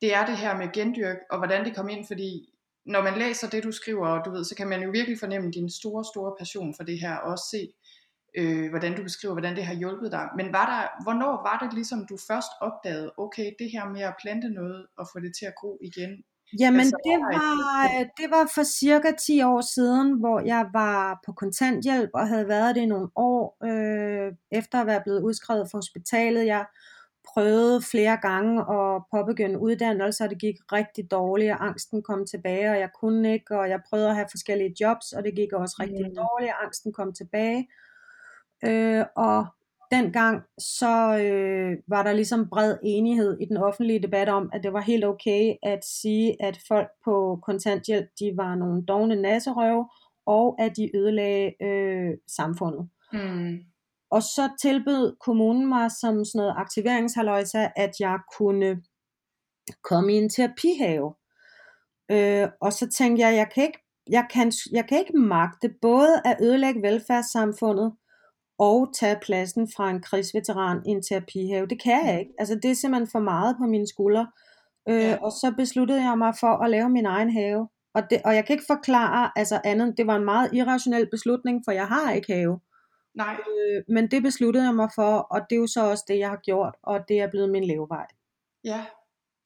det 0.00 0.14
er 0.14 0.26
det 0.26 0.36
her 0.36 0.56
med 0.56 0.72
gendyrk, 0.72 1.16
og 1.30 1.38
hvordan 1.38 1.64
det 1.64 1.76
kom 1.76 1.88
ind, 1.88 2.06
fordi 2.06 2.30
når 2.86 3.02
man 3.02 3.18
læser 3.18 3.48
det, 3.50 3.64
du 3.64 3.72
skriver, 3.72 4.08
og 4.08 4.24
du 4.24 4.30
ved, 4.30 4.44
så 4.44 4.54
kan 4.54 4.68
man 4.68 4.82
jo 4.82 4.90
virkelig 4.90 5.18
fornemme 5.18 5.50
din 5.50 5.70
store, 5.70 6.04
store 6.04 6.34
passion 6.38 6.74
for 6.76 6.84
det 6.84 7.00
her, 7.00 7.16
og 7.16 7.30
også 7.32 7.44
se, 7.50 7.68
øh, 8.38 8.70
hvordan 8.70 8.96
du 8.96 9.02
beskriver, 9.02 9.34
hvordan 9.34 9.56
det 9.56 9.64
har 9.64 9.74
hjulpet 9.74 10.12
dig. 10.12 10.28
Men 10.36 10.52
var 10.52 10.66
der, 10.72 11.02
hvornår 11.04 11.34
var 11.48 11.58
det 11.62 11.74
ligesom, 11.74 12.06
du 12.06 12.16
først 12.28 12.52
opdagede, 12.60 13.12
okay, 13.18 13.48
det 13.58 13.70
her 13.70 13.84
med 13.88 14.02
at 14.02 14.14
plante 14.22 14.48
noget 14.48 14.86
og 14.98 15.06
få 15.12 15.20
det 15.20 15.32
til 15.38 15.46
at 15.46 15.54
gro 15.60 15.78
igen? 15.82 16.12
Jamen 16.60 16.80
altså, 16.80 16.96
det, 17.04 17.16
var, 17.20 17.34
det 18.18 18.30
var 18.30 18.50
for 18.54 18.62
cirka 18.62 19.10
10 19.26 19.42
år 19.42 19.60
siden, 19.74 20.18
hvor 20.20 20.40
jeg 20.40 20.66
var 20.72 21.20
på 21.26 21.32
kontanthjælp 21.32 22.10
og 22.14 22.28
havde 22.28 22.48
været 22.48 22.74
det 22.74 22.82
i 22.82 22.86
nogle 22.86 23.08
år, 23.16 23.42
øh, 23.68 24.32
efter 24.50 24.80
at 24.80 24.86
være 24.86 25.02
blevet 25.04 25.22
udskrevet 25.22 25.68
fra 25.70 25.78
hospitalet. 25.78 26.46
Jeg 26.46 26.64
prøvede 27.32 27.82
flere 27.82 28.16
gange 28.16 28.60
at 28.60 29.02
påbegynde 29.10 29.58
uddannelse, 29.58 30.24
og 30.24 30.30
det 30.30 30.38
gik 30.38 30.56
rigtig 30.72 31.10
dårligt, 31.10 31.52
og 31.52 31.66
angsten 31.66 32.02
kom 32.02 32.26
tilbage, 32.26 32.70
og 32.70 32.78
jeg 32.78 32.90
kunne 33.00 33.32
ikke, 33.32 33.58
og 33.58 33.68
jeg 33.68 33.80
prøvede 33.88 34.08
at 34.08 34.14
have 34.14 34.26
forskellige 34.30 34.74
jobs, 34.80 35.12
og 35.12 35.24
det 35.24 35.34
gik 35.34 35.52
også 35.52 35.76
rigtig 35.80 36.06
mm. 36.08 36.14
dårligt, 36.14 36.52
og 36.52 36.64
angsten 36.64 36.92
kom 36.92 37.12
tilbage. 37.12 37.68
Øh, 38.64 39.04
og 39.16 39.46
dengang 39.90 40.42
så 40.58 41.18
øh, 41.18 41.76
var 41.86 42.02
der 42.02 42.12
ligesom 42.12 42.48
bred 42.48 42.76
enighed 42.82 43.38
i 43.40 43.44
den 43.44 43.56
offentlige 43.56 44.02
debat 44.02 44.28
om, 44.28 44.50
at 44.52 44.62
det 44.62 44.72
var 44.72 44.80
helt 44.80 45.04
okay 45.04 45.54
at 45.62 45.84
sige, 45.84 46.36
at 46.40 46.58
folk 46.68 46.88
på 47.04 47.38
kontanthjælp, 47.42 48.08
de 48.20 48.32
var 48.36 48.54
nogle 48.54 48.84
dogne 48.84 49.16
nasserøve, 49.16 49.88
og 50.26 50.56
at 50.58 50.76
de 50.76 50.96
ødelagde 50.96 51.52
øh, 51.62 52.14
samfundet. 52.26 52.88
Mm. 53.12 53.58
Og 54.14 54.22
så 54.22 54.44
tilbød 54.62 55.16
kommunen 55.20 55.66
mig 55.68 55.90
som 55.90 56.24
sådan 56.24 56.38
noget 56.38 56.54
aktiveringshalløjsa, 56.56 57.68
at 57.76 57.92
jeg 58.00 58.18
kunne 58.36 58.82
komme 59.84 60.12
i 60.14 60.16
en 60.16 60.28
terapihave. 60.28 61.14
Øh, 62.10 62.48
og 62.60 62.72
så 62.72 62.84
tænkte 62.98 63.22
jeg, 63.26 63.36
jeg 63.36 63.48
kan 63.54 63.62
ikke 63.64 63.78
jeg 64.10 64.26
kan, 64.30 64.52
jeg 64.72 64.86
kan 64.88 64.98
ikke 64.98 65.18
magte 65.18 65.68
både 65.82 66.22
at 66.24 66.36
ødelægge 66.42 66.82
velfærdssamfundet, 66.82 67.92
og 68.58 68.88
tage 68.98 69.18
pladsen 69.22 69.68
fra 69.76 69.90
en 69.90 70.02
krigsveteran 70.02 70.82
i 70.86 70.90
en 70.90 71.02
terapihave. 71.02 71.66
Det 71.66 71.82
kan 71.82 72.06
jeg 72.06 72.20
ikke. 72.20 72.32
Altså 72.38 72.54
det 72.62 72.70
er 72.70 72.74
simpelthen 72.74 73.08
for 73.12 73.18
meget 73.18 73.56
på 73.60 73.64
mine 73.64 73.86
skuldre. 73.86 74.26
Øh, 74.88 75.00
ja. 75.00 75.16
Og 75.22 75.32
så 75.32 75.54
besluttede 75.56 76.02
jeg 76.02 76.18
mig 76.18 76.34
for 76.40 76.64
at 76.64 76.70
lave 76.70 76.88
min 76.90 77.06
egen 77.06 77.30
have. 77.32 77.68
Og, 77.94 78.02
det, 78.10 78.22
og 78.24 78.34
jeg 78.34 78.46
kan 78.46 78.54
ikke 78.54 78.72
forklare 78.74 79.30
altså 79.36 79.60
andet. 79.64 79.94
Det 79.96 80.06
var 80.06 80.16
en 80.16 80.24
meget 80.24 80.50
irrationel 80.52 81.10
beslutning, 81.10 81.62
for 81.64 81.72
jeg 81.72 81.86
har 81.86 82.12
ikke 82.12 82.32
have. 82.32 82.60
Nej. 83.14 83.40
Øh, 83.48 83.82
men 83.88 84.10
det 84.10 84.22
besluttede 84.22 84.64
jeg 84.64 84.74
mig 84.74 84.90
for, 84.94 85.12
og 85.18 85.40
det 85.50 85.56
er 85.56 85.60
jo 85.60 85.66
så 85.66 85.90
også 85.90 86.04
det, 86.08 86.18
jeg 86.18 86.28
har 86.28 86.40
gjort, 86.44 86.74
og 86.82 87.08
det 87.08 87.20
er 87.20 87.30
blevet 87.30 87.50
min 87.50 87.64
levevej. 87.64 88.06
Ja, 88.64 88.84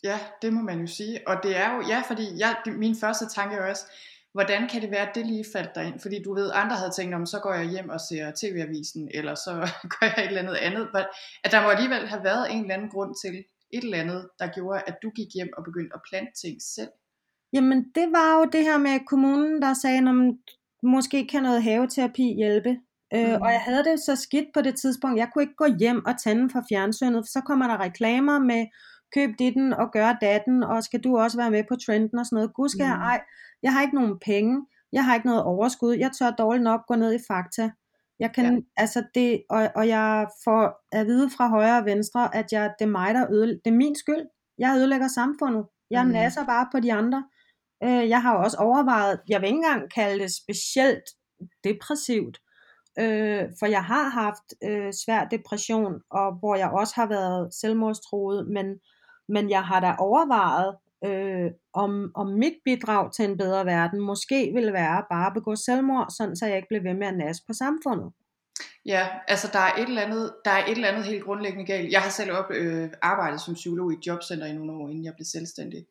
ja, 0.04 0.18
det 0.42 0.52
må 0.52 0.62
man 0.62 0.80
jo 0.80 0.86
sige. 0.86 1.28
Og 1.28 1.36
det 1.42 1.56
er 1.56 1.74
jo, 1.74 1.80
ja, 1.88 2.02
fordi 2.06 2.26
jeg, 2.38 2.56
min 2.66 2.96
første 2.96 3.28
tanke 3.28 3.56
er 3.56 3.70
også, 3.70 3.84
hvordan 4.32 4.68
kan 4.68 4.82
det 4.82 4.90
være, 4.90 5.08
at 5.08 5.14
det 5.14 5.26
lige 5.26 5.44
faldt 5.52 5.74
dig 5.74 5.84
ind? 5.86 6.00
Fordi 6.00 6.22
du 6.22 6.34
ved, 6.34 6.50
andre 6.54 6.76
havde 6.76 6.90
tænkt, 6.90 7.14
om 7.14 7.26
så 7.26 7.38
går 7.38 7.54
jeg 7.54 7.68
hjem 7.68 7.88
og 7.88 8.00
ser 8.00 8.32
tv-avisen, 8.40 9.10
eller 9.14 9.34
så 9.34 9.52
gør 9.94 10.06
jeg 10.06 10.24
et 10.24 10.28
eller 10.28 10.42
andet 10.42 10.54
andet. 10.54 10.88
At 11.44 11.52
der 11.52 11.62
må 11.62 11.68
alligevel 11.68 12.08
have 12.08 12.24
været 12.24 12.52
en 12.52 12.60
eller 12.60 12.74
anden 12.74 12.90
grund 12.90 13.14
til 13.24 13.44
et 13.70 13.84
eller 13.84 13.98
andet, 13.98 14.28
der 14.38 14.46
gjorde, 14.54 14.82
at 14.86 14.96
du 15.02 15.10
gik 15.10 15.28
hjem 15.34 15.50
og 15.56 15.64
begyndte 15.64 15.94
at 15.94 16.00
plante 16.08 16.32
ting 16.42 16.62
selv. 16.62 16.90
Jamen, 17.52 17.78
det 17.94 18.12
var 18.12 18.38
jo 18.38 18.44
det 18.44 18.62
her 18.64 18.78
med 18.78 19.06
kommunen, 19.06 19.62
der 19.62 19.74
sagde, 19.74 19.98
at 19.98 20.14
måske 20.82 21.26
kan 21.26 21.42
noget 21.42 21.62
haveterapi 21.62 22.34
hjælpe. 22.34 22.76
Øh, 23.14 23.28
mm. 23.28 23.42
og 23.42 23.52
jeg 23.52 23.60
havde 23.60 23.84
det 23.84 24.00
så 24.00 24.16
skidt 24.16 24.46
på 24.54 24.60
det 24.60 24.74
tidspunkt, 24.76 25.18
jeg 25.18 25.28
kunne 25.32 25.42
ikke 25.42 25.56
gå 25.56 25.66
hjem 25.78 26.06
og 26.06 26.18
tænde 26.18 26.50
for 26.50 26.62
fjernsynet, 26.68 27.24
for 27.24 27.30
så 27.30 27.40
kommer 27.40 27.66
der 27.66 27.80
reklamer 27.80 28.38
med, 28.38 28.66
køb 29.14 29.30
ditten 29.38 29.72
og 29.72 29.92
gør 29.92 30.12
datten, 30.20 30.62
og 30.62 30.84
skal 30.84 31.00
du 31.04 31.18
også 31.18 31.36
være 31.36 31.50
med 31.50 31.64
på 31.68 31.76
trenden 31.86 32.18
og 32.18 32.26
sådan 32.26 32.36
noget. 32.36 32.54
Gud 32.54 32.68
skal 32.68 32.84
mm. 32.84 32.90
jeg, 32.90 32.98
ej, 32.98 33.20
jeg 33.62 33.72
har 33.72 33.82
ikke 33.82 33.94
nogen 33.94 34.18
penge, 34.24 34.66
jeg 34.92 35.04
har 35.04 35.14
ikke 35.14 35.26
noget 35.26 35.42
overskud, 35.42 35.96
jeg 35.96 36.10
tør 36.18 36.30
dårligt 36.30 36.64
nok 36.64 36.86
gå 36.86 36.94
ned 36.94 37.14
i 37.14 37.18
fakta. 37.28 37.70
Jeg 38.18 38.32
kan, 38.34 38.54
ja. 38.54 38.60
altså 38.76 39.04
det, 39.14 39.42
og, 39.50 39.70
og 39.74 39.88
jeg 39.88 40.28
får 40.44 40.80
at 40.92 41.06
vide 41.06 41.30
fra 41.30 41.48
højre 41.48 41.78
og 41.78 41.84
venstre, 41.84 42.36
at 42.36 42.52
jeg, 42.52 42.74
det 42.78 42.84
er 42.84 42.90
mig, 42.90 43.14
der 43.14 43.26
øde, 43.30 43.46
det 43.46 43.70
er 43.70 43.76
min 43.76 43.96
skyld. 43.96 44.26
Jeg 44.58 44.74
ødelægger 44.76 45.08
samfundet. 45.08 45.64
Jeg 45.90 46.04
mm. 46.04 46.10
nasser 46.10 46.44
bare 46.46 46.68
på 46.72 46.80
de 46.80 46.92
andre. 46.92 47.24
Øh, 47.84 48.08
jeg 48.08 48.22
har 48.22 48.34
også 48.34 48.56
overvejet, 48.56 49.20
jeg 49.28 49.40
vil 49.40 49.46
ikke 49.46 49.56
engang 49.56 49.92
kalde 49.94 50.22
det 50.22 50.34
specielt 50.34 51.04
depressivt, 51.64 52.38
øh, 52.98 53.44
for 53.58 53.66
jeg 53.66 53.84
har 53.84 54.08
haft 54.08 54.48
øh, 54.64 54.92
svær 54.92 55.24
depression, 55.24 55.94
og 56.10 56.38
hvor 56.38 56.56
jeg 56.56 56.70
også 56.70 56.94
har 56.96 57.06
været 57.06 57.54
selvmordstroet, 57.54 58.48
men, 58.48 58.66
men 59.28 59.50
jeg 59.50 59.62
har 59.62 59.80
da 59.80 59.94
overvejet, 59.98 60.76
øh, 61.04 61.50
om, 61.72 62.12
om 62.14 62.26
mit 62.26 62.54
bidrag 62.64 63.12
til 63.12 63.24
en 63.24 63.38
bedre 63.38 63.66
verden 63.66 64.00
måske 64.00 64.50
ville 64.54 64.72
være 64.72 65.04
bare 65.10 65.26
at 65.26 65.34
begå 65.34 65.56
selvmord, 65.56 66.06
sådan 66.18 66.36
så 66.36 66.46
jeg 66.46 66.56
ikke 66.56 66.68
blev 66.68 66.84
ved 66.84 66.94
med 66.94 67.06
at 67.06 67.16
nasse 67.16 67.42
på 67.46 67.52
samfundet. 67.52 68.12
Ja, 68.86 69.08
altså 69.28 69.48
der 69.52 69.58
er 69.58 69.74
et 69.74 69.88
eller 69.88 70.02
andet, 70.02 70.34
der 70.44 70.50
er 70.50 70.64
et 70.64 70.70
eller 70.70 70.88
andet 70.88 71.04
helt 71.04 71.24
grundlæggende 71.24 71.66
galt. 71.66 71.92
Jeg 71.92 72.00
har 72.00 72.10
selv 72.10 72.32
op, 72.32 72.50
øh, 72.50 72.90
arbejdet 73.02 73.40
som 73.40 73.54
psykolog 73.54 73.92
i 73.92 73.96
et 73.96 74.06
jobcenter 74.06 74.46
i 74.46 74.52
nogle 74.52 74.72
år, 74.72 74.88
inden 74.88 75.04
jeg 75.04 75.14
blev 75.16 75.24
selvstændig. 75.24 75.86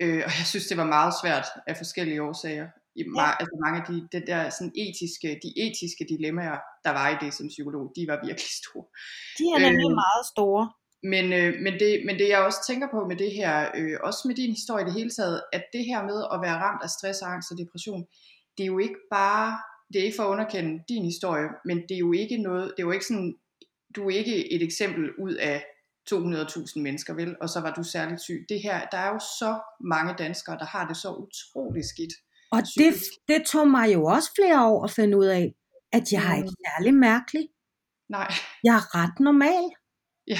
Øh, 0.00 0.22
og 0.26 0.32
jeg 0.38 0.46
synes, 0.46 0.66
det 0.66 0.76
var 0.76 0.84
meget 0.84 1.14
svært 1.22 1.46
af 1.66 1.76
forskellige 1.76 2.22
årsager. 2.22 2.66
I, 2.98 3.02
ja. 3.16 3.30
altså 3.40 3.56
mange 3.64 3.76
af 3.80 3.84
de, 3.90 3.96
de 4.12 4.26
der 4.30 4.42
sådan 4.56 4.72
etiske, 4.84 5.28
de 5.44 5.50
etiske 5.64 6.04
dilemmaer, 6.12 6.58
der 6.84 6.92
var 6.98 7.06
i 7.14 7.16
det 7.24 7.30
som 7.34 7.46
psykolog, 7.48 7.84
de 7.96 8.02
var 8.10 8.18
virkelig 8.26 8.52
store. 8.60 8.86
De 9.38 9.44
er 9.54 9.60
nemlig 9.66 9.90
øh, 9.90 10.00
meget 10.04 10.24
store. 10.34 10.64
Men, 11.12 11.24
øh, 11.40 11.50
men, 11.64 11.72
det, 11.80 11.90
men 12.06 12.14
det 12.20 12.28
jeg 12.28 12.40
også 12.48 12.60
tænker 12.70 12.88
på 12.94 13.00
med 13.10 13.16
det 13.16 13.32
her, 13.38 13.52
øh, 13.78 13.96
også 14.08 14.20
med 14.28 14.34
din 14.36 14.50
historie 14.58 14.82
i 14.84 14.88
det 14.88 14.98
hele 15.00 15.10
taget, 15.10 15.42
at 15.52 15.64
det 15.72 15.84
her 15.90 16.00
med 16.10 16.18
at 16.34 16.38
være 16.44 16.60
ramt 16.64 16.82
af 16.86 16.90
stress, 16.90 17.22
angst 17.22 17.52
og 17.52 17.58
depression, 17.58 18.02
det 18.56 18.62
er 18.64 18.72
jo 18.74 18.78
ikke 18.78 19.00
bare, 19.10 19.48
det 19.92 20.00
er 20.00 20.04
ikke 20.04 20.16
for 20.16 20.26
at 20.26 20.34
underkende 20.34 20.84
din 20.88 21.04
historie, 21.04 21.48
men 21.64 21.76
det 21.88 21.94
er 21.94 22.04
jo 22.08 22.12
ikke 22.12 22.36
noget, 22.36 22.64
det 22.76 22.82
er 22.82 22.86
jo 22.86 22.96
ikke 22.96 23.10
sådan, 23.12 23.34
du 23.96 24.00
er 24.08 24.14
ikke 24.20 24.52
et 24.54 24.62
eksempel 24.62 25.04
ud 25.24 25.34
af 25.34 25.64
200.000 26.10 26.80
mennesker, 26.80 27.14
vel? 27.14 27.36
Og 27.40 27.48
så 27.48 27.60
var 27.60 27.72
du 27.74 27.82
særligt 27.82 28.20
syg. 28.20 28.46
Det 28.48 28.62
her, 28.62 28.86
der 28.92 28.98
er 28.98 29.08
jo 29.08 29.18
så 29.18 29.60
mange 29.80 30.14
danskere, 30.18 30.58
der 30.58 30.64
har 30.64 30.88
det 30.88 30.96
så 30.96 31.08
utroligt 31.08 31.86
skidt. 31.86 32.12
Og 32.52 32.62
det, 32.78 32.94
det 33.28 33.46
tog 33.46 33.68
mig 33.68 33.94
jo 33.94 34.04
også 34.04 34.30
flere 34.36 34.66
år 34.66 34.84
at 34.84 34.90
finde 34.90 35.18
ud 35.18 35.24
af, 35.24 35.54
at 35.92 36.12
jeg 36.12 36.30
er 36.30 36.36
ikke 36.36 36.56
mm. 36.58 36.64
særlig 36.66 36.94
mærkelig. 36.94 37.48
Nej. 38.08 38.28
Jeg 38.64 38.74
er 38.74 38.94
ret 38.94 39.20
normal. 39.20 39.64
Ja. 40.26 40.38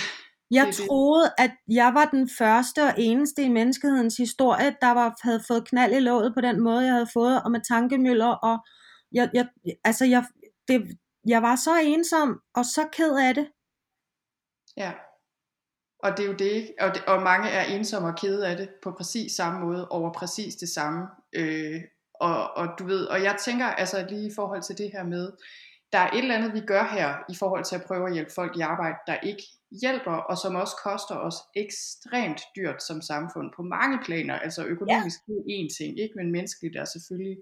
Jeg 0.50 0.66
det 0.66 0.74
troede, 0.74 1.24
det. 1.24 1.32
at 1.38 1.50
jeg 1.68 1.94
var 1.94 2.04
den 2.04 2.30
første 2.38 2.82
og 2.82 2.94
eneste 2.98 3.42
i 3.42 3.48
menneskehedens 3.48 4.16
historie, 4.16 4.76
der 4.80 4.90
var, 4.90 5.16
havde 5.22 5.42
fået 5.48 5.68
knald 5.68 5.92
i 5.96 6.00
låget 6.00 6.34
på 6.34 6.40
den 6.40 6.60
måde, 6.60 6.84
jeg 6.84 6.92
havde 6.92 7.10
fået, 7.12 7.42
og 7.42 7.50
med 7.50 7.60
tankemøller, 7.68 8.28
og 8.28 8.66
jeg, 9.12 9.30
jeg, 9.34 9.48
altså 9.84 10.04
jeg, 10.04 10.24
det, 10.68 10.98
jeg 11.26 11.42
var 11.42 11.56
så 11.56 11.80
ensom, 11.82 12.40
og 12.54 12.64
så 12.64 12.88
ked 12.92 13.16
af 13.16 13.34
det. 13.34 13.50
Ja, 14.76 14.92
og 16.02 16.16
det 16.16 16.22
er 16.22 16.26
jo 16.26 16.32
det, 16.32 16.50
ikke? 16.50 16.74
Og, 16.80 16.94
det, 16.94 17.04
og 17.04 17.22
mange 17.22 17.48
er 17.48 17.64
ensomme 17.64 18.08
og 18.08 18.16
kede 18.16 18.48
af 18.48 18.56
det, 18.56 18.68
på 18.82 18.92
præcis 18.92 19.32
samme 19.32 19.60
måde, 19.60 19.88
over 19.88 20.12
præcis 20.12 20.54
det 20.54 20.68
samme. 20.68 21.06
Øh, 21.32 21.80
og, 22.28 22.56
og 22.56 22.78
du 22.78 22.84
ved, 22.84 23.04
og 23.06 23.22
jeg 23.22 23.36
tænker 23.44 23.66
altså 23.66 24.06
lige 24.10 24.26
i 24.26 24.34
forhold 24.34 24.62
til 24.62 24.78
det 24.78 24.90
her 24.92 25.04
med, 25.04 25.32
der 25.92 25.98
er 25.98 26.10
et 26.10 26.18
eller 26.18 26.36
andet, 26.36 26.54
vi 26.54 26.60
gør 26.60 26.84
her, 26.84 27.14
i 27.28 27.34
forhold 27.34 27.64
til 27.64 27.76
at 27.76 27.84
prøve 27.86 28.06
at 28.08 28.12
hjælpe 28.12 28.32
folk 28.34 28.56
i 28.56 28.60
arbejde, 28.60 28.96
der 29.06 29.16
ikke 29.16 29.42
hjælper, 29.80 30.12
og 30.12 30.38
som 30.38 30.54
også 30.54 30.76
koster 30.84 31.14
os 31.14 31.36
ekstremt 31.56 32.40
dyrt 32.56 32.82
som 32.82 33.02
samfund 33.02 33.50
på 33.56 33.62
mange 33.62 33.98
planer. 34.04 34.38
Altså 34.38 34.64
økonomisk 34.64 35.18
ja. 35.28 35.34
er 35.34 35.42
en 35.46 35.70
ting, 35.78 36.00
ikke? 36.00 36.14
men 36.16 36.32
menneskeligt 36.32 36.76
er 36.76 36.84
selvfølgelig 36.84 37.38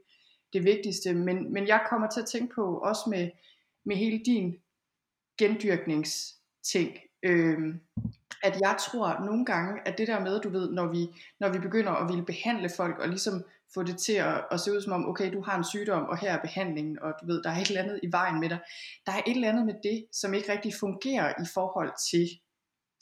det 0.52 0.64
vigtigste. 0.64 1.14
Men, 1.14 1.52
men 1.52 1.68
jeg 1.68 1.86
kommer 1.90 2.08
til 2.08 2.20
at 2.20 2.26
tænke 2.26 2.54
på, 2.54 2.78
også 2.78 3.10
med, 3.10 3.30
med 3.84 3.96
hele 3.96 4.24
din 4.24 4.56
gendyrkningsting, 5.38 6.98
øh, 7.22 7.74
at 8.42 8.60
jeg 8.60 8.76
tror 8.80 9.24
nogle 9.24 9.44
gange, 9.44 9.88
at 9.88 9.98
det 9.98 10.08
der 10.08 10.20
med, 10.20 10.40
du 10.40 10.48
ved, 10.48 10.70
når 10.70 10.86
vi, 10.86 11.06
når 11.40 11.48
vi 11.48 11.58
begynder 11.58 11.92
at 11.92 12.08
ville 12.08 12.24
behandle 12.24 12.70
folk, 12.76 12.98
og 12.98 13.08
ligesom 13.08 13.44
få 13.74 13.82
det 13.82 13.98
til 13.98 14.12
at, 14.12 14.44
at 14.50 14.60
se 14.60 14.72
ud 14.72 14.82
som 14.82 14.92
om, 14.92 15.08
okay, 15.08 15.32
du 15.32 15.42
har 15.42 15.58
en 15.58 15.64
sygdom, 15.64 16.04
og 16.06 16.18
her 16.18 16.32
er 16.32 16.40
behandlingen, 16.40 16.98
og 17.02 17.14
du 17.20 17.26
ved, 17.26 17.42
der 17.42 17.50
er 17.50 17.56
et 17.60 17.68
eller 17.68 17.82
andet 17.82 18.00
i 18.02 18.08
vejen 18.12 18.40
med 18.40 18.48
dig. 18.48 18.58
Der 19.06 19.12
er 19.12 19.22
et 19.26 19.34
eller 19.34 19.48
andet 19.48 19.66
med 19.66 19.74
det, 19.82 20.06
som 20.12 20.34
ikke 20.34 20.52
rigtig 20.52 20.72
fungerer 20.80 21.28
i 21.42 21.46
forhold 21.54 21.92
til 22.10 22.28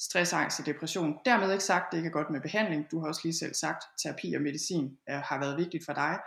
stress, 0.00 0.33
angst 0.33 0.61
og 0.61 0.66
depression. 0.66 1.18
Dermed 1.24 1.52
ikke 1.52 1.64
sagt, 1.64 1.85
at 1.85 1.92
det 1.92 1.98
ikke 1.98 2.09
er 2.09 2.18
godt 2.18 2.31
med 2.31 2.40
behandling. 2.40 2.90
Du 2.90 3.00
har 3.00 3.09
også 3.09 3.20
lige 3.24 3.35
selv 3.35 3.54
sagt, 3.54 3.85
terapi 4.02 4.35
og 4.35 4.42
medicin 4.42 4.98
er, 5.07 5.20
har 5.20 5.38
været 5.40 5.57
vigtigt 5.57 5.85
for 5.85 5.92
dig. 5.92 6.18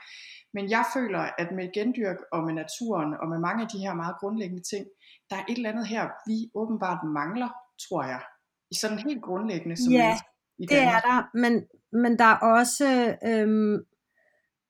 Men 0.53 0.69
jeg 0.69 0.85
føler, 0.95 1.19
at 1.37 1.51
med 1.51 1.73
gendyrk 1.73 2.17
og 2.31 2.43
med 2.43 2.53
naturen 2.53 3.13
og 3.21 3.27
med 3.29 3.39
mange 3.39 3.63
af 3.63 3.69
de 3.69 3.79
her 3.79 3.93
meget 3.93 4.15
grundlæggende 4.19 4.63
ting, 4.63 4.85
der 5.29 5.35
er 5.35 5.45
et 5.49 5.55
eller 5.55 5.69
andet 5.69 5.87
her, 5.87 6.09
vi 6.27 6.51
åbenbart 6.55 6.99
mangler, 7.03 7.49
tror 7.87 8.03
jeg. 8.03 8.21
I 8.71 8.75
sådan 8.75 8.99
helt 8.99 9.21
grundlæggende 9.21 9.77
som 9.77 9.93
Ja, 9.93 10.17
i 10.59 10.65
det 10.65 10.77
er 10.77 10.99
der, 10.99 11.37
men, 11.37 11.53
men 11.91 12.19
der 12.19 12.25
er 12.25 12.37
også 12.37 13.17
øhm, 13.25 13.85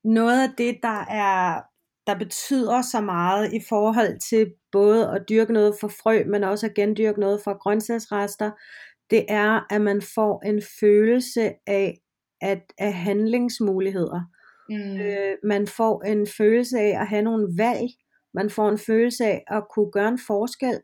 noget 0.04 0.44
af 0.44 0.50
det, 0.58 0.80
der 0.84 1.06
er 1.10 1.62
der 2.08 2.18
betyder 2.18 2.82
så 2.82 3.02
meget 3.02 3.54
i 3.54 3.60
forhold 3.70 4.20
til 4.20 4.54
både 4.72 5.12
at 5.12 5.24
dyrke 5.30 5.54
noget 5.54 5.76
for 5.82 5.88
frø, 5.88 6.24
men 6.28 6.44
også 6.44 6.66
at 6.66 6.74
gendyrke 6.74 7.20
noget 7.20 7.42
for 7.44 7.58
grøntsagsrester, 7.58 8.52
det 9.10 9.26
er, 9.30 9.74
at 9.74 9.82
man 9.82 10.02
får 10.16 10.42
en 10.46 10.62
følelse 10.80 11.54
af, 11.68 11.98
at, 12.42 12.62
af 12.78 12.94
handlingsmuligheder. 12.94 14.22
Mm. 14.70 15.00
Øh, 15.02 15.38
man 15.44 15.68
får 15.68 16.04
en 16.04 16.28
følelse 16.38 16.80
af 16.80 17.02
at 17.02 17.08
have 17.08 17.22
nogle 17.22 17.48
valg, 17.58 17.90
Man 18.34 18.50
får 18.50 18.70
en 18.70 18.78
følelse 18.78 19.26
af 19.26 19.44
at 19.48 19.64
kunne 19.76 19.92
gøre 19.92 20.08
en 20.08 20.20
forskel. 20.28 20.82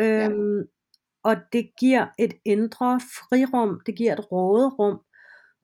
Øhm, 0.00 0.58
ja. 0.58 0.64
Og 1.24 1.36
det 1.52 1.70
giver 1.80 2.06
et 2.18 2.34
indre 2.44 3.00
frirum, 3.00 3.80
det 3.86 3.96
giver 3.96 4.12
et 4.12 4.32
råderum, 4.32 5.00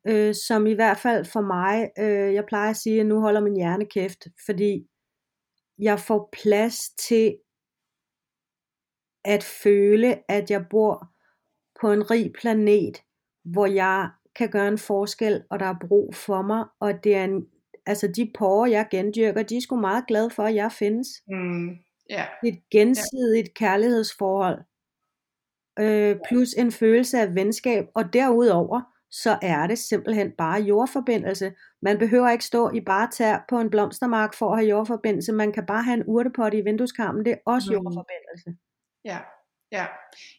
øh, 0.08 0.34
som 0.34 0.66
i 0.66 0.72
hvert 0.72 0.98
fald 0.98 1.24
for 1.24 1.40
mig, 1.40 1.90
øh, 1.98 2.34
jeg 2.34 2.44
plejer 2.46 2.70
at 2.70 2.76
sige, 2.76 3.00
at 3.00 3.06
nu 3.06 3.20
holder 3.20 3.40
min 3.40 3.56
hjerne 3.56 3.86
kæft, 3.86 4.26
fordi 4.46 4.86
jeg 5.78 6.00
får 6.00 6.28
plads 6.32 6.90
til 6.90 7.38
at 9.24 9.44
føle, 9.44 10.30
at 10.30 10.50
jeg 10.50 10.66
bor 10.70 11.12
på 11.80 11.92
en 11.92 12.10
rig 12.10 12.32
planet, 12.40 13.02
hvor 13.44 13.66
jeg 13.66 14.10
kan 14.36 14.50
gøre 14.50 14.68
en 14.68 14.78
forskel, 14.78 15.44
og 15.50 15.60
der 15.60 15.66
er 15.66 15.86
brug 15.88 16.14
for 16.14 16.42
mig, 16.42 16.64
og 16.80 17.04
det 17.04 17.14
er 17.14 17.24
en, 17.24 17.46
altså 17.86 18.08
de 18.16 18.30
porre, 18.38 18.70
jeg 18.70 18.88
gendyrker, 18.90 19.42
de 19.42 19.56
er 19.56 19.60
sgu 19.60 19.76
meget 19.76 20.04
glade 20.08 20.30
for, 20.30 20.42
at 20.42 20.54
jeg 20.54 20.72
findes. 20.72 21.08
Mm, 21.28 21.68
yeah. 22.12 22.28
Et 22.44 22.62
gensidigt 22.70 23.48
yeah. 23.48 23.54
kærlighedsforhold, 23.54 24.58
øh, 25.80 26.16
plus 26.28 26.52
en 26.54 26.72
følelse 26.72 27.18
af 27.18 27.34
venskab, 27.34 27.86
og 27.94 28.12
derudover, 28.12 28.82
så 29.10 29.38
er 29.42 29.66
det 29.66 29.78
simpelthen 29.78 30.32
bare 30.38 30.60
jordforbindelse. 30.60 31.52
Man 31.82 31.98
behøver 31.98 32.30
ikke 32.30 32.44
stå 32.44 32.70
i 32.70 32.80
bare 32.80 33.10
tær 33.10 33.44
på 33.48 33.60
en 33.60 33.70
blomstermark 33.70 34.34
for 34.34 34.50
at 34.52 34.58
have 34.58 34.68
jordforbindelse. 34.70 35.32
Man 35.32 35.52
kan 35.52 35.66
bare 35.66 35.82
have 35.82 35.94
en 35.94 36.04
urtepot 36.06 36.54
i 36.54 36.60
vindueskarmen. 36.60 37.24
Det 37.24 37.32
er 37.32 37.36
også 37.44 37.70
mm. 37.70 37.74
jordforbindelse. 37.74 38.56
Ja, 39.04 39.18
ja. 39.76 39.84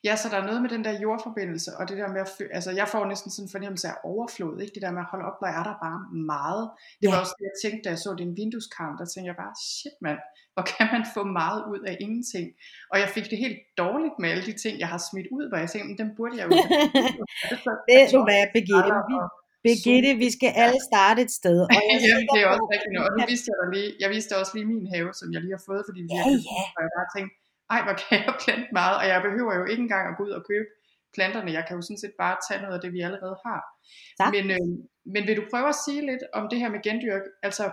Ja, 0.08 0.14
så 0.22 0.26
der 0.32 0.38
er 0.42 0.46
noget 0.50 0.62
med 0.62 0.70
den 0.76 0.84
der 0.88 1.00
jordforbindelse, 1.06 1.72
og 1.78 1.84
det 1.90 1.98
der 1.98 2.10
med 2.16 2.22
at 2.26 2.32
fø- 2.38 2.54
altså 2.58 2.72
jeg 2.82 2.88
får 2.94 3.04
næsten 3.12 3.32
sådan 3.32 3.46
en 3.48 3.54
fornemmelse 3.56 3.88
af 3.88 3.96
overflod, 4.04 4.56
ikke? 4.64 4.74
Det 4.76 4.82
der 4.86 4.92
med 4.98 5.04
at 5.06 5.12
holde 5.12 5.26
op, 5.30 5.38
hvor 5.40 5.50
er 5.60 5.64
der 5.70 5.76
bare 5.88 6.00
meget. 6.34 6.64
Det 7.02 7.08
ja. 7.08 7.12
var 7.12 7.20
også 7.24 7.36
det, 7.40 7.46
jeg 7.52 7.58
tænkte, 7.64 7.82
da 7.86 7.90
jeg 7.94 8.00
så 8.06 8.10
din 8.22 8.32
vindueskarm, 8.40 8.94
der 9.00 9.06
tænkte 9.06 9.28
jeg 9.32 9.38
bare, 9.44 9.54
shit 9.78 9.98
mand, 10.06 10.20
hvor 10.54 10.66
kan 10.74 10.86
man 10.94 11.04
få 11.16 11.22
meget 11.40 11.62
ud 11.72 11.82
af 11.90 11.96
ingenting? 12.06 12.48
Og 12.92 12.96
jeg 13.02 13.10
fik 13.16 13.26
det 13.32 13.38
helt 13.46 13.60
dårligt 13.84 14.16
med 14.22 14.28
alle 14.32 14.46
de 14.50 14.56
ting, 14.64 14.74
jeg 14.84 14.90
har 14.94 15.02
smidt 15.10 15.28
ud, 15.38 15.46
hvor 15.50 15.58
jeg 15.64 15.70
tænkte, 15.74 15.92
dem 16.02 16.10
burde 16.18 16.36
jeg 16.40 16.46
jo 16.48 16.52
Det 17.90 18.02
du 18.16 18.20
hvad, 18.28 18.44
Birgitte? 18.56 18.92
Vi, 19.12 19.18
Birgitte, 19.66 20.12
vi 20.24 20.30
skal 20.38 20.52
alle 20.64 20.80
starte 20.90 21.20
et 21.28 21.34
sted. 21.40 21.58
Og 21.70 21.72
jeg 21.78 21.84
Jamen, 22.10 22.28
det 22.34 22.40
er 22.44 22.50
også 22.54 22.68
rigtigt. 22.74 22.94
Og 23.04 23.10
nu 23.18 23.22
viste 23.32 23.48
jeg, 23.52 23.58
lige, 23.76 23.90
jeg 24.04 24.10
viste 24.16 24.32
også 24.42 24.54
lige 24.56 24.68
min 24.74 24.86
have, 24.94 25.10
som 25.20 25.28
jeg 25.34 25.42
lige 25.44 25.56
har 25.58 25.64
fået, 25.70 25.84
fordi 25.88 26.00
vi 26.08 26.14
ja, 26.16 26.22
har 26.24 26.32
ja. 26.50 26.62
og 26.76 26.80
jeg 26.86 26.92
bare 27.00 27.10
tænkte, 27.16 27.34
ej, 27.74 27.80
hvor 27.86 27.96
kan 28.02 28.18
jeg 28.26 28.36
plante 28.44 28.70
meget, 28.80 28.96
og 29.02 29.06
jeg 29.14 29.20
behøver 29.28 29.54
jo 29.60 29.66
ikke 29.72 29.84
engang 29.88 30.06
at 30.08 30.18
gå 30.18 30.24
ud 30.28 30.34
og 30.40 30.44
købe 30.52 30.70
planterne. 31.16 31.52
Jeg 31.58 31.64
kan 31.66 31.76
jo 31.78 31.82
sådan 31.82 32.04
set 32.04 32.16
bare 32.24 32.38
tage 32.48 32.62
noget 32.64 32.76
af 32.78 32.82
det, 32.84 32.92
vi 32.96 33.02
allerede 33.08 33.38
har. 33.48 33.62
Men, 34.36 34.46
øh, 34.56 34.68
men 35.14 35.22
vil 35.28 35.38
du 35.40 35.46
prøve 35.52 35.70
at 35.74 35.82
sige 35.86 36.02
lidt 36.10 36.24
om 36.34 36.44
det 36.52 36.60
her 36.62 36.70
med 36.76 36.82
gendyrk? 36.88 37.26
Altså, 37.48 37.66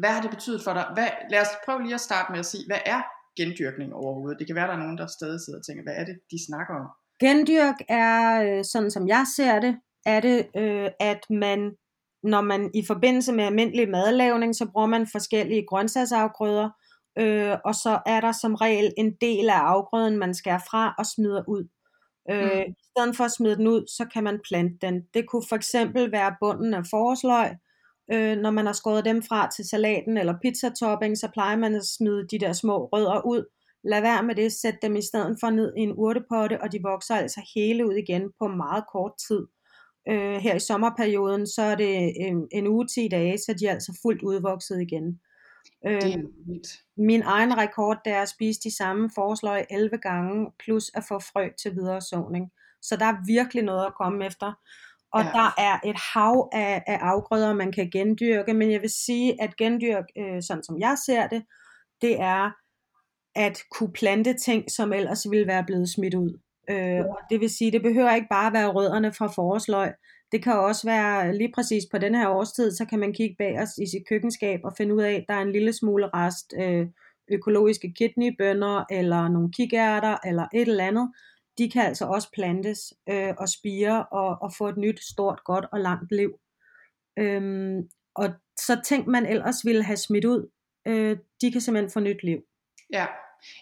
hvad 0.00 0.10
har 0.14 0.22
det 0.22 0.30
betydet 0.36 0.60
for 0.66 0.72
dig? 0.78 0.86
Hvad, 0.94 1.08
lad 1.32 1.40
os 1.40 1.54
prøve 1.64 1.82
lige 1.82 1.98
at 2.00 2.06
starte 2.08 2.32
med 2.32 2.38
at 2.44 2.50
sige, 2.52 2.64
hvad 2.70 2.82
er 2.94 3.00
gendyrkning 3.38 3.94
overhovedet? 3.94 4.38
Det 4.38 4.46
kan 4.46 4.56
være, 4.56 4.68
der 4.70 4.76
er 4.78 4.84
nogen, 4.84 4.98
der 4.98 5.06
stadig 5.06 5.40
sidder 5.40 5.58
og 5.58 5.66
tænker, 5.66 5.82
hvad 5.82 5.96
er 6.00 6.04
det, 6.04 6.16
de 6.30 6.38
snakker 6.48 6.74
om? 6.80 6.86
Gendyrk 7.22 7.78
er, 7.88 8.18
øh, 8.46 8.64
sådan 8.72 8.90
som 8.90 9.08
jeg 9.08 9.24
ser 9.36 9.60
det, 9.60 9.72
er 10.06 10.20
det, 10.20 10.38
øh, 10.56 10.88
at 11.00 11.22
man, 11.30 11.60
når 12.22 12.40
man 12.40 12.70
i 12.74 12.82
forbindelse 12.86 13.32
med 13.32 13.44
almindelig 13.44 13.88
madlavning, 13.88 14.56
så 14.56 14.64
bruger 14.72 14.86
man 14.86 15.06
forskellige 15.12 15.66
grøntsagsafgrøder, 15.70 16.68
øh, 17.20 17.56
og 17.64 17.74
så 17.74 18.00
er 18.06 18.20
der 18.20 18.32
som 18.32 18.54
regel 18.54 18.92
en 18.96 19.12
del 19.20 19.50
af 19.50 19.58
afgrøden, 19.58 20.18
man 20.18 20.34
skærer 20.34 20.58
fra 20.70 20.94
og 20.98 21.06
smider 21.06 21.42
ud. 21.48 21.68
Øh, 22.30 22.64
mm. 22.66 22.72
I 22.78 22.84
stedet 22.90 23.16
for 23.16 23.24
at 23.24 23.32
smide 23.32 23.56
den 23.56 23.66
ud, 23.66 23.86
så 23.86 24.06
kan 24.12 24.24
man 24.24 24.40
plante 24.48 24.86
den. 24.86 25.02
Det 25.14 25.28
kunne 25.28 25.44
for 25.48 25.56
eksempel 25.56 26.12
være 26.12 26.36
bunden 26.40 26.74
af 26.74 26.82
forårsløg. 26.90 27.50
Øh, 28.12 28.36
når 28.36 28.50
man 28.50 28.66
har 28.66 28.72
skåret 28.72 29.04
dem 29.04 29.22
fra 29.22 29.50
til 29.50 29.68
salaten 29.68 30.18
eller 30.18 30.34
pizzatopping, 30.42 31.18
så 31.18 31.28
plejer 31.32 31.56
man 31.56 31.74
at 31.74 31.86
smide 31.86 32.26
de 32.30 32.38
der 32.38 32.52
små 32.52 32.84
rødder 32.92 33.26
ud. 33.26 33.44
Lad 33.84 34.00
være 34.00 34.22
med 34.22 34.34
det, 34.34 34.52
sæt 34.52 34.82
dem 34.82 34.96
i 34.96 35.02
stedet 35.02 35.36
for 35.40 35.50
ned 35.50 35.72
i 35.76 35.80
en 35.80 35.92
urtepotte, 35.96 36.62
og 36.62 36.72
de 36.72 36.78
vokser 36.82 37.14
altså 37.14 37.40
hele 37.54 37.86
ud 37.86 37.94
igen 37.94 38.22
på 38.38 38.48
meget 38.48 38.84
kort 38.92 39.12
tid. 39.28 39.46
Øh, 40.08 40.36
her 40.36 40.54
i 40.54 40.60
sommerperioden, 40.60 41.46
så 41.46 41.62
er 41.62 41.74
det 41.74 42.12
en, 42.26 42.48
en 42.52 42.66
uge 42.66 42.86
10 42.86 43.08
dage, 43.08 43.38
så 43.38 43.54
de 43.60 43.66
er 43.66 43.72
altså 43.72 43.98
fuldt 44.02 44.22
udvokset 44.22 44.80
igen. 44.80 45.20
Øh, 45.86 46.00
det 46.02 46.14
er 46.14 46.18
vildt. 46.46 46.68
Min 46.96 47.22
egen 47.22 47.58
rekord, 47.58 47.98
det 48.04 48.12
er 48.12 48.22
at 48.22 48.28
spise 48.28 48.60
de 48.64 48.76
samme 48.76 49.10
forsløg 49.14 49.64
11 49.70 49.98
gange, 49.98 50.52
plus 50.58 50.90
at 50.94 51.04
få 51.08 51.18
frø 51.18 51.48
til 51.62 51.74
videre 51.74 52.00
såning. 52.00 52.50
Så 52.82 52.96
der 52.96 53.06
er 53.06 53.26
virkelig 53.26 53.62
noget 53.62 53.86
at 53.86 53.94
komme 53.94 54.26
efter. 54.26 54.52
Og 55.12 55.22
ja. 55.22 55.28
der 55.28 55.54
er 55.58 55.78
et 55.84 55.96
hav 56.14 56.48
af, 56.52 56.82
af 56.86 56.98
afgrøder, 57.00 57.54
man 57.54 57.72
kan 57.72 57.90
gendyrke, 57.90 58.54
men 58.54 58.70
jeg 58.70 58.80
vil 58.80 58.90
sige, 58.90 59.42
at 59.42 59.56
gendyrk, 59.56 60.04
øh, 60.18 60.42
sådan 60.42 60.64
som 60.64 60.78
jeg 60.78 60.96
ser 61.06 61.26
det, 61.26 61.42
det 62.00 62.20
er 62.20 62.50
at 63.34 63.62
kunne 63.70 63.92
plante 63.92 64.34
ting, 64.34 64.70
som 64.70 64.92
ellers 64.92 65.30
ville 65.30 65.46
være 65.46 65.64
blevet 65.64 65.88
smidt 65.88 66.14
ud. 66.14 66.40
Øh, 66.70 66.76
ja. 66.76 67.02
Det 67.30 67.40
vil 67.40 67.50
sige, 67.50 67.72
det 67.72 67.82
behøver 67.82 68.14
ikke 68.14 68.28
bare 68.30 68.52
være 68.52 68.72
rødderne 68.72 69.12
fra 69.12 69.26
forårsløg. 69.26 69.92
Det 70.32 70.42
kan 70.42 70.52
også 70.52 70.88
være 70.88 71.36
lige 71.36 71.52
præcis 71.54 71.84
på 71.90 71.98
den 71.98 72.14
her 72.14 72.28
årstid, 72.28 72.72
så 72.72 72.84
kan 72.84 72.98
man 72.98 73.12
kigge 73.12 73.36
bag 73.38 73.58
os 73.58 73.78
i 73.78 73.86
sit 73.86 74.08
køkkenskab 74.08 74.60
og 74.64 74.72
finde 74.76 74.94
ud 74.94 75.02
af, 75.02 75.12
at 75.12 75.24
der 75.28 75.34
er 75.34 75.42
en 75.42 75.52
lille 75.52 75.72
smule 75.72 76.08
rest 76.14 76.54
øh, 76.60 76.86
økologiske 77.30 77.92
kidneybønner, 77.92 78.84
eller 78.90 79.28
nogle 79.28 79.52
kikærter, 79.52 80.16
eller 80.26 80.46
et 80.54 80.68
eller 80.68 80.84
andet. 80.84 81.12
De 81.58 81.70
kan 81.70 81.82
altså 81.82 82.04
også 82.04 82.28
plantes 82.32 82.94
øh, 83.08 83.34
og 83.38 83.48
spire 83.48 84.06
og, 84.06 84.38
og 84.42 84.52
få 84.58 84.68
et 84.68 84.76
nyt, 84.76 85.00
stort, 85.12 85.40
godt 85.44 85.66
og 85.72 85.80
langt 85.80 86.12
liv. 86.12 86.32
Øhm, 87.18 87.88
og 88.14 88.28
så 88.56 88.80
ting, 88.84 89.08
man 89.08 89.26
ellers 89.26 89.64
ville 89.64 89.82
have 89.82 89.96
smidt 89.96 90.24
ud, 90.24 90.50
øh, 90.86 91.16
de 91.40 91.52
kan 91.52 91.60
simpelthen 91.60 91.90
få 91.90 92.00
nyt 92.00 92.22
liv. 92.22 92.38
Ja, 92.92 93.06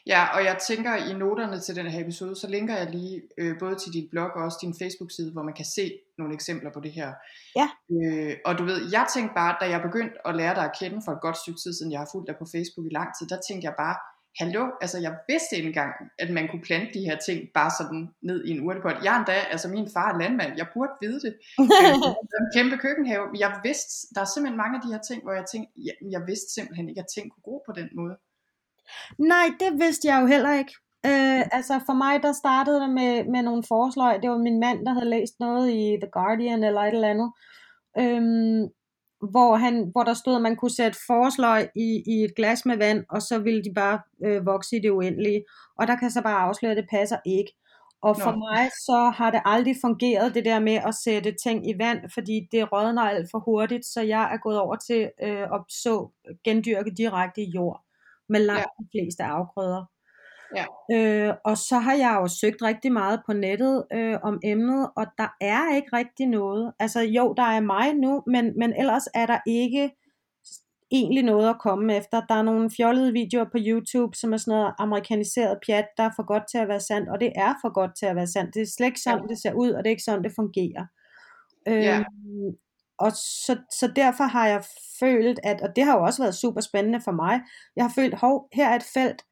Ja, 0.07 0.27
og 0.35 0.45
jeg 0.45 0.59
tænker 0.69 0.97
i 0.97 1.13
noterne 1.13 1.61
til 1.61 1.77
den 1.77 1.87
her 1.87 2.01
episode, 2.01 2.37
så 2.37 2.47
linker 2.49 2.77
jeg 2.77 2.91
lige 2.91 3.23
øh, 3.39 3.59
både 3.59 3.75
til 3.75 3.93
din 3.93 4.09
blog 4.11 4.31
og 4.37 4.43
også 4.45 4.59
din 4.63 4.75
Facebook-side, 4.83 5.33
hvor 5.33 5.43
man 5.43 5.55
kan 5.55 5.65
se 5.65 5.93
nogle 6.19 6.35
eksempler 6.35 6.71
på 6.73 6.81
det 6.81 6.93
her. 6.93 7.13
Ja. 7.57 7.69
Øh, 7.97 8.37
og 8.45 8.59
du 8.59 8.65
ved, 8.65 8.91
jeg 8.93 9.07
tænkte 9.15 9.35
bare, 9.35 9.57
da 9.61 9.71
jeg 9.71 9.83
begyndte 9.83 10.29
at 10.29 10.37
lære 10.37 10.55
dig 10.55 10.65
at 10.65 10.77
kende 10.81 11.03
for 11.05 11.13
et 11.13 11.21
godt 11.21 11.37
stykke 11.37 11.61
tid 11.61 11.73
siden, 11.75 11.93
jeg 11.93 12.01
har 12.01 12.09
fulgt 12.13 12.29
dig 12.29 12.37
på 12.39 12.47
Facebook 12.55 12.87
i 12.87 12.95
lang 12.99 13.09
tid, 13.19 13.27
der 13.27 13.39
tænkte 13.49 13.67
jeg 13.67 13.75
bare, 13.79 13.97
hallo, 14.41 14.65
altså 14.81 14.99
jeg 14.99 15.13
vidste 15.29 15.57
ikke 15.57 15.67
engang, 15.67 15.93
at 16.19 16.31
man 16.31 16.49
kunne 16.49 16.63
plante 16.63 16.99
de 16.99 17.05
her 17.09 17.19
ting 17.29 17.39
bare 17.55 17.73
sådan 17.79 18.09
ned 18.23 18.45
i 18.45 18.51
en 18.51 18.61
urtepot. 18.67 19.05
Jeg 19.05 19.15
er 19.15 19.19
endda, 19.19 19.33
altså 19.55 19.69
min 19.69 19.89
far 19.95 20.09
er 20.13 20.19
landmand, 20.19 20.53
jeg 20.57 20.67
burde 20.75 20.93
vide 21.03 21.21
det. 21.27 21.33
øh, 21.83 21.95
en 22.43 22.51
kæmpe 22.57 22.77
køkkenhave, 22.85 23.25
men 23.33 23.41
jeg 23.45 23.61
vidste, 23.65 24.15
der 24.15 24.21
er 24.21 24.31
simpelthen 24.35 24.63
mange 24.63 24.77
af 24.77 24.83
de 24.85 24.93
her 24.95 25.03
ting, 25.09 25.23
hvor 25.23 25.33
jeg 25.33 25.45
tænkte, 25.53 25.71
jeg, 25.87 25.95
jeg 26.15 26.23
vidste 26.31 26.49
simpelthen 26.55 26.89
ikke, 26.89 27.01
at 27.01 27.11
ting 27.15 27.25
kunne 27.33 27.47
gro 27.47 27.57
på 27.67 27.73
den 27.81 27.89
måde. 28.01 28.15
Nej, 29.19 29.47
det 29.61 29.81
vidste 29.81 30.09
jeg 30.09 30.21
jo 30.23 30.27
heller 30.27 30.53
ikke. 30.55 30.73
Øh, 31.07 31.43
altså 31.53 31.81
for 31.87 31.93
mig, 31.93 32.23
der 32.23 32.33
startede 32.33 32.81
det 32.81 32.91
med, 32.91 33.25
med 33.25 33.43
nogle 33.43 33.63
forslag. 33.69 34.23
Det 34.23 34.31
var 34.31 34.39
min 34.39 34.61
mand, 34.61 34.87
der 34.87 34.93
havde 34.93 35.11
læst 35.11 35.35
noget 35.41 35.71
i 35.71 35.97
The 36.03 36.11
Guardian 36.13 36.65
eller 36.65 36.81
et 36.81 36.95
eller 36.95 37.09
andet. 37.09 37.33
Øhm, 37.99 38.69
hvor, 39.31 39.57
han, 39.57 39.89
hvor 39.93 40.03
der 40.03 40.15
stod, 40.15 40.37
at 40.37 40.43
man 40.43 40.57
kunne 40.57 40.77
sætte 40.77 40.99
forslag 41.07 41.69
i, 41.77 42.03
i 42.07 42.25
et 42.25 42.35
glas 42.37 42.67
med 42.67 42.77
vand, 42.77 43.05
og 43.11 43.23
så 43.23 43.39
ville 43.39 43.65
de 43.65 43.73
bare 43.75 44.01
øh, 44.25 44.47
vokse 44.47 44.77
i 44.77 44.81
det 44.81 44.91
uendelige. 44.91 45.45
Og 45.79 45.87
der 45.87 45.97
kan 45.97 46.11
så 46.11 46.23
bare 46.23 46.41
afsløre, 46.49 46.73
at 46.73 46.77
det 46.77 46.87
passer 46.91 47.19
ikke. 47.27 47.53
Og 48.03 48.17
for 48.17 48.31
Nå. 48.31 48.37
mig 48.37 48.71
så 48.87 49.13
har 49.17 49.31
det 49.31 49.41
aldrig 49.45 49.77
fungeret 49.81 50.35
det 50.35 50.45
der 50.45 50.61
med 50.61 50.75
at 50.87 50.95
sætte 50.95 51.35
ting 51.45 51.69
i 51.71 51.79
vand, 51.79 51.99
fordi 52.15 52.49
det 52.53 52.73
rådner 52.73 53.03
alt 53.03 53.29
for 53.31 53.39
hurtigt, 53.39 53.87
så 53.87 54.01
jeg 54.01 54.35
er 54.35 54.37
gået 54.37 54.59
over 54.59 54.77
til 54.77 55.11
øh, 55.23 55.43
at 55.43 55.61
så 55.69 56.09
gendyrke 56.45 56.91
direkte 56.91 57.43
i 57.43 57.51
jord 57.51 57.88
med 58.29 58.41
langt 58.41 58.61
ja. 58.79 58.83
de 58.85 58.89
fleste 58.93 59.23
afgrøder. 59.23 59.85
Ja. 60.57 60.65
Øh, 60.93 61.35
og 61.45 61.57
så 61.59 61.79
har 61.79 61.95
jeg 61.95 62.19
jo 62.21 62.29
søgt 62.41 62.63
rigtig 62.63 62.93
meget 62.93 63.23
på 63.27 63.33
nettet 63.33 63.85
øh, 63.93 64.19
om 64.23 64.41
emnet, 64.45 64.91
og 64.97 65.07
der 65.19 65.29
er 65.41 65.75
ikke 65.77 65.97
rigtig 65.97 66.27
noget. 66.27 66.73
Altså 66.79 67.01
jo, 67.01 67.35
der 67.37 67.43
er 67.43 67.61
mig 67.61 67.95
nu, 67.95 68.23
men, 68.27 68.53
men 68.59 68.73
ellers 68.79 69.07
er 69.15 69.27
der 69.27 69.39
ikke 69.47 69.91
egentlig 70.91 71.23
noget 71.23 71.49
at 71.51 71.59
komme 71.61 71.97
efter. 71.97 72.27
Der 72.29 72.35
er 72.35 72.43
nogle 72.43 72.71
fjollede 72.77 73.13
videoer 73.13 73.45
på 73.45 73.59
YouTube, 73.67 74.17
som 74.17 74.33
er 74.33 74.37
sådan 74.37 74.59
noget 74.59 74.75
amerikaniseret 74.79 75.59
pjat, 75.67 75.87
der 75.97 76.03
er 76.03 76.11
for 76.17 76.27
godt 76.27 76.43
til 76.51 76.59
at 76.59 76.69
være 76.69 76.81
sandt, 76.81 77.09
og 77.09 77.21
det 77.21 77.33
er 77.37 77.55
for 77.63 77.73
godt 77.73 77.91
til 77.99 78.07
at 78.07 78.17
være 78.17 78.27
sandt. 78.27 78.55
Det 78.55 78.63
er 78.63 78.67
slet 78.77 78.87
ikke 78.87 79.01
sådan, 79.01 79.23
ja. 79.23 79.27
det 79.27 79.43
ser 79.43 79.53
ud, 79.53 79.71
og 79.71 79.85
det 79.85 79.91
er 79.91 79.97
ikke 79.97 80.03
sådan, 80.03 80.25
det 80.25 80.33
fungerer. 80.37 80.87
Ja. 81.67 82.05
Og 82.99 83.13
så, 83.13 83.57
så 83.79 83.93
derfor 83.97 84.25
har 84.25 84.47
jeg 84.47 84.65
følt, 85.01 85.41
at, 85.43 85.61
og 85.61 85.77
det 85.77 85.85
har 85.85 85.97
jo 85.97 86.05
også 86.05 86.23
været 86.23 86.35
super 86.35 86.61
spændende 86.61 87.01
for 87.01 87.13
mig, 87.13 87.41
jeg 87.77 87.85
har 87.85 87.93
følt, 87.95 88.15
hov, 88.15 88.49
her 88.53 88.69
er 88.69 88.77
et 88.77 88.91
felt, 88.95 89.23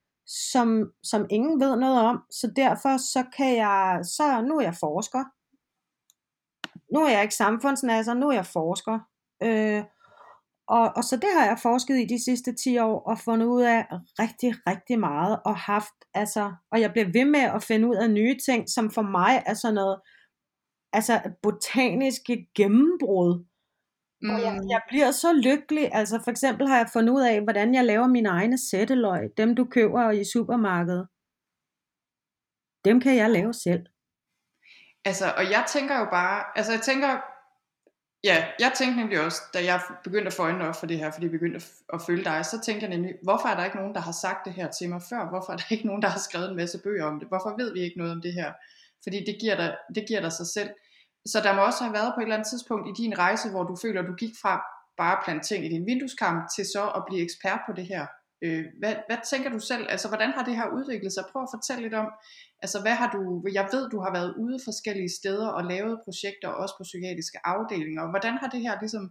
som, 0.52 0.92
som 1.02 1.26
ingen 1.30 1.60
ved 1.60 1.76
noget 1.76 2.00
om, 2.00 2.22
så 2.30 2.52
derfor 2.56 2.96
så 2.96 3.24
kan 3.36 3.56
jeg, 3.56 4.00
så 4.04 4.40
nu 4.40 4.58
er 4.58 4.62
jeg 4.62 4.74
forsker. 4.74 5.24
Nu 6.94 7.00
er 7.04 7.10
jeg 7.10 7.22
ikke 7.22 7.34
samfundsnasser, 7.34 8.14
nu 8.14 8.28
er 8.28 8.32
jeg 8.32 8.46
forsker. 8.46 8.98
Øh, 9.42 9.84
og, 10.68 10.92
og 10.96 11.04
så 11.04 11.16
det 11.16 11.28
har 11.36 11.44
jeg 11.46 11.58
forsket 11.62 11.96
i 11.98 12.04
de 12.04 12.24
sidste 12.24 12.54
10 12.54 12.78
år 12.78 13.00
og 13.00 13.18
fundet 13.18 13.46
ud 13.46 13.62
af 13.62 13.86
rigtig, 14.18 14.54
rigtig 14.66 14.98
meget 15.00 15.40
og 15.44 15.56
haft, 15.56 15.94
altså, 16.14 16.54
og 16.70 16.80
jeg 16.80 16.92
bliver 16.92 17.12
ved 17.12 17.24
med 17.24 17.40
at 17.40 17.62
finde 17.62 17.88
ud 17.88 17.94
af 17.94 18.10
nye 18.10 18.36
ting, 18.46 18.68
som 18.68 18.90
for 18.90 19.02
mig 19.02 19.42
er 19.46 19.54
sådan 19.54 19.74
noget, 19.74 20.00
altså 20.92 21.20
botaniske 21.42 22.46
gennembrud 22.54 23.44
Mm. 24.22 24.30
Og 24.30 24.40
jeg, 24.40 24.60
jeg 24.68 24.80
bliver 24.88 25.10
så 25.10 25.32
lykkelig. 25.32 25.90
Altså 25.92 26.20
for 26.24 26.30
eksempel 26.30 26.68
har 26.68 26.76
jeg 26.76 26.88
fundet 26.92 27.12
ud 27.12 27.22
af, 27.22 27.42
hvordan 27.42 27.74
jeg 27.74 27.84
laver 27.84 28.06
mine 28.06 28.28
egne 28.28 28.58
sætteløg. 28.70 29.30
Dem 29.36 29.54
du 29.54 29.64
køber 29.64 30.10
i 30.10 30.24
supermarkedet. 30.24 31.06
Dem 32.84 33.00
kan 33.00 33.16
jeg 33.16 33.30
lave 33.30 33.54
selv. 33.54 33.86
Altså, 35.04 35.32
og 35.36 35.50
jeg 35.50 35.64
tænker 35.68 35.98
jo 35.98 36.06
bare, 36.10 36.44
altså 36.56 36.72
jeg 36.72 36.80
tænker, 36.80 37.10
ja, 38.24 38.36
jeg 38.58 38.72
tænkte 38.78 39.00
nemlig 39.00 39.20
også, 39.20 39.42
da 39.54 39.64
jeg 39.64 39.80
begyndte 40.04 40.26
at 40.26 40.32
få 40.32 40.42
øjnene 40.42 40.68
op 40.68 40.76
for 40.76 40.86
det 40.86 40.98
her, 40.98 41.10
fordi 41.10 41.26
jeg 41.26 41.30
begyndte 41.30 41.56
at, 41.56 41.68
at 41.92 42.02
følge 42.06 42.24
dig, 42.24 42.44
så 42.44 42.60
tænkte 42.60 42.86
jeg 42.86 42.96
nemlig, 42.96 43.14
hvorfor 43.22 43.48
er 43.48 43.56
der 43.56 43.64
ikke 43.64 43.76
nogen, 43.76 43.94
der 43.94 44.00
har 44.00 44.12
sagt 44.12 44.44
det 44.44 44.52
her 44.52 44.70
til 44.70 44.88
mig 44.88 45.02
før? 45.10 45.28
Hvorfor 45.28 45.52
er 45.52 45.56
der 45.56 45.64
ikke 45.70 45.86
nogen, 45.86 46.02
der 46.02 46.08
har 46.08 46.18
skrevet 46.18 46.50
en 46.50 46.56
masse 46.56 46.78
bøger 46.84 47.04
om 47.04 47.18
det? 47.20 47.28
Hvorfor 47.28 47.56
ved 47.56 47.72
vi 47.72 47.80
ikke 47.80 47.98
noget 47.98 48.12
om 48.12 48.22
det 48.22 48.32
her? 48.32 48.52
Fordi 49.02 49.24
det 49.24 49.36
giver 49.40 49.56
dig, 49.56 49.76
det 49.94 50.04
giver 50.08 50.20
dig 50.20 50.32
sig 50.32 50.46
selv. 50.46 50.70
Så 51.32 51.40
der 51.44 51.54
må 51.54 51.60
også 51.60 51.84
have 51.84 51.94
været 51.98 52.12
på 52.14 52.20
et 52.20 52.24
eller 52.24 52.36
andet 52.36 52.50
tidspunkt 52.52 52.84
i 52.88 53.02
din 53.02 53.18
rejse, 53.18 53.50
hvor 53.50 53.64
du 53.70 53.76
føler, 53.84 54.02
du 54.02 54.14
gik 54.22 54.34
fra 54.42 54.54
bare 55.00 55.16
at 55.16 55.22
plante 55.24 55.44
ting 55.48 55.60
i 55.64 55.68
din 55.68 55.86
vindueskamp, 55.86 56.40
til 56.54 56.64
så 56.74 56.82
at 56.96 57.02
blive 57.08 57.22
ekspert 57.26 57.60
på 57.66 57.72
det 57.78 57.86
her. 57.92 58.06
Øh, 58.44 58.64
hvad, 58.80 58.94
hvad 59.08 59.18
tænker 59.30 59.50
du 59.50 59.60
selv? 59.70 59.84
Altså, 59.94 60.08
hvordan 60.08 60.30
har 60.36 60.44
det 60.44 60.56
her 60.56 60.66
udviklet 60.78 61.12
sig? 61.12 61.24
Prøv 61.32 61.42
at 61.42 61.54
fortælle 61.56 61.82
lidt 61.82 61.96
om, 62.02 62.08
altså, 62.64 62.78
hvad 62.84 62.96
har 63.00 63.08
du, 63.16 63.22
jeg 63.58 63.66
ved, 63.72 63.84
du 63.94 63.98
har 64.04 64.12
været 64.18 64.34
ude 64.44 64.58
forskellige 64.68 65.12
steder 65.20 65.48
og 65.48 65.62
lavet 65.72 66.00
projekter, 66.04 66.48
også 66.48 66.74
på 66.78 66.84
psykiatriske 66.88 67.38
afdelinger. 67.44 68.02
Og 68.02 68.10
hvordan 68.10 68.34
har 68.42 68.48
det 68.54 68.60
her 68.66 68.74
ligesom 68.84 69.04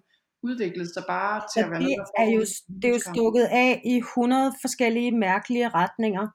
udviklet 0.47 0.88
sig 0.93 1.03
bare 1.07 1.38
til 1.53 1.59
at 1.63 1.70
være 1.72 1.80
det 1.80 1.88
noget, 1.88 2.09
er 2.24 2.30
jo, 2.38 2.41
det 2.82 2.88
er 2.89 2.95
jo 2.97 3.03
stukket 3.13 3.45
af 3.66 3.82
i 3.86 3.97
100 3.97 4.53
forskellige 4.63 5.11
mærkelige 5.28 5.70
retninger. 5.70 6.26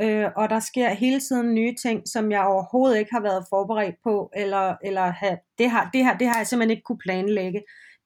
Øh, 0.00 0.26
og 0.36 0.50
der 0.50 0.60
sker 0.60 0.88
hele 0.88 1.20
tiden 1.20 1.54
nye 1.54 1.74
ting, 1.82 2.02
som 2.08 2.30
jeg 2.30 2.44
overhovedet 2.44 2.98
ikke 2.98 3.12
har 3.12 3.20
været 3.20 3.46
forberedt 3.50 3.96
på, 4.04 4.30
eller, 4.36 4.76
eller 4.84 5.02
have, 5.02 5.38
det, 5.58 5.70
har, 5.70 5.90
det, 5.92 6.04
her, 6.04 6.18
det 6.18 6.26
har 6.26 6.36
jeg 6.36 6.46
simpelthen 6.46 6.70
ikke 6.70 6.82
kunne 6.82 7.04
planlægge. 7.06 7.62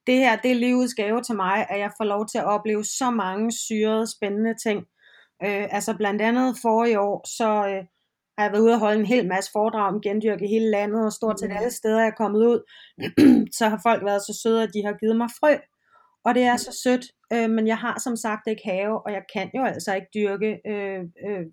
Det 0.07 0.17
her, 0.17 0.37
det 0.37 0.51
er 0.51 0.55
livets 0.55 0.95
gave 0.95 1.23
til 1.23 1.37
mig, 1.37 1.67
at 1.71 1.79
jeg 1.79 1.91
får 1.97 2.05
lov 2.05 2.27
til 2.27 2.39
at 2.39 2.45
opleve 2.45 2.85
så 2.85 3.11
mange 3.11 3.53
syrede, 3.53 4.07
spændende 4.17 4.55
ting. 4.63 4.79
Øh, 5.45 5.67
altså 5.71 5.97
blandt 5.97 6.23
andet 6.23 6.57
for 6.63 6.85
i 6.85 6.97
år, 6.97 7.27
så 7.37 7.49
øh, 7.49 7.85
har 8.39 8.45
jeg 8.45 8.53
været 8.53 8.63
ude 8.63 8.75
og 8.75 8.81
holde 8.81 9.01
en 9.01 9.07
hel 9.07 9.29
masse 9.29 9.51
foredrag 9.53 9.89
om 9.89 10.01
gendyrk 10.01 10.43
i 10.43 10.47
hele 10.47 10.71
landet, 10.71 11.07
og 11.07 11.13
stort 11.13 11.41
set 11.41 11.51
mm. 11.51 11.57
alle 11.57 11.71
steder, 11.71 12.01
jeg 12.01 12.09
er 12.09 12.21
kommet 12.23 12.41
ud, 12.41 12.61
så 13.59 13.69
har 13.69 13.81
folk 13.83 14.05
været 14.05 14.23
så 14.23 14.41
søde, 14.43 14.63
at 14.63 14.71
de 14.75 14.85
har 14.85 14.93
givet 15.01 15.17
mig 15.17 15.29
frø. 15.41 15.57
Og 16.25 16.35
det 16.35 16.43
er 16.43 16.57
så 16.57 16.81
sødt, 16.85 17.05
øh, 17.33 17.51
men 17.51 17.67
jeg 17.67 17.79
har 17.79 18.01
som 18.01 18.17
sagt 18.17 18.47
ikke 18.47 18.63
have, 18.65 19.07
og 19.07 19.13
jeg 19.13 19.23
kan 19.33 19.51
jo 19.55 19.65
altså 19.65 19.95
ikke 19.95 20.09
dyrke 20.15 20.61
øh, 20.67 21.01
øh, 21.29 21.45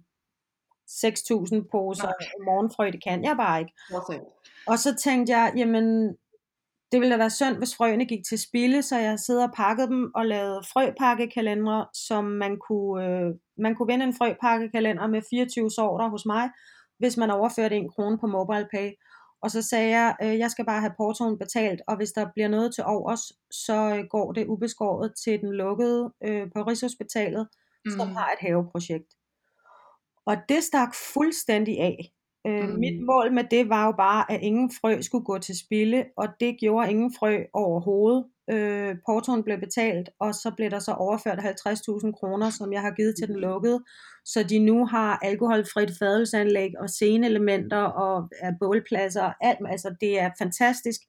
6.000 0.90 1.70
poser 1.72 2.04
Nej. 2.04 2.46
morgenfrø, 2.46 2.92
det 2.92 3.04
kan 3.04 3.24
jeg 3.24 3.36
bare 3.38 3.60
ikke. 3.60 3.74
Okay. 3.94 4.20
Og 4.68 4.80
så 4.80 4.96
tænkte 4.96 5.38
jeg, 5.38 5.54
jamen, 5.58 6.16
det 6.92 7.00
ville 7.00 7.12
da 7.12 7.18
være 7.18 7.30
synd, 7.30 7.58
hvis 7.58 7.76
frøene 7.76 8.06
gik 8.06 8.24
til 8.30 8.40
spilde, 8.40 8.82
så 8.82 8.98
jeg 8.98 9.20
sidder 9.20 9.48
og 9.48 9.54
pakket 9.56 9.90
dem 9.90 10.12
og 10.16 10.26
lavede 10.26 10.62
frøpakkekalendere, 10.74 11.86
som 11.94 12.24
man 12.24 12.58
kunne, 12.68 13.06
øh, 13.06 13.34
man 13.58 13.76
kunne 13.76 13.92
vinde 13.92 14.06
en 14.06 14.18
frøpakkekalender 14.18 15.08
med 15.08 15.22
24 15.30 15.72
sorter 15.72 16.10
hos 16.10 16.26
mig, 16.26 16.50
hvis 17.00 17.18
man 17.18 17.32
overførte 17.32 17.76
en 17.76 17.90
krone 17.90 18.18
på 18.20 18.28
MobilePay. 18.28 18.92
Og 19.42 19.52
så 19.52 19.62
sagde 19.62 19.90
jeg, 19.98 20.16
øh, 20.24 20.38
jeg 20.40 20.52
skal 20.52 20.66
bare 20.66 20.80
have 20.80 20.94
portoen 20.98 21.38
betalt, 21.38 21.82
og 21.88 21.98
hvis 21.98 22.12
der 22.12 22.26
bliver 22.34 22.48
noget 22.48 22.76
til 22.76 22.84
overs, 22.84 23.22
så 23.52 23.78
øh, 23.96 24.04
går 24.10 24.32
det 24.32 24.48
ubeskåret 24.48 25.14
til 25.24 25.42
den 25.42 25.52
lukkede 25.54 26.14
øh, 26.24 26.48
på 26.56 26.62
Rigshospitalet, 26.62 27.48
mm. 27.86 27.92
som 27.92 28.08
har 28.16 28.28
et 28.28 28.48
haveprojekt. 28.48 29.10
Og 30.26 30.38
det 30.50 30.64
stak 30.64 30.96
fuldstændig 31.14 31.80
af. 31.80 32.12
Øh, 32.48 32.70
mm. 32.70 32.80
Mit 32.80 33.06
mål 33.06 33.34
med 33.34 33.44
det 33.52 33.70
var 33.70 33.86
jo 33.86 33.92
bare, 33.92 34.32
at 34.32 34.42
ingen 34.42 34.72
frø 34.82 35.02
skulle 35.02 35.26
gå 35.26 35.38
til 35.38 35.60
spilde, 35.60 36.06
og 36.18 36.28
det 36.40 36.58
gjorde 36.60 36.90
ingen 36.90 37.14
frø 37.20 37.44
overhovedet. 37.54 38.26
Øh, 38.52 38.96
portoen 39.06 39.44
blev 39.44 39.60
betalt, 39.60 40.10
og 40.20 40.36
så 40.36 40.52
blev 40.58 40.70
der 40.70 40.80
så 40.80 40.94
overført 40.94 41.40
50.000 41.40 42.12
kroner, 42.20 42.50
som 42.50 42.74
jeg 42.74 42.82
har 42.82 42.92
givet 42.92 43.16
til 43.20 43.28
den 43.28 43.40
lukkede, 43.40 43.84
så 44.26 44.44
de 44.44 44.60
nu 44.60 44.86
har 44.86 45.20
alkoholfrit 45.22 45.92
fadelsanlæg 46.00 46.72
og 46.80 46.90
sceneelementer 46.90 47.84
og 47.84 48.30
er 48.42 48.52
bålpladser 48.60 49.24
og 49.24 49.34
alt. 49.42 49.60
Altså 49.70 49.96
det 50.02 50.20
er 50.20 50.30
fantastisk. 50.38 51.02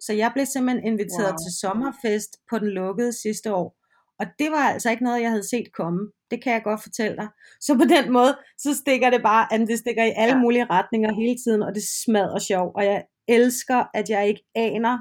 Så 0.00 0.12
jeg 0.12 0.30
blev 0.34 0.46
simpelthen 0.46 0.86
inviteret 0.86 1.34
wow. 1.34 1.42
til 1.44 1.52
sommerfest 1.60 2.32
på 2.50 2.58
den 2.58 2.68
lukkede 2.68 3.12
sidste 3.22 3.54
år. 3.54 3.83
Og 4.20 4.26
det 4.38 4.50
var 4.50 4.64
altså 4.72 4.90
ikke 4.90 5.04
noget, 5.04 5.22
jeg 5.22 5.30
havde 5.30 5.48
set 5.48 5.72
komme. 5.72 6.10
Det 6.30 6.42
kan 6.42 6.52
jeg 6.52 6.62
godt 6.62 6.82
fortælle 6.82 7.16
dig. 7.16 7.28
Så 7.60 7.74
på 7.74 7.84
den 7.84 8.12
måde, 8.12 8.38
så 8.58 8.74
stikker 8.74 9.10
det 9.10 9.22
bare, 9.22 9.54
at 9.54 9.60
det 9.60 9.78
stikker 9.78 10.04
i 10.04 10.12
alle 10.16 10.34
ja. 10.34 10.40
mulige 10.40 10.66
retninger 10.70 11.12
hele 11.12 11.36
tiden, 11.44 11.62
og 11.62 11.74
det 11.74 11.82
smadrer 12.04 12.38
sjov. 12.38 12.72
Og 12.76 12.84
jeg 12.84 13.04
elsker, 13.28 13.84
at 13.94 14.10
jeg 14.10 14.28
ikke 14.28 14.42
aner, 14.54 14.98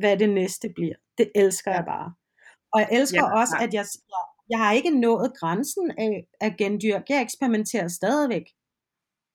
hvad 0.00 0.16
det 0.16 0.30
næste 0.30 0.68
bliver. 0.74 0.94
Det 1.18 1.30
elsker 1.34 1.70
ja. 1.70 1.76
jeg 1.76 1.84
bare. 1.84 2.12
Og 2.72 2.80
jeg 2.80 2.88
elsker 2.92 3.24
ja, 3.24 3.40
også, 3.40 3.56
at 3.60 3.74
jeg, 3.74 3.84
jeg 4.50 4.58
har 4.58 4.72
ikke 4.72 4.90
nået 4.90 5.32
grænsen 5.40 5.90
af, 5.98 6.26
af 6.40 6.56
gendyrk. 6.56 7.02
Jeg 7.08 7.22
eksperimenterer 7.22 7.88
stadigvæk. 7.88 8.44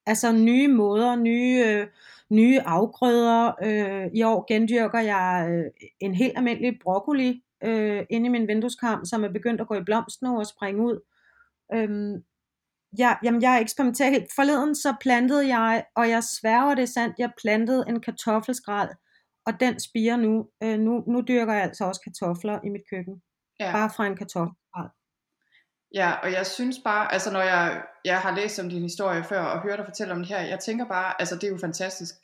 Altså 0.05 0.31
nye 0.31 0.67
måder, 0.67 1.15
nye, 1.15 1.63
øh, 1.67 1.87
nye 2.29 2.61
afgrøder. 2.61 3.51
Øh, 3.63 4.09
I 4.13 4.23
år 4.23 4.45
gendyrker 4.47 4.99
jeg 4.99 5.47
øh, 5.49 5.65
en 5.99 6.15
helt 6.15 6.37
almindelig 6.37 6.79
broccoli, 6.83 7.41
øh, 7.63 8.05
inde 8.09 8.25
i 8.25 8.29
min 8.29 8.47
vindueskarm, 8.47 9.05
som 9.05 9.23
er 9.23 9.29
begyndt 9.29 9.61
at 9.61 9.67
gå 9.67 9.75
i 9.75 9.83
blomst 9.83 10.21
nu 10.21 10.39
og 10.39 10.47
springe 10.47 10.83
ud. 10.83 10.99
Øhm, 11.73 12.23
ja, 12.97 13.15
jamen 13.23 13.41
jeg 13.41 13.61
eksperimenterer 13.61 14.09
helt. 14.09 14.27
Forleden 14.35 14.75
så 14.75 14.95
plantede 15.01 15.57
jeg, 15.57 15.85
og 15.95 16.09
jeg 16.09 16.23
sværger 16.23 16.75
det 16.75 16.81
er 16.81 16.93
sandt, 16.97 17.19
jeg 17.19 17.31
plantede 17.41 17.85
en 17.87 18.01
kartoffelskrald, 18.01 18.89
og 19.45 19.59
den 19.59 19.79
spiger 19.79 20.17
nu. 20.17 20.49
Øh, 20.63 20.79
nu. 20.79 21.03
Nu 21.07 21.21
dyrker 21.27 21.53
jeg 21.53 21.63
altså 21.63 21.85
også 21.85 22.01
kartofler 22.01 22.59
i 22.63 22.69
mit 22.69 22.83
køkken. 22.91 23.21
Ja. 23.59 23.71
Bare 23.71 23.89
fra 23.95 24.05
en 24.07 24.17
kartoffelskrald. 24.17 24.89
Ja, 25.93 26.11
og 26.23 26.31
jeg 26.31 26.45
synes 26.45 26.79
bare, 26.83 27.13
altså 27.13 27.31
når 27.31 27.41
jeg, 27.41 27.83
jeg 28.05 28.19
har 28.19 28.35
læst 28.35 28.59
om 28.59 28.69
din 28.69 28.81
historie 28.81 29.23
før, 29.23 29.41
og 29.41 29.61
hørt 29.61 29.77
dig 29.77 29.85
fortælle 29.85 30.13
om 30.13 30.19
det 30.19 30.27
her, 30.27 30.41
jeg 30.41 30.59
tænker 30.59 30.85
bare, 30.85 31.21
altså 31.21 31.35
det 31.35 31.43
er 31.43 31.51
jo 31.51 31.57
fantastisk. 31.57 32.15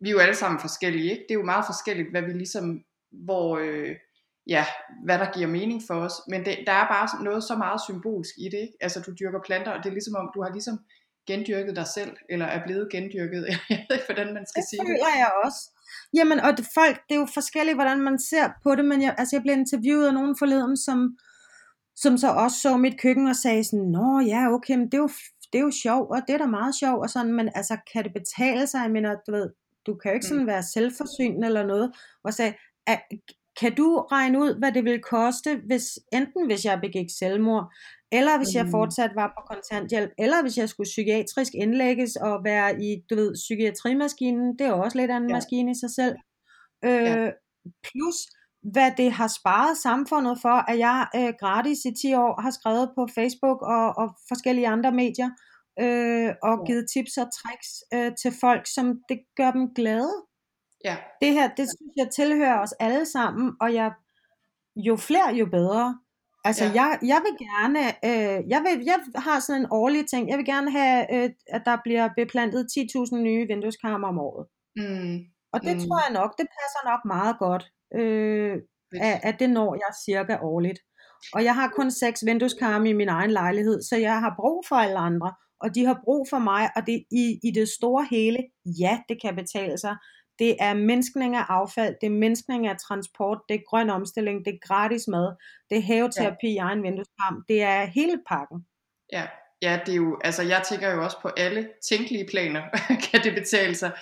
Vi 0.00 0.08
er 0.08 0.12
jo 0.12 0.18
alle 0.18 0.34
sammen 0.34 0.60
forskellige, 0.60 1.10
ikke? 1.10 1.24
Det 1.28 1.30
er 1.30 1.38
jo 1.38 1.44
meget 1.44 1.64
forskelligt, 1.66 2.10
hvad 2.10 2.22
vi 2.22 2.32
ligesom, 2.32 2.84
hvor, 3.10 3.58
øh, 3.58 3.96
ja, 4.54 4.64
hvad 5.04 5.18
der 5.18 5.32
giver 5.36 5.48
mening 5.58 5.80
for 5.88 5.94
os. 6.06 6.16
Men 6.28 6.44
det, 6.46 6.54
der 6.66 6.72
er 6.82 6.86
bare 6.94 7.24
noget 7.24 7.42
så 7.44 7.54
meget 7.64 7.80
symbolsk 7.86 8.34
i 8.44 8.46
det. 8.52 8.60
Ikke? 8.66 8.76
Altså 8.80 8.98
du 9.06 9.10
dyrker 9.20 9.40
planter, 9.46 9.72
og 9.72 9.78
det 9.82 9.88
er 9.88 9.96
ligesom 9.98 10.16
om, 10.20 10.30
du 10.34 10.42
har 10.42 10.52
ligesom 10.52 10.76
gendyrket 11.26 11.76
dig 11.76 11.86
selv, 11.86 12.12
eller 12.32 12.46
er 12.46 12.60
blevet 12.66 12.86
gendyrket. 12.92 13.42
Jeg 13.70 13.80
ved 13.88 13.96
ikke, 13.96 14.08
hvordan 14.10 14.34
man 14.34 14.44
skal 14.50 14.62
det 14.62 14.68
sige 14.70 14.80
det. 14.80 14.88
Det 14.88 15.18
jeg 15.24 15.32
også. 15.44 15.60
Jamen, 16.18 16.38
og 16.40 16.50
det, 16.56 16.66
folk, 16.74 16.96
det 17.08 17.14
er 17.14 17.20
jo 17.24 17.28
forskelligt, 17.38 17.76
hvordan 17.76 18.00
man 18.08 18.18
ser 18.18 18.46
på 18.64 18.70
det, 18.74 18.84
men 18.84 19.02
jeg, 19.02 19.14
altså, 19.18 19.36
jeg 19.36 19.42
blev 19.42 19.54
interviewet 19.54 20.06
af 20.06 20.14
nogen 20.14 20.36
forleden, 20.38 20.76
som, 20.76 20.98
som 21.96 22.18
så 22.18 22.28
også 22.44 22.56
så 22.64 22.76
mit 22.76 23.00
køkken 23.00 23.26
og 23.26 23.36
sagde 23.36 23.64
sådan, 23.64 23.86
nå 23.98 24.20
ja, 24.32 24.40
okay, 24.56 24.74
men 24.76 24.86
det 24.90 24.94
er 24.94 25.04
jo, 25.06 25.10
det 25.52 25.58
er 25.58 25.66
jo 25.68 25.72
sjovt, 25.82 26.08
og 26.14 26.18
det 26.26 26.34
er 26.34 26.38
da 26.38 26.46
meget 26.46 26.74
sjovt, 26.80 27.00
og 27.04 27.10
sådan, 27.10 27.32
men 27.32 27.48
altså, 27.54 27.74
kan 27.92 28.04
det 28.04 28.12
betale 28.20 28.66
sig? 28.66 28.80
Jeg 28.82 28.90
mener, 28.90 29.10
du 29.26 29.32
ved, 29.32 29.48
du 29.86 29.94
kan 29.94 30.10
jo 30.10 30.14
ikke 30.14 30.26
sådan 30.26 30.42
mm. 30.42 30.52
være 30.52 30.62
selvforsynende 30.74 31.46
eller 31.46 31.66
noget, 31.66 31.92
og 32.24 32.34
sagde, 32.34 32.54
kan 33.60 33.74
du 33.74 34.06
regne 34.12 34.38
ud, 34.38 34.58
hvad 34.58 34.72
det 34.72 34.84
ville 34.84 35.02
koste, 35.02 35.60
hvis 35.66 35.98
enten 36.12 36.46
hvis 36.46 36.64
jeg 36.64 36.80
begik 36.80 37.06
selvmord, 37.18 37.72
eller 38.12 38.36
hvis 38.38 38.54
jeg 38.54 38.64
mm. 38.64 38.70
fortsat 38.70 39.10
var 39.14 39.28
på 39.36 39.54
kontanthjælp, 39.54 40.10
eller 40.18 40.42
hvis 40.42 40.56
jeg 40.58 40.68
skulle 40.68 40.90
psykiatrisk 40.94 41.52
indlægges 41.54 42.16
og 42.16 42.44
være 42.44 42.82
i, 42.82 42.88
du 43.10 43.14
ved, 43.14 43.34
psykiatrimaskinen, 43.34 44.58
det 44.58 44.66
er 44.66 44.72
også 44.72 44.98
lidt 44.98 45.10
af 45.10 45.16
en 45.16 45.28
ja. 45.28 45.34
maskine 45.34 45.70
i 45.70 45.74
sig 45.74 45.90
selv. 45.90 46.16
Øh, 46.84 46.90
ja. 46.90 47.30
Plus, 47.82 48.16
hvad 48.72 48.90
det 48.96 49.12
har 49.12 49.28
sparet 49.28 49.76
samfundet 49.78 50.38
for, 50.42 50.70
at 50.70 50.78
jeg 50.78 51.06
øh, 51.16 51.32
gratis 51.40 51.78
i 51.84 51.92
10 52.02 52.14
år 52.14 52.40
har 52.40 52.50
skrevet 52.50 52.90
på 52.96 53.06
Facebook 53.14 53.62
og, 53.62 53.86
og 54.00 54.08
forskellige 54.28 54.68
andre 54.68 54.92
medier, 54.92 55.30
øh, 55.80 56.30
og 56.42 56.54
ja. 56.58 56.64
givet 56.66 56.86
tips 56.94 57.16
og 57.22 57.28
tricks 57.38 57.70
øh, 57.94 58.12
til 58.22 58.32
folk, 58.40 58.64
som 58.74 58.86
det 59.08 59.18
gør 59.36 59.50
dem 59.50 59.74
glade. 59.74 60.14
Ja. 60.84 60.96
Det 61.20 61.32
her, 61.32 61.48
det 61.48 61.66
synes 61.76 61.92
jeg 61.96 62.08
tilhører 62.10 62.60
os 62.60 62.72
alle 62.72 63.06
sammen, 63.06 63.52
og 63.60 63.74
jeg, 63.74 63.92
jo 64.76 64.96
flere, 64.96 65.34
jo 65.34 65.46
bedre. 65.46 65.98
Altså, 66.44 66.64
ja. 66.64 66.70
jeg, 66.74 66.98
jeg 67.02 67.20
vil 67.26 67.46
gerne, 67.46 67.80
øh, 68.08 68.50
jeg, 68.52 68.60
vil, 68.64 68.84
jeg 68.84 68.98
har 69.14 69.40
sådan 69.40 69.62
en 69.62 69.68
årlig 69.70 70.06
ting, 70.06 70.30
jeg 70.30 70.38
vil 70.38 70.46
gerne 70.46 70.70
have, 70.70 71.14
øh, 71.14 71.30
at 71.46 71.62
der 71.64 71.76
bliver 71.84 72.08
beplantet 72.16 72.66
10.000 72.78 73.16
nye 73.16 73.46
vindueskarmer 73.46 74.08
om 74.08 74.18
året. 74.18 74.46
Mm. 74.76 75.18
Og 75.52 75.60
det 75.62 75.74
mm. 75.76 75.82
tror 75.82 75.98
jeg 76.06 76.12
nok, 76.20 76.30
det 76.38 76.46
passer 76.58 76.82
nok 76.90 77.00
meget 77.04 77.36
godt, 77.38 77.64
øh, 78.00 78.56
at, 79.00 79.20
at 79.22 79.40
det 79.40 79.50
når 79.50 79.74
jeg 79.74 79.90
cirka 80.04 80.38
årligt. 80.42 80.80
Og 81.32 81.44
jeg 81.44 81.54
har 81.54 81.68
kun 81.68 81.90
seks 81.90 82.26
vindueskarme 82.26 82.88
i 82.90 82.92
min 82.92 83.08
egen 83.08 83.30
lejlighed, 83.30 83.82
så 83.82 83.96
jeg 83.96 84.20
har 84.20 84.34
brug 84.40 84.64
for 84.68 84.76
alle 84.76 84.98
andre, 84.98 85.32
og 85.60 85.74
de 85.74 85.86
har 85.86 86.00
brug 86.04 86.26
for 86.30 86.38
mig, 86.38 86.70
og 86.76 86.86
det 86.86 87.04
i, 87.10 87.38
i 87.42 87.50
det 87.50 87.68
store 87.68 88.06
hele, 88.10 88.38
ja, 88.80 88.98
det 89.08 89.22
kan 89.22 89.36
betale 89.36 89.78
sig, 89.78 89.96
det 90.40 90.56
er 90.60 90.74
menneskning 90.74 91.36
af 91.36 91.44
affald, 91.48 91.94
det 92.00 92.06
er 92.06 92.10
menneskning 92.10 92.66
af 92.66 92.76
transport, 92.76 93.38
det 93.48 93.54
er 93.54 93.60
grøn 93.70 93.90
omstilling, 93.90 94.44
det 94.44 94.54
er 94.54 94.66
gratis 94.68 95.08
mad, 95.08 95.28
det 95.70 95.78
er 95.78 95.82
haveterapi 95.82 96.48
ja. 96.48 96.54
i 96.54 96.56
egen 96.56 96.82
vindueskarm, 96.82 97.44
det 97.48 97.62
er 97.62 97.84
hele 97.84 98.16
pakken. 98.28 98.58
Ja, 99.12 99.24
ja, 99.62 99.80
det 99.86 99.92
er 99.92 99.96
jo, 99.96 100.18
altså 100.24 100.42
jeg 100.42 100.62
tænker 100.68 100.94
jo 100.94 101.04
også 101.04 101.20
på 101.22 101.28
alle 101.36 101.68
tænkelige 101.88 102.26
planer, 102.30 102.62
kan 103.10 103.20
det 103.24 103.34
betale 103.34 103.74
sig. 103.74 103.92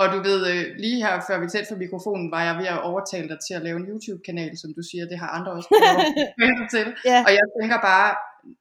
Og 0.00 0.06
du 0.12 0.18
ved, 0.28 0.40
øh, 0.52 0.64
lige 0.76 1.02
her 1.04 1.14
før 1.28 1.40
vi 1.40 1.46
tæt 1.48 1.66
for 1.70 1.76
mikrofonen, 1.76 2.30
var 2.30 2.42
jeg 2.48 2.54
ved 2.60 2.66
at 2.66 2.82
overtale 2.90 3.28
dig 3.28 3.38
til 3.46 3.54
at 3.54 3.62
lave 3.62 3.76
en 3.80 3.86
YouTube-kanal, 3.90 4.58
som 4.58 4.70
du 4.76 4.82
siger, 4.90 5.04
det 5.06 5.18
har 5.18 5.28
andre 5.28 5.52
også 5.52 5.68
til. 6.76 6.86
Ja. 7.10 7.18
Og 7.26 7.30
jeg 7.38 7.46
tænker 7.60 7.78
bare, 7.90 8.10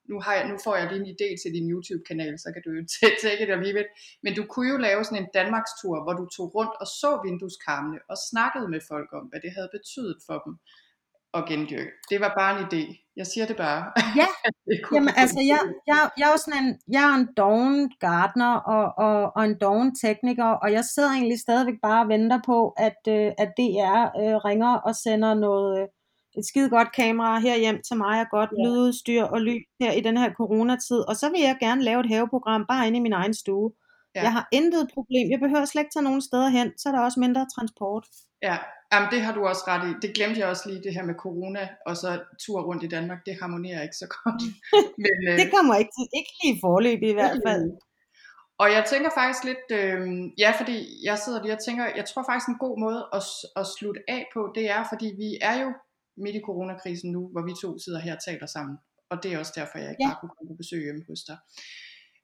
nu, 0.10 0.16
har 0.26 0.34
jeg, 0.38 0.44
nu 0.52 0.56
får 0.66 0.76
jeg 0.76 0.86
lige 0.88 1.02
en 1.06 1.14
idé 1.16 1.30
til 1.42 1.50
din 1.56 1.70
YouTube-kanal, 1.74 2.34
så 2.44 2.50
kan 2.54 2.62
du 2.66 2.70
jo 2.78 2.82
take 3.26 3.44
det 3.48 3.54
alligevel. 3.58 3.88
Men 4.24 4.32
du 4.38 4.44
kunne 4.52 4.70
jo 4.74 4.78
lave 4.88 5.04
sådan 5.04 5.24
en 5.24 5.34
Danmarkstur, 5.40 5.96
hvor 6.04 6.14
du 6.20 6.26
tog 6.36 6.48
rundt 6.56 6.74
og 6.82 6.88
så 7.00 7.12
vindueskarmene 7.26 8.00
og 8.12 8.18
snakkede 8.30 8.68
med 8.74 8.82
folk 8.92 9.10
om, 9.20 9.26
hvad 9.30 9.40
det 9.46 9.52
havde 9.58 9.70
betydet 9.78 10.18
for 10.28 10.38
dem 10.46 10.54
at 11.34 11.46
gendyrke. 11.50 11.92
Det 12.10 12.22
var 12.22 12.34
bare 12.38 12.52
en 12.60 12.66
idé. 12.66 12.84
Jeg 13.16 13.28
siger 13.28 13.46
det 13.46 13.58
bare. 13.58 13.92
Ja, 14.16 14.28
det 14.68 14.76
Jamen 14.94 15.14
altså, 15.18 15.40
jeg, 15.52 15.62
jeg, 15.88 16.10
jeg 16.18 16.28
er 16.28 16.32
jo 16.32 16.38
sådan 16.46 16.64
en, 16.64 16.80
jeg 16.96 17.04
er 17.10 17.16
en 17.16 17.28
doven 17.38 17.92
gartner 18.00 18.54
og, 18.56 18.86
og, 19.06 19.32
og 19.36 19.46
en 19.46 19.58
doven 19.62 19.96
tekniker, 20.04 20.46
og 20.64 20.72
jeg 20.72 20.84
sidder 20.86 21.12
egentlig 21.12 21.40
stadigvæk 21.40 21.80
bare 21.82 22.02
og 22.04 22.10
venter 22.10 22.40
på, 22.46 22.70
at, 22.70 23.02
øh, 23.08 23.32
at 23.44 23.50
DR 23.58 24.02
øh, 24.22 24.36
ringer 24.48 24.74
og 24.88 24.96
sender 24.96 25.34
noget, 25.34 25.82
øh, 25.82 25.88
et 26.40 26.46
skide 26.46 26.70
godt 26.70 26.92
kamera 27.02 27.40
her 27.40 27.58
hjem 27.58 27.80
til 27.88 27.98
mig, 27.98 28.16
og 28.24 28.28
godt 28.38 28.52
Ja. 28.58 28.64
lydudstyr 28.64 29.24
og 29.24 29.40
lyd 29.42 29.60
her 29.82 29.92
i 30.00 30.02
den 30.08 30.18
her 30.18 30.30
coronatid, 30.40 31.00
og 31.10 31.16
så 31.16 31.30
vil 31.30 31.42
jeg 31.42 31.58
gerne 31.60 31.82
lave 31.84 32.00
et 32.00 32.10
haveprogram 32.14 32.66
bare 32.72 32.88
inde 32.88 32.98
i 32.98 33.06
min 33.08 33.14
egen 33.14 33.34
stue. 33.34 33.72
Ja. 34.16 34.22
Jeg 34.22 34.32
har 34.38 34.48
intet 34.52 34.84
problem, 34.94 35.26
jeg 35.32 35.40
behøver 35.40 35.66
slet 35.66 35.82
ikke 35.82 35.94
tage 35.96 36.04
nogen 36.10 36.22
steder 36.22 36.50
hen, 36.58 36.68
så 36.78 36.90
er 36.90 36.94
der 36.94 37.02
også 37.08 37.20
mindre 37.20 37.46
transport. 37.56 38.06
Ja, 38.42 38.58
Jamen, 38.94 39.10
det 39.14 39.22
har 39.22 39.34
du 39.34 39.42
også 39.52 39.64
ret 39.68 39.84
i. 39.90 39.92
Det 40.04 40.16
glemte 40.16 40.40
jeg 40.40 40.48
også 40.48 40.70
lige, 40.70 40.84
det 40.84 40.94
her 40.94 41.06
med 41.10 41.16
corona, 41.26 41.64
og 41.88 41.98
så 41.98 42.10
tur 42.46 42.60
rundt 42.68 42.84
i 42.84 42.88
Danmark, 42.88 43.20
det 43.26 43.38
harmonerer 43.42 43.82
ikke 43.82 44.00
så 44.04 44.08
godt. 44.16 44.42
Men, 45.04 45.16
øh, 45.30 45.40
Det 45.40 45.48
kommer 45.56 45.76
ikke, 45.76 45.96
ikke 46.20 46.34
lige 46.44 46.58
forløb 46.66 47.02
i 47.12 47.14
hvert 47.14 47.40
fald. 47.48 47.66
Og 48.64 48.68
jeg 48.76 48.84
tænker 48.92 49.10
faktisk 49.20 49.44
lidt, 49.50 49.66
øh, 49.82 50.00
ja, 50.44 50.52
fordi 50.60 50.78
jeg 51.10 51.18
sidder 51.18 51.42
lige 51.44 51.54
og 51.58 51.64
tænker, 51.68 51.86
jeg 52.00 52.06
tror 52.06 52.24
faktisk 52.30 52.50
en 52.50 52.64
god 52.66 52.76
måde 52.86 53.02
at, 53.18 53.24
at 53.60 53.66
slutte 53.76 54.02
af 54.16 54.22
på, 54.34 54.42
det 54.58 54.66
er, 54.76 54.82
fordi 54.92 55.08
vi 55.24 55.30
er 55.50 55.56
jo 55.64 55.70
midt 56.24 56.36
i 56.36 56.42
coronakrisen 56.46 57.12
nu, 57.12 57.22
hvor 57.32 57.42
vi 57.48 57.54
to 57.62 57.80
sidder 57.80 58.00
her 58.00 58.16
og 58.16 58.24
taler 58.24 58.46
sammen. 58.46 58.78
Og 59.10 59.24
det 59.24 59.34
er 59.34 59.40
også 59.40 59.54
derfor, 59.56 59.78
jeg 59.78 59.90
ikke 59.90 60.04
Ja. 60.04 60.08
bare 60.08 60.18
kunne 60.20 60.34
komme 60.38 60.50
på 60.52 60.58
besøg 60.58 60.82
hjemme 60.84 61.04
hos 61.10 61.22
dig. 61.30 61.38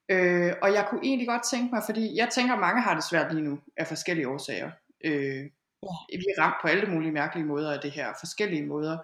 Øh, 0.10 0.54
og 0.64 0.74
jeg 0.74 0.88
kunne 0.90 1.04
egentlig 1.04 1.28
godt 1.28 1.46
tænke 1.52 1.70
mig, 1.76 1.84
fordi 1.86 2.16
jeg 2.18 2.30
tænker, 2.30 2.56
mange 2.56 2.82
har 2.82 2.94
det 2.96 3.04
svært 3.04 3.34
lige 3.34 3.44
nu 3.50 3.60
af 3.78 3.88
forskellige 3.88 4.28
årsager. 4.30 4.72
Øh, 5.06 5.44
vi 6.22 6.26
er 6.34 6.42
ramt 6.42 6.56
på 6.62 6.68
alle 6.68 6.86
mulige 6.94 7.12
mærkelige 7.12 7.46
måder 7.46 7.74
af 7.74 7.80
det 7.82 7.92
her, 7.92 8.14
forskellige 8.20 8.66
måder. 8.66 8.98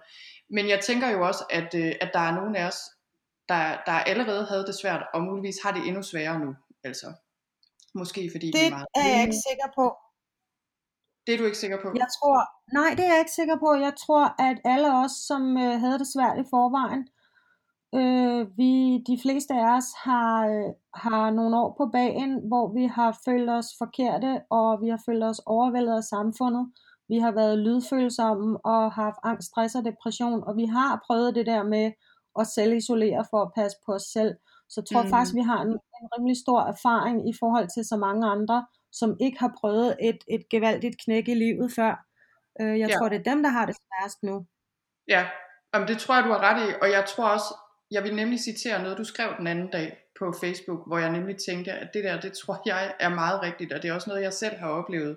Men 0.50 0.68
jeg 0.68 0.80
tænker 0.80 1.08
jo 1.10 1.26
også, 1.26 1.44
at, 1.50 1.74
øh, 1.74 1.92
at 2.00 2.10
der 2.14 2.20
er 2.20 2.34
nogen 2.34 2.56
af 2.56 2.64
os, 2.66 2.78
der, 3.48 3.62
der 3.86 3.92
allerede 3.92 4.46
havde 4.46 4.66
det 4.66 4.74
svært, 4.82 5.02
og 5.14 5.22
muligvis 5.22 5.56
har 5.64 5.72
det 5.72 5.86
endnu 5.88 6.02
sværere 6.02 6.38
nu. 6.44 6.54
Altså, 6.84 7.06
måske 7.94 8.30
fordi 8.34 8.46
vi 8.46 8.52
Det 8.52 8.66
er 8.66 8.70
meget 8.70 8.86
er 8.94 9.08
jeg 9.14 9.20
ikke 9.26 9.40
sikker 9.48 9.68
på. 9.78 9.86
Det 11.26 11.34
er 11.34 11.38
du 11.38 11.44
ikke 11.44 11.58
sikker 11.58 11.78
på? 11.82 11.88
Jeg 12.02 12.08
tror, 12.18 12.38
nej, 12.78 12.90
det 12.96 13.04
er 13.04 13.12
jeg 13.12 13.18
ikke 13.18 13.38
sikker 13.40 13.56
på. 13.64 13.74
Jeg 13.86 13.94
tror, 14.04 14.24
at 14.48 14.56
alle 14.64 14.88
os, 15.04 15.12
som 15.28 15.42
øh, 15.64 15.80
havde 15.82 15.98
det 15.98 16.08
svært 16.14 16.38
i 16.38 16.46
forvejen, 16.54 17.02
øh, 17.98 18.58
vi, 18.58 18.72
de 19.10 19.16
fleste 19.22 19.54
af 19.54 19.76
os 19.76 19.88
har, 20.04 20.46
øh, 20.46 20.70
har 20.94 21.30
nogle 21.30 21.56
år 21.62 21.74
på 21.78 21.86
bagen, 21.92 22.32
hvor 22.48 22.72
vi 22.78 22.84
har 22.86 23.18
følt 23.24 23.50
os 23.50 23.68
forkerte, 23.78 24.40
og 24.50 24.80
vi 24.82 24.88
har 24.88 25.00
følt 25.06 25.24
os 25.24 25.40
overvældet 25.46 25.96
af 25.96 26.04
samfundet. 26.04 26.72
Vi 27.08 27.18
har 27.18 27.32
været 27.32 27.58
lydfølsomme 27.58 28.66
og 28.66 28.92
haft 28.92 29.18
angst, 29.22 29.48
stress 29.48 29.74
og 29.74 29.84
depression, 29.84 30.44
og 30.48 30.56
vi 30.56 30.64
har 30.64 31.02
prøvet 31.06 31.34
det 31.34 31.46
der 31.46 31.62
med 31.62 31.92
at 32.40 32.46
selv 32.46 32.72
isolere 32.72 33.24
for 33.30 33.40
at 33.42 33.52
passe 33.54 33.76
på 33.86 33.92
os 33.92 34.02
selv. 34.02 34.34
Så 34.70 34.80
jeg 34.80 34.86
tror 34.88 35.02
mm. 35.02 35.08
faktisk, 35.08 35.34
vi 35.34 35.40
har 35.50 35.60
en, 35.62 35.72
en 36.00 36.08
rimelig 36.14 36.36
stor 36.44 36.60
erfaring 36.60 37.28
i 37.30 37.34
forhold 37.40 37.68
til 37.74 37.84
så 37.84 37.96
mange 37.96 38.26
andre, 38.26 38.66
som 38.92 39.16
ikke 39.20 39.38
har 39.38 39.52
prøvet 39.60 39.96
et, 40.02 40.18
et 40.28 40.48
gevaldigt 40.50 40.96
knæk 41.04 41.28
i 41.28 41.34
livet 41.34 41.72
før. 41.72 42.06
Øh, 42.60 42.78
jeg 42.80 42.88
Ja. 42.88 42.96
tror, 42.96 43.08
det 43.08 43.18
er 43.18 43.30
dem, 43.32 43.42
der 43.42 43.50
har 43.50 43.66
det 43.66 43.76
sværest 43.76 44.22
nu. 44.22 44.46
Ja, 45.08 45.26
Jamen, 45.74 45.88
det 45.88 45.98
tror 45.98 46.14
jeg, 46.14 46.24
du 46.24 46.28
har 46.28 46.42
ret 46.42 46.68
i, 46.68 46.74
og 46.82 46.90
jeg 46.90 47.04
tror 47.08 47.28
også, 47.28 47.54
jeg 47.90 48.02
vil 48.02 48.16
nemlig 48.16 48.40
citere 48.40 48.82
noget, 48.82 48.98
du 48.98 49.04
skrev 49.04 49.34
den 49.38 49.46
anden 49.46 49.70
dag 49.70 49.96
på 50.18 50.34
Facebook, 50.40 50.86
hvor 50.86 50.98
jeg 50.98 51.10
nemlig 51.12 51.36
tænkte, 51.48 51.72
at 51.72 51.88
det 51.94 52.04
der, 52.04 52.20
det 52.20 52.32
tror 52.32 52.62
jeg 52.66 52.94
er 53.00 53.08
meget 53.08 53.42
rigtigt, 53.42 53.72
og 53.72 53.82
det 53.82 53.88
er 53.90 53.94
også 53.94 54.10
noget, 54.10 54.22
jeg 54.22 54.32
selv 54.32 54.56
har 54.56 54.68
oplevet. 54.68 55.16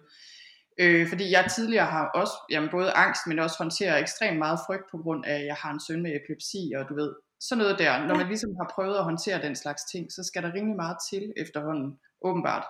Øh, 0.80 1.10
fordi 1.10 1.32
jeg 1.32 1.52
tidligere 1.56 1.86
har 1.86 2.06
også, 2.16 2.34
jamen 2.52 2.70
både 2.70 2.92
angst, 2.92 3.22
men 3.28 3.40
også 3.40 3.56
håndteret 3.60 4.00
ekstremt 4.00 4.38
meget 4.38 4.60
frygt 4.68 4.84
på 4.92 4.98
grund 4.98 5.26
af, 5.26 5.34
at 5.36 5.46
jeg 5.46 5.56
har 5.56 5.72
en 5.72 5.80
søn 5.88 6.02
med 6.04 6.16
epilepsi, 6.16 6.74
og 6.78 6.90
du 6.90 6.96
ved, 6.96 7.14
sådan 7.40 7.62
noget 7.62 7.80
der. 7.80 8.06
Når 8.08 8.16
man 8.16 8.28
ligesom 8.28 8.50
har 8.62 8.72
prøvet 8.76 8.98
at 8.98 9.04
håndtere 9.04 9.42
den 9.42 9.56
slags 9.56 9.84
ting, 9.92 10.12
så 10.12 10.24
skal 10.24 10.44
der 10.44 10.54
rimelig 10.54 10.76
meget 10.76 10.98
til 11.10 11.34
efterhånden, 11.38 12.00
åbenbart, 12.22 12.66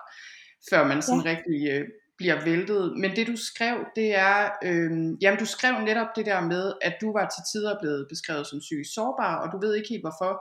før 0.70 0.86
man 0.86 1.02
sådan 1.02 1.22
ja. 1.24 1.30
rigtig 1.30 1.70
øh, 1.72 1.84
bliver 2.18 2.44
væltet. 2.44 2.98
Men 2.98 3.16
det 3.16 3.26
du 3.26 3.36
skrev, 3.36 3.76
det 3.96 4.14
er, 4.14 4.50
øh, 4.64 4.90
jamen 5.22 5.38
du 5.38 5.46
skrev 5.46 5.74
netop 5.84 6.10
det 6.16 6.26
der 6.26 6.40
med, 6.40 6.72
at 6.82 6.94
du 7.00 7.12
var 7.12 7.26
til 7.28 7.42
tider 7.52 7.80
blevet 7.80 8.06
beskrevet 8.08 8.46
som 8.46 8.58
psykisk 8.58 8.94
sårbar, 8.94 9.34
og 9.42 9.52
du 9.52 9.66
ved 9.66 9.74
ikke 9.74 9.88
helt 9.88 10.02
hvorfor. 10.02 10.32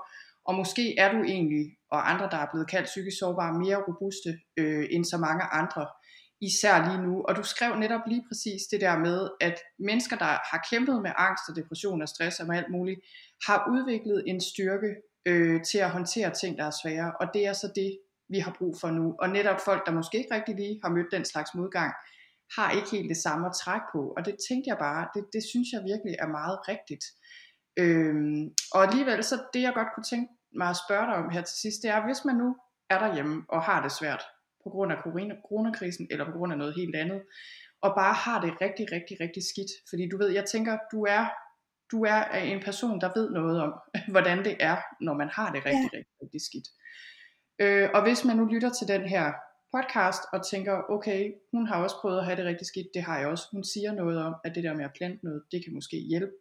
Og 0.48 0.56
måske 0.56 0.96
er 0.98 1.12
du 1.12 1.24
egentlig, 1.24 1.66
og 1.92 2.12
andre 2.12 2.28
der 2.32 2.38
er 2.38 2.48
blevet 2.52 2.70
kaldt 2.70 2.86
psykisk 2.86 3.18
sårbare, 3.20 3.60
mere 3.60 3.84
robuste 3.88 4.32
øh, 4.58 4.86
end 4.92 5.06
så 5.06 5.18
mange 5.18 5.44
andre, 5.44 5.88
især 6.42 6.76
lige 6.88 7.02
nu. 7.08 7.24
Og 7.28 7.36
du 7.36 7.44
skrev 7.44 7.76
netop 7.76 8.02
lige 8.08 8.26
præcis 8.30 8.62
det 8.72 8.82
der 8.82 8.98
med, 8.98 9.30
at 9.42 9.56
mennesker, 9.80 10.16
der 10.18 10.32
har 10.52 10.68
kæmpet 10.70 11.02
med 11.02 11.12
angst 11.18 11.44
og 11.50 11.56
depression 11.56 12.02
og 12.02 12.10
stress 12.10 12.40
og 12.40 12.48
med 12.48 12.58
alt 12.58 12.72
muligt, 12.72 13.00
har 13.48 13.60
udviklet 13.74 14.24
en 14.28 14.42
styrke 14.42 14.90
øh, 15.26 15.64
til 15.70 15.78
at 15.78 15.92
håndtere 15.92 16.32
ting, 16.42 16.58
der 16.58 16.66
er 16.66 16.76
svære. 16.84 17.12
Og 17.20 17.28
det 17.34 17.46
er 17.46 17.54
så 17.54 17.72
det, 17.76 17.98
vi 18.30 18.40
har 18.40 18.56
brug 18.60 18.74
for 18.82 18.90
nu. 18.90 19.16
Og 19.22 19.30
netop 19.30 19.60
folk, 19.66 19.86
der 19.86 19.92
måske 19.92 20.18
ikke 20.18 20.36
rigtig 20.36 20.56
lige 20.56 20.80
har 20.84 20.90
mødt 20.90 21.12
den 21.12 21.26
slags 21.26 21.52
modgang, 21.56 21.94
har 22.58 22.72
ikke 22.72 22.90
helt 22.92 23.10
det 23.10 23.18
samme 23.18 23.48
at 23.48 23.58
trække 23.64 23.86
på. 23.94 24.02
Og 24.18 24.26
det 24.26 24.36
tænkte 24.48 24.70
jeg 24.72 24.78
bare, 24.78 25.08
det, 25.16 25.24
det 25.34 25.44
synes 25.52 25.68
jeg 25.74 25.82
virkelig 25.92 26.16
er 26.24 26.30
meget 26.40 26.58
rigtigt. 26.72 27.06
Øhm, 27.84 28.44
og 28.74 28.80
alligevel 28.86 29.24
så 29.24 29.36
det 29.54 29.62
jeg 29.62 29.74
godt 29.74 29.92
kunne 29.96 30.10
tænke 30.12 30.30
mig 30.60 30.70
at 30.70 30.82
spørge 30.86 31.08
dig 31.10 31.16
om 31.16 31.30
her 31.30 31.42
til 31.42 31.58
sidst, 31.64 31.80
det 31.84 31.90
er, 31.96 32.06
hvis 32.06 32.26
man 32.26 32.36
nu 32.36 32.50
er 32.90 33.00
derhjemme 33.00 33.46
og 33.50 33.62
har 33.62 33.82
det 33.82 33.92
svært 33.92 34.24
på 34.64 34.70
grund 34.70 34.92
af 34.92 34.98
corona- 35.06 35.42
coronakrisen, 35.48 36.08
eller 36.12 36.26
på 36.26 36.32
grund 36.38 36.52
af 36.54 36.58
noget 36.58 36.76
helt 36.76 36.96
andet, 36.96 37.22
og 37.86 37.92
bare 38.02 38.14
har 38.14 38.42
det 38.42 38.52
rigtig, 38.62 38.86
rigtig, 38.96 39.16
rigtig 39.24 39.44
skidt. 39.52 39.72
Fordi 39.90 40.04
du 40.12 40.18
ved, 40.18 40.30
jeg 40.40 40.46
tænker, 40.46 40.78
du 40.92 41.00
er, 41.18 41.24
du 41.92 41.98
er 42.14 42.22
en 42.54 42.62
person, 42.68 43.02
der 43.02 43.10
ved 43.18 43.28
noget 43.32 43.58
om, 43.66 43.74
hvordan 44.14 44.38
det 44.48 44.56
er, 44.60 44.78
når 45.02 45.14
man 45.22 45.30
har 45.38 45.50
det 45.54 45.62
rigtig, 45.66 45.90
ja. 45.94 45.98
rigtig, 45.98 46.16
rigtig 46.22 46.42
skidt. 46.48 46.68
Øh, 47.60 47.90
og 47.94 48.04
hvis 48.04 48.26
man 48.26 48.38
nu 48.38 48.46
lytter 48.46 48.70
til 48.70 48.88
den 48.88 49.02
her 49.02 49.34
podcast 49.76 50.22
og 50.34 50.48
tænker, 50.52 50.76
okay, 50.90 51.32
hun 51.54 51.68
har 51.68 51.84
også 51.84 51.96
prøvet 52.02 52.20
at 52.20 52.26
have 52.26 52.38
det 52.38 52.46
rigtig 52.46 52.68
skidt, 52.68 52.88
det 52.94 53.02
har 53.04 53.18
jeg 53.20 53.28
også. 53.28 53.46
Hun 53.52 53.64
siger 53.64 53.92
noget 53.92 54.18
om, 54.28 54.36
at 54.46 54.56
det 54.56 54.64
der 54.64 54.74
med 54.74 54.86
at 54.86 54.96
plante 54.98 55.26
noget, 55.26 55.44
det 55.52 55.64
kan 55.64 55.74
måske 55.74 55.98
hjælpe. 55.98 56.34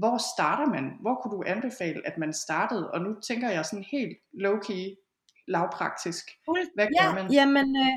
Hvor 0.00 0.16
starter 0.34 0.66
man? 0.66 0.84
Hvor 1.00 1.14
kunne 1.14 1.34
du 1.36 1.42
anbefale, 1.46 2.00
at 2.08 2.18
man 2.18 2.32
startede? 2.32 2.90
Og 2.90 3.00
nu 3.00 3.10
tænker 3.28 3.50
jeg 3.50 3.64
sådan 3.64 3.84
helt 3.92 4.16
low-key, 4.44 4.84
lavpraktisk. 5.48 6.24
Hvad 6.74 6.86
gør 6.86 7.06
ja, 7.08 7.14
man? 7.14 7.32
Jamen, 7.32 7.76
øh, 7.76 7.94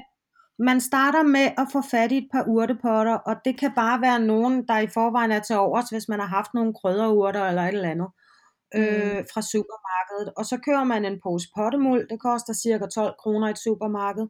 man 0.60 0.82
starter 0.82 1.24
med 1.24 1.48
at 1.58 1.68
få 1.72 1.82
fat 1.91 2.12
i 2.12 2.18
et 2.18 2.30
par 2.32 2.43
urtepotter, 2.48 3.14
og 3.14 3.36
det 3.45 3.60
kan 3.60 3.72
bare 3.76 4.02
være 4.02 4.20
nogen, 4.20 4.68
der 4.68 4.78
i 4.80 4.88
forvejen 4.88 5.32
er 5.32 5.39
til 5.39 5.56
overs, 5.56 5.89
hvis 5.89 6.08
man 6.10 6.20
har 6.20 6.28
haft 6.28 6.54
nogle 6.54 6.74
krydderurter 6.74 7.43
eller 7.45 7.62
et 7.62 7.74
eller 7.74 7.89
andet 7.89 8.08
Mm. 8.08 8.27
Øh, 8.76 9.26
fra 9.34 9.41
supermarkedet. 9.41 10.34
Og 10.38 10.45
så 10.45 10.57
kører 10.65 10.84
man 10.84 11.05
en 11.05 11.20
pose 11.24 11.47
pottemuld, 11.57 12.09
det 12.09 12.20
koster 12.20 12.53
cirka 12.53 12.86
12 12.86 13.15
kroner 13.20 13.47
i 13.47 13.51
et 13.51 13.57
supermarked. 13.57 14.28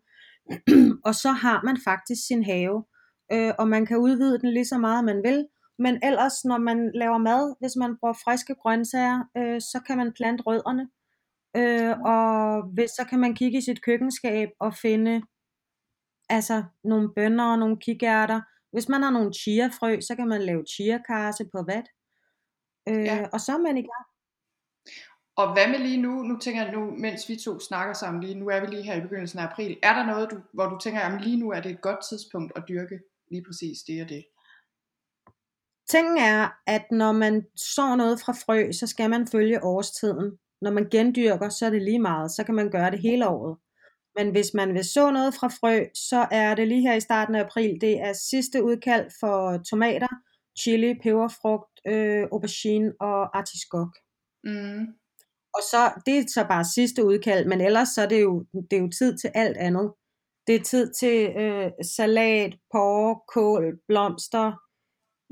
og 1.08 1.16
så 1.16 1.32
har 1.32 1.62
man 1.64 1.78
faktisk 1.88 2.22
sin 2.28 2.44
have, 2.44 2.84
øh, 3.32 3.54
og 3.60 3.68
man 3.68 3.86
kan 3.86 3.98
udvide 3.98 4.40
den 4.40 4.54
lige 4.54 4.66
så 4.66 4.78
meget 4.78 5.06
man 5.06 5.24
vil. 5.24 5.48
Men 5.80 6.00
ellers, 6.04 6.46
når 6.46 6.58
man 6.58 6.92
laver 6.96 7.18
mad, 7.18 7.56
hvis 7.60 7.76
man 7.76 7.98
bruger 8.00 8.14
friske 8.24 8.56
grøntsager, 8.56 9.24
øh, 9.38 9.62
så 9.62 9.82
kan 9.88 9.98
man 9.98 10.14
plante 10.14 10.44
rødderne. 10.44 10.90
Øh, 11.58 12.00
og 12.00 12.64
hvis, 12.74 12.90
så 12.90 13.06
kan 13.10 13.20
man 13.20 13.36
kigge 13.36 13.58
i 13.58 13.62
sit 13.62 13.82
køkkenskab 13.82 14.50
og 14.60 14.74
finde 14.74 15.22
altså 16.30 16.64
nogle 16.84 17.10
bønner 17.16 17.52
og 17.52 17.60
nogle 17.60 17.78
kikærter. 17.78 18.42
Hvis 18.72 18.90
man 18.90 19.04
har 19.04 19.12
nogle 19.12 19.34
chiafrø, 19.34 20.00
så 20.02 20.16
kan 20.16 20.28
man 20.28 20.42
lave 20.42 20.64
chiakarse 20.76 21.46
på 21.56 21.64
vat. 21.68 21.88
Øh, 22.90 23.06
Ja. 23.06 23.28
Og 23.34 23.42
så 23.42 23.52
er 23.54 23.58
man 23.58 23.78
i 23.78 23.82
gang. 23.82 24.06
Og 25.38 25.54
hvad 25.54 25.68
med 25.68 25.80
lige 25.80 26.02
nu? 26.02 26.24
Nu 26.24 26.40
tænker 26.40 26.64
jeg 26.64 26.74
nu, 26.74 26.92
mens 26.92 27.30
vi 27.30 27.36
to 27.36 27.60
snakker 27.60 27.94
sammen 27.94 28.24
lige, 28.24 28.36
nu 28.36 28.48
er 28.50 28.60
vi 28.60 28.68
lige 28.68 28.84
her 28.84 28.96
i 28.96 29.02
begyndelsen 29.02 29.40
af 29.40 29.44
april. 29.44 29.78
Er 29.84 29.94
der 29.94 30.06
noget, 30.06 30.32
du, 30.32 30.38
hvor 30.54 30.66
du 30.66 30.78
tænker, 30.80 31.02
at 31.02 31.22
lige 31.22 31.38
nu 31.38 31.52
er 31.52 31.62
det 31.62 31.72
et 31.72 31.82
godt 31.82 32.00
tidspunkt 32.10 32.52
at 32.56 32.64
dyrke 32.70 33.00
lige 33.32 33.44
præcis 33.48 33.80
det 33.88 34.02
og 34.02 34.10
det? 34.10 34.26
Tingen 35.90 36.18
er, 36.18 36.50
at 36.68 36.86
når 36.92 37.12
man 37.12 37.46
sår 37.56 37.96
noget 37.96 38.20
fra 38.20 38.34
frø, 38.34 38.72
så 38.72 38.88
skal 38.88 39.10
man 39.10 39.28
følge 39.28 39.64
årstiden. 39.64 40.38
Når 40.62 40.72
man 40.72 40.90
gendyrker, 40.90 41.50
så 41.50 41.66
er 41.66 41.70
det 41.70 41.82
lige 41.82 42.00
meget. 42.00 42.32
Så 42.32 42.44
kan 42.44 42.56
man 42.56 42.70
gøre 42.72 42.92
det 42.92 43.00
hele 43.00 43.28
året. 43.28 43.58
Men 44.16 44.32
hvis 44.32 44.54
man 44.54 44.74
vil 44.74 44.84
så 44.84 45.12
noget 45.12 45.34
fra 45.34 45.48
frø, 45.48 45.86
så 45.94 46.28
er 46.32 46.56
det 46.56 46.68
lige 46.68 46.82
her 46.82 46.96
i 46.96 47.00
starten 47.00 47.36
af 47.36 47.44
april. 47.44 47.82
Det 47.82 48.00
er 48.00 48.14
sidste 48.14 48.64
udkald 48.64 49.12
for 49.20 49.58
tomater, 49.58 50.08
chili, 50.60 50.94
peberfrugt, 51.04 51.82
øh, 51.88 52.28
aubergine 52.32 52.94
og 53.00 53.38
artiskok. 53.38 53.98
Mm. 54.44 54.86
Og 55.58 55.64
så, 55.72 56.02
det 56.06 56.18
er 56.18 56.24
så 56.34 56.46
bare 56.54 56.66
sidste 56.76 57.06
udkald, 57.06 57.46
men 57.46 57.62
ellers 57.62 57.90
så 57.90 58.02
er 58.02 58.08
det 58.08 58.22
jo, 58.22 58.46
det 58.72 58.78
er 58.78 58.82
jo 58.82 58.90
tid 59.00 59.18
til 59.18 59.32
alt 59.36 59.58
andet. 59.58 59.92
det 60.48 60.56
er 60.56 60.64
tid 60.64 60.94
til 61.00 61.18
øh, 61.42 61.72
salat, 61.98 62.54
porre, 62.72 63.20
kål, 63.34 63.64
blomster, 63.88 64.52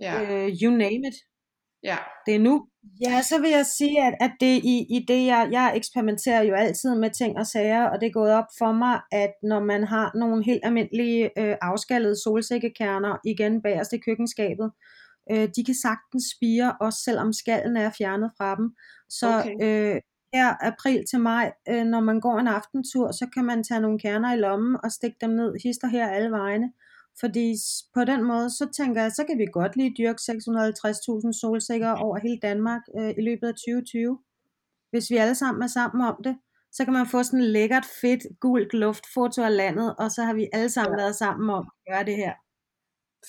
Ja, 0.02 0.14
øh, 0.22 0.50
you 0.62 0.72
name 0.72 1.02
it. 1.10 1.16
ja, 1.84 1.98
Det 2.26 2.36
er 2.36 2.40
nu. 2.40 2.68
Ja, 3.02 3.22
så 3.22 3.42
vil 3.42 3.50
jeg 3.50 3.66
sige, 3.66 4.04
at, 4.08 4.14
at 4.22 4.32
det 4.40 4.56
i, 4.64 4.86
i 4.96 5.06
det, 5.08 5.26
jeg, 5.26 5.48
jeg 5.52 5.74
eksperimenterer 5.76 6.42
jo 6.44 6.54
altid 6.54 6.96
med 6.96 7.10
ting 7.10 7.38
og 7.38 7.48
sager, 7.48 7.84
og 7.90 8.02
det 8.02 8.08
er 8.08 8.12
gået 8.12 8.32
op 8.34 8.46
for 8.58 8.72
mig, 8.72 9.02
at 9.12 9.34
når 9.44 9.60
man 9.60 9.84
har 9.84 10.12
nogle 10.18 10.44
helt 10.46 10.62
almindelige 10.64 11.40
øh, 11.40 11.56
afskallede 11.62 12.16
solsikkekerner 12.24 13.18
igen 13.26 13.62
bagerst 13.62 13.94
i 13.94 13.98
køkkenskabet, 13.98 14.72
øh, 15.32 15.50
de 15.56 15.64
kan 15.66 15.76
sagtens 15.88 16.24
spire, 16.36 16.76
også 16.82 17.00
selvom 17.04 17.34
skallen 17.34 17.78
er 17.78 17.92
fjernet 17.98 18.32
fra 18.38 18.56
dem. 18.56 18.76
Så 19.10 19.28
Okay. 19.40 19.56
øh, 19.66 20.02
her 20.36 20.56
april 20.62 21.06
til 21.10 21.20
maj, 21.20 21.54
øh, 21.70 21.84
når 21.86 22.00
man 22.00 22.20
går 22.20 22.40
en 22.40 22.48
aftentur, 22.48 23.12
så 23.12 23.28
kan 23.34 23.46
man 23.46 23.64
tage 23.64 23.80
nogle 23.80 24.00
kerner 24.00 24.34
i 24.34 24.38
lommen 24.38 24.78
og 24.84 24.92
stikke 24.92 25.18
dem 25.22 25.30
ned, 25.30 25.54
hister 25.64 25.88
her 25.88 26.08
alle 26.10 26.32
vegne. 26.32 26.74
Fordi 27.20 27.56
på 27.94 28.04
den 28.04 28.24
måde, 28.24 28.50
så 28.50 28.68
tænker 28.78 29.02
jeg, 29.02 29.12
så 29.12 29.24
kan 29.30 29.38
vi 29.38 29.46
godt 29.54 29.76
lige 29.76 29.96
dyrke 29.98 30.20
650.000 30.20 31.40
solsikker 31.42 31.92
over 31.92 32.18
hele 32.20 32.40
Danmark 32.42 32.82
øh, 33.00 33.10
i 33.18 33.22
løbet 33.22 33.48
af 33.48 33.54
2020. 33.54 34.20
Hvis 34.92 35.10
vi 35.10 35.18
alle 35.18 35.36
sammen 35.36 35.64
er 35.64 35.68
sammen 35.68 36.08
om 36.08 36.18
det, 36.24 36.38
så 36.72 36.84
kan 36.86 36.94
man 36.94 37.08
få 37.08 37.24
sådan 37.24 37.40
et 37.40 37.46
lækkert, 37.46 37.86
fedt, 38.02 38.24
gult 38.40 38.74
luftfoto 38.74 39.42
af 39.44 39.56
landet, 39.58 39.96
og 39.96 40.12
så 40.12 40.24
har 40.24 40.34
vi 40.34 40.50
alle 40.54 40.70
sammen 40.70 41.00
Ja. 41.00 41.04
været 41.04 41.16
sammen 41.16 41.50
om 41.50 41.66
at 41.88 41.94
gøre 41.94 42.06
det 42.06 42.16
her. 42.16 42.34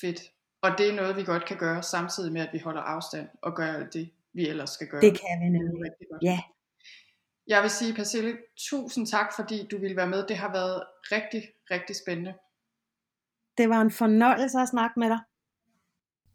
fedt. 0.00 0.20
Og 0.62 0.70
det 0.78 0.90
er 0.90 0.94
noget, 0.96 1.16
vi 1.16 1.22
godt 1.24 1.44
kan 1.44 1.56
gøre, 1.56 1.82
samtidig 1.82 2.32
med, 2.32 2.40
at 2.40 2.48
vi 2.52 2.58
holder 2.58 2.80
afstand 2.80 3.28
og 3.42 3.56
gør 3.56 3.66
alt 3.66 3.94
det, 3.94 4.10
vi 4.34 4.48
ellers 4.48 4.70
skal 4.70 4.86
gøre. 4.86 5.00
Det 5.00 5.10
kan 5.20 5.34
vi 5.42 5.48
nemlig. 5.48 5.74
rigtig 5.84 6.06
godt. 6.12 6.22
Ja, 6.22 6.38
Jeg 7.46 7.62
vil 7.62 7.70
sige, 7.70 7.94
Persille, 7.94 8.38
tusind 8.56 9.06
tak, 9.06 9.26
fordi 9.36 9.66
du 9.70 9.78
ville 9.78 9.96
være 9.96 10.08
med. 10.08 10.26
Det 10.26 10.36
har 10.36 10.52
været 10.52 10.82
rigtig, 11.12 11.42
rigtig 11.70 11.96
spændende. 11.96 12.34
det 13.58 13.68
var 13.68 13.80
en 13.80 13.90
fornøjelse 13.90 14.58
at 14.58 14.68
snakke 14.68 15.00
med 15.00 15.08
dig. 15.08 15.18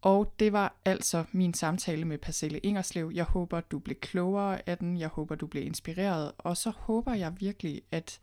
Og 0.02 0.34
det 0.38 0.52
var 0.52 0.76
altså 0.84 1.24
min 1.32 1.54
samtale 1.54 2.04
med 2.04 2.18
Persille 2.18 2.58
Ingerslev. 2.58 3.10
Jeg 3.14 3.24
håber, 3.24 3.60
du 3.60 3.78
blev 3.78 3.96
klogere 3.96 4.68
af 4.68 4.78
den. 4.78 4.98
Jeg 4.98 5.08
håber, 5.08 5.34
du 5.34 5.46
blev 5.46 5.66
inspireret. 5.66 6.32
Og 6.38 6.56
så 6.56 6.70
håber 6.70 7.14
jeg 7.14 7.40
virkelig, 7.40 7.82
at 7.90 8.20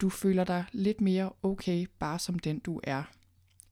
du 0.00 0.10
føler 0.10 0.44
dig 0.44 0.64
lidt 0.72 1.00
mere 1.00 1.32
okay, 1.42 1.86
bare 1.98 2.18
som 2.18 2.38
den 2.38 2.58
du 2.58 2.80
er. 2.84 3.02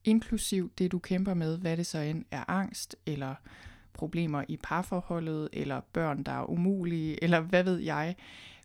Inklusiv 0.05 0.73
det, 0.79 0.93
du 0.93 0.99
kæmper 0.99 1.35
med, 1.35 1.59
hvad 1.59 1.77
det 1.77 1.87
så 1.87 1.99
end 1.99 2.25
er 2.31 2.51
angst, 2.51 2.97
eller 3.07 3.35
problemer 3.97 4.45
i 4.49 4.57
parforholdet, 4.63 5.49
eller 5.53 5.81
børn, 5.93 6.23
der 6.23 6.33
er 6.33 6.51
umulige, 6.51 7.19
eller 7.25 7.41
hvad 7.41 7.65
ved 7.65 7.79
jeg. 7.79 8.17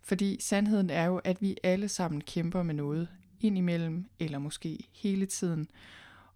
Fordi 0.04 0.38
sandheden 0.40 0.90
er 0.90 1.06
jo, 1.06 1.18
at 1.18 1.42
vi 1.42 1.58
alle 1.64 1.88
sammen 1.88 2.22
kæmper 2.22 2.64
med 2.64 2.74
noget 2.74 3.08
indimellem, 3.40 4.06
eller 4.20 4.40
måske 4.40 4.80
hele 4.94 5.26
tiden. 5.26 5.68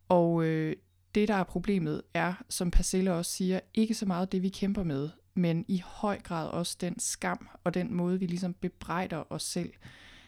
Og 0.09 0.43
øh, 0.43 0.75
det, 1.15 1.27
der 1.27 1.33
er 1.33 1.43
problemet, 1.43 2.01
er, 2.13 2.33
som 2.49 2.71
Persille 2.71 3.13
også 3.13 3.31
siger, 3.31 3.59
ikke 3.73 3.93
så 3.93 4.05
meget 4.05 4.31
det, 4.31 4.41
vi 4.41 4.49
kæmper 4.49 4.83
med, 4.83 5.09
men 5.33 5.65
i 5.67 5.83
høj 5.85 6.21
grad 6.21 6.47
også 6.47 6.77
den 6.81 6.99
skam 6.99 7.49
og 7.63 7.73
den 7.73 7.93
måde, 7.93 8.19
vi 8.19 8.25
ligesom 8.25 8.53
bebrejder 8.53 9.23
os 9.29 9.43
selv 9.43 9.73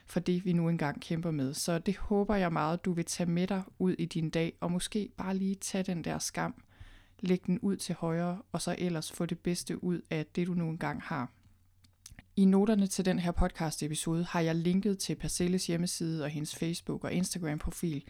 for 0.06 0.20
det, 0.20 0.46
vi 0.46 0.54
nu 0.54 0.70
engang 0.70 1.02
kæmper 1.02 1.32
med. 1.32 1.54
Så 1.54 1.80
det 1.80 1.98
håber 1.98 2.36
jeg 2.36 2.54
meget, 2.54 2.86
du 2.86 2.94
vil 2.94 3.06
tage 3.06 3.30
med 3.30 3.48
dig 3.48 3.64
ud 3.80 3.96
i 4.00 4.06
din 4.06 4.30
dag, 4.30 4.54
og 4.62 4.72
måske 4.72 5.10
bare 5.18 5.38
lige 5.38 5.56
tage 5.56 5.84
den 5.84 6.04
der 6.04 6.20
skam, 6.20 6.56
lægge 7.20 7.44
den 7.48 7.60
ud 7.60 7.76
til 7.76 7.96
højre, 7.96 8.42
og 8.52 8.62
så 8.62 8.76
ellers 8.78 9.12
få 9.12 9.26
det 9.26 9.40
bedste 9.40 9.84
ud 9.84 10.02
af 10.10 10.26
det, 10.26 10.48
du 10.48 10.54
nu 10.54 10.70
engang 10.70 11.02
har. 11.02 11.32
I 12.36 12.46
noterne 12.46 12.88
til 12.88 13.06
den 13.06 13.20
her 13.20 13.32
podcast 13.32 13.84
episode 13.84 14.24
har 14.24 14.40
jeg 14.40 14.56
linket 14.56 15.00
til 15.00 15.16
Parcelles 15.16 15.68
hjemmeside 15.68 16.24
og 16.24 16.30
hendes 16.30 16.56
Facebook 16.56 17.04
og 17.04 17.14
Instagram 17.14 17.60
profil. 17.60 18.04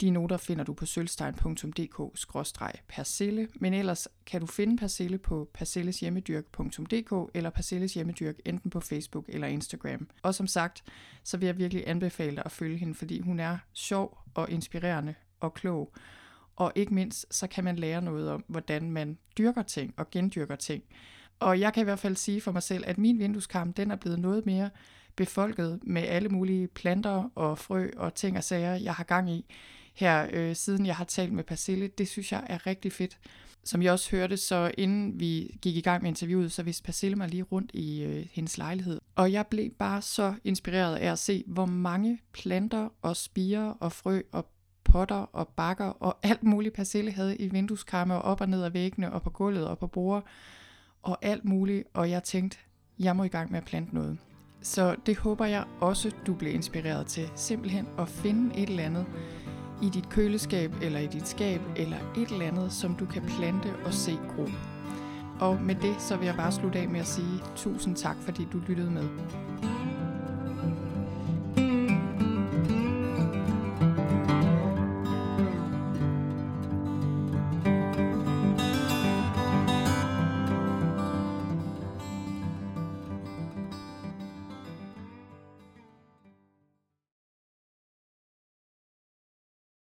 De 0.00 0.10
noter 0.10 0.36
finder 0.36 0.64
du 0.64 0.74
på 0.74 0.86
sølvstein.dk-parcelle, 0.86 3.48
men 3.54 3.74
ellers 3.74 4.08
kan 4.26 4.40
du 4.40 4.46
finde 4.46 4.76
Parcelle 4.76 5.18
på 5.18 5.50
parcelleshjemmedyrk.dk 5.54 7.30
eller 7.34 7.50
Parcelles 7.50 7.94
hjemmedyrk 7.94 8.36
enten 8.44 8.70
på 8.70 8.80
Facebook 8.80 9.24
eller 9.28 9.46
Instagram. 9.46 10.08
Og 10.22 10.34
som 10.34 10.46
sagt, 10.46 10.84
så 11.24 11.36
vil 11.36 11.46
jeg 11.46 11.58
virkelig 11.58 11.84
anbefale 11.86 12.36
dig 12.36 12.42
at 12.44 12.52
følge 12.52 12.76
hende, 12.76 12.94
fordi 12.94 13.20
hun 13.20 13.40
er 13.40 13.58
sjov 13.72 14.18
og 14.34 14.50
inspirerende 14.50 15.14
og 15.40 15.54
klog. 15.54 15.92
Og 16.56 16.72
ikke 16.74 16.94
mindst, 16.94 17.26
så 17.30 17.46
kan 17.46 17.64
man 17.64 17.76
lære 17.76 18.02
noget 18.02 18.30
om, 18.30 18.44
hvordan 18.48 18.90
man 18.90 19.18
dyrker 19.38 19.62
ting 19.62 19.94
og 19.96 20.10
gendyrker 20.10 20.56
ting. 20.56 20.82
Og 21.40 21.60
jeg 21.60 21.72
kan 21.72 21.80
i 21.80 21.84
hvert 21.84 21.98
fald 21.98 22.16
sige 22.16 22.40
for 22.40 22.52
mig 22.52 22.62
selv, 22.62 22.84
at 22.86 22.98
min 22.98 23.18
vindueskarm, 23.18 23.72
den 23.72 23.90
er 23.90 23.96
blevet 23.96 24.18
noget 24.18 24.46
mere 24.46 24.70
befolket 25.16 25.80
med 25.82 26.02
alle 26.02 26.28
mulige 26.28 26.68
planter 26.68 27.30
og 27.34 27.58
frø 27.58 27.90
og 27.96 28.14
ting 28.14 28.36
og 28.36 28.44
sager, 28.44 28.74
jeg 28.74 28.94
har 28.94 29.04
gang 29.04 29.30
i 29.30 29.44
her, 29.94 30.26
øh, 30.32 30.56
siden 30.56 30.86
jeg 30.86 30.96
har 30.96 31.04
talt 31.04 31.32
med 31.32 31.44
Persille. 31.44 31.88
Det 31.88 32.08
synes 32.08 32.32
jeg 32.32 32.46
er 32.46 32.66
rigtig 32.66 32.92
fedt. 32.92 33.18
Som 33.64 33.82
jeg 33.82 33.92
også 33.92 34.10
hørte, 34.10 34.36
så 34.36 34.70
inden 34.78 35.20
vi 35.20 35.58
gik 35.62 35.76
i 35.76 35.80
gang 35.80 36.02
med 36.02 36.10
interviewet, 36.10 36.52
så 36.52 36.62
viste 36.62 36.82
Persille 36.82 37.16
mig 37.16 37.28
lige 37.28 37.42
rundt 37.42 37.70
i 37.74 38.02
øh, 38.02 38.26
hendes 38.32 38.58
lejlighed. 38.58 39.00
Og 39.14 39.32
jeg 39.32 39.46
blev 39.46 39.70
bare 39.70 40.02
så 40.02 40.34
inspireret 40.44 40.96
af 40.96 41.12
at 41.12 41.18
se, 41.18 41.44
hvor 41.46 41.66
mange 41.66 42.20
planter 42.32 42.88
og 43.02 43.16
spire 43.16 43.74
og 43.80 43.92
frø 43.92 44.20
og 44.32 44.46
potter 44.84 45.26
og 45.32 45.48
bakker 45.48 45.86
og 45.86 46.18
alt 46.22 46.42
muligt 46.42 46.74
Persille 46.74 47.12
havde 47.12 47.36
i 47.36 47.48
vindueskarme 47.48 48.14
og 48.14 48.22
op 48.22 48.40
og 48.40 48.48
ned 48.48 48.64
ad 48.64 48.70
væggene 48.70 49.12
og 49.12 49.22
på 49.22 49.30
gulvet 49.30 49.68
og 49.68 49.78
på 49.78 49.86
bordet 49.86 50.22
og 51.02 51.18
alt 51.22 51.44
muligt. 51.44 51.88
Og 51.94 52.10
jeg 52.10 52.22
tænkte, 52.22 52.58
jeg 52.98 53.16
må 53.16 53.24
i 53.24 53.28
gang 53.28 53.50
med 53.50 53.58
at 53.58 53.64
plante 53.64 53.94
noget. 53.94 54.18
Så 54.62 54.96
det 55.06 55.16
håber 55.16 55.44
jeg 55.44 55.64
også, 55.80 56.10
du 56.26 56.34
bliver 56.34 56.54
inspireret 56.54 57.06
til. 57.06 57.30
Simpelthen 57.34 57.86
at 57.98 58.08
finde 58.08 58.56
et 58.56 58.68
eller 58.68 58.82
andet 58.82 59.06
i 59.82 59.88
dit 59.88 60.08
køleskab 60.08 60.72
eller 60.82 61.00
i 61.00 61.06
dit 61.06 61.28
skab 61.28 61.60
eller 61.76 61.96
et 62.16 62.28
eller 62.28 62.46
andet, 62.46 62.72
som 62.72 62.94
du 62.94 63.06
kan 63.06 63.22
plante 63.22 63.68
og 63.84 63.94
se 63.94 64.18
gro. 64.36 64.48
Og 65.40 65.62
med 65.62 65.74
det, 65.74 66.02
så 66.02 66.16
vil 66.16 66.26
jeg 66.26 66.36
bare 66.36 66.52
slutte 66.52 66.78
af 66.78 66.88
med 66.88 67.00
at 67.00 67.06
sige 67.06 67.42
tusind 67.56 67.96
tak, 67.96 68.16
fordi 68.16 68.48
du 68.52 68.58
lyttede 68.58 68.90
med. 68.90 69.08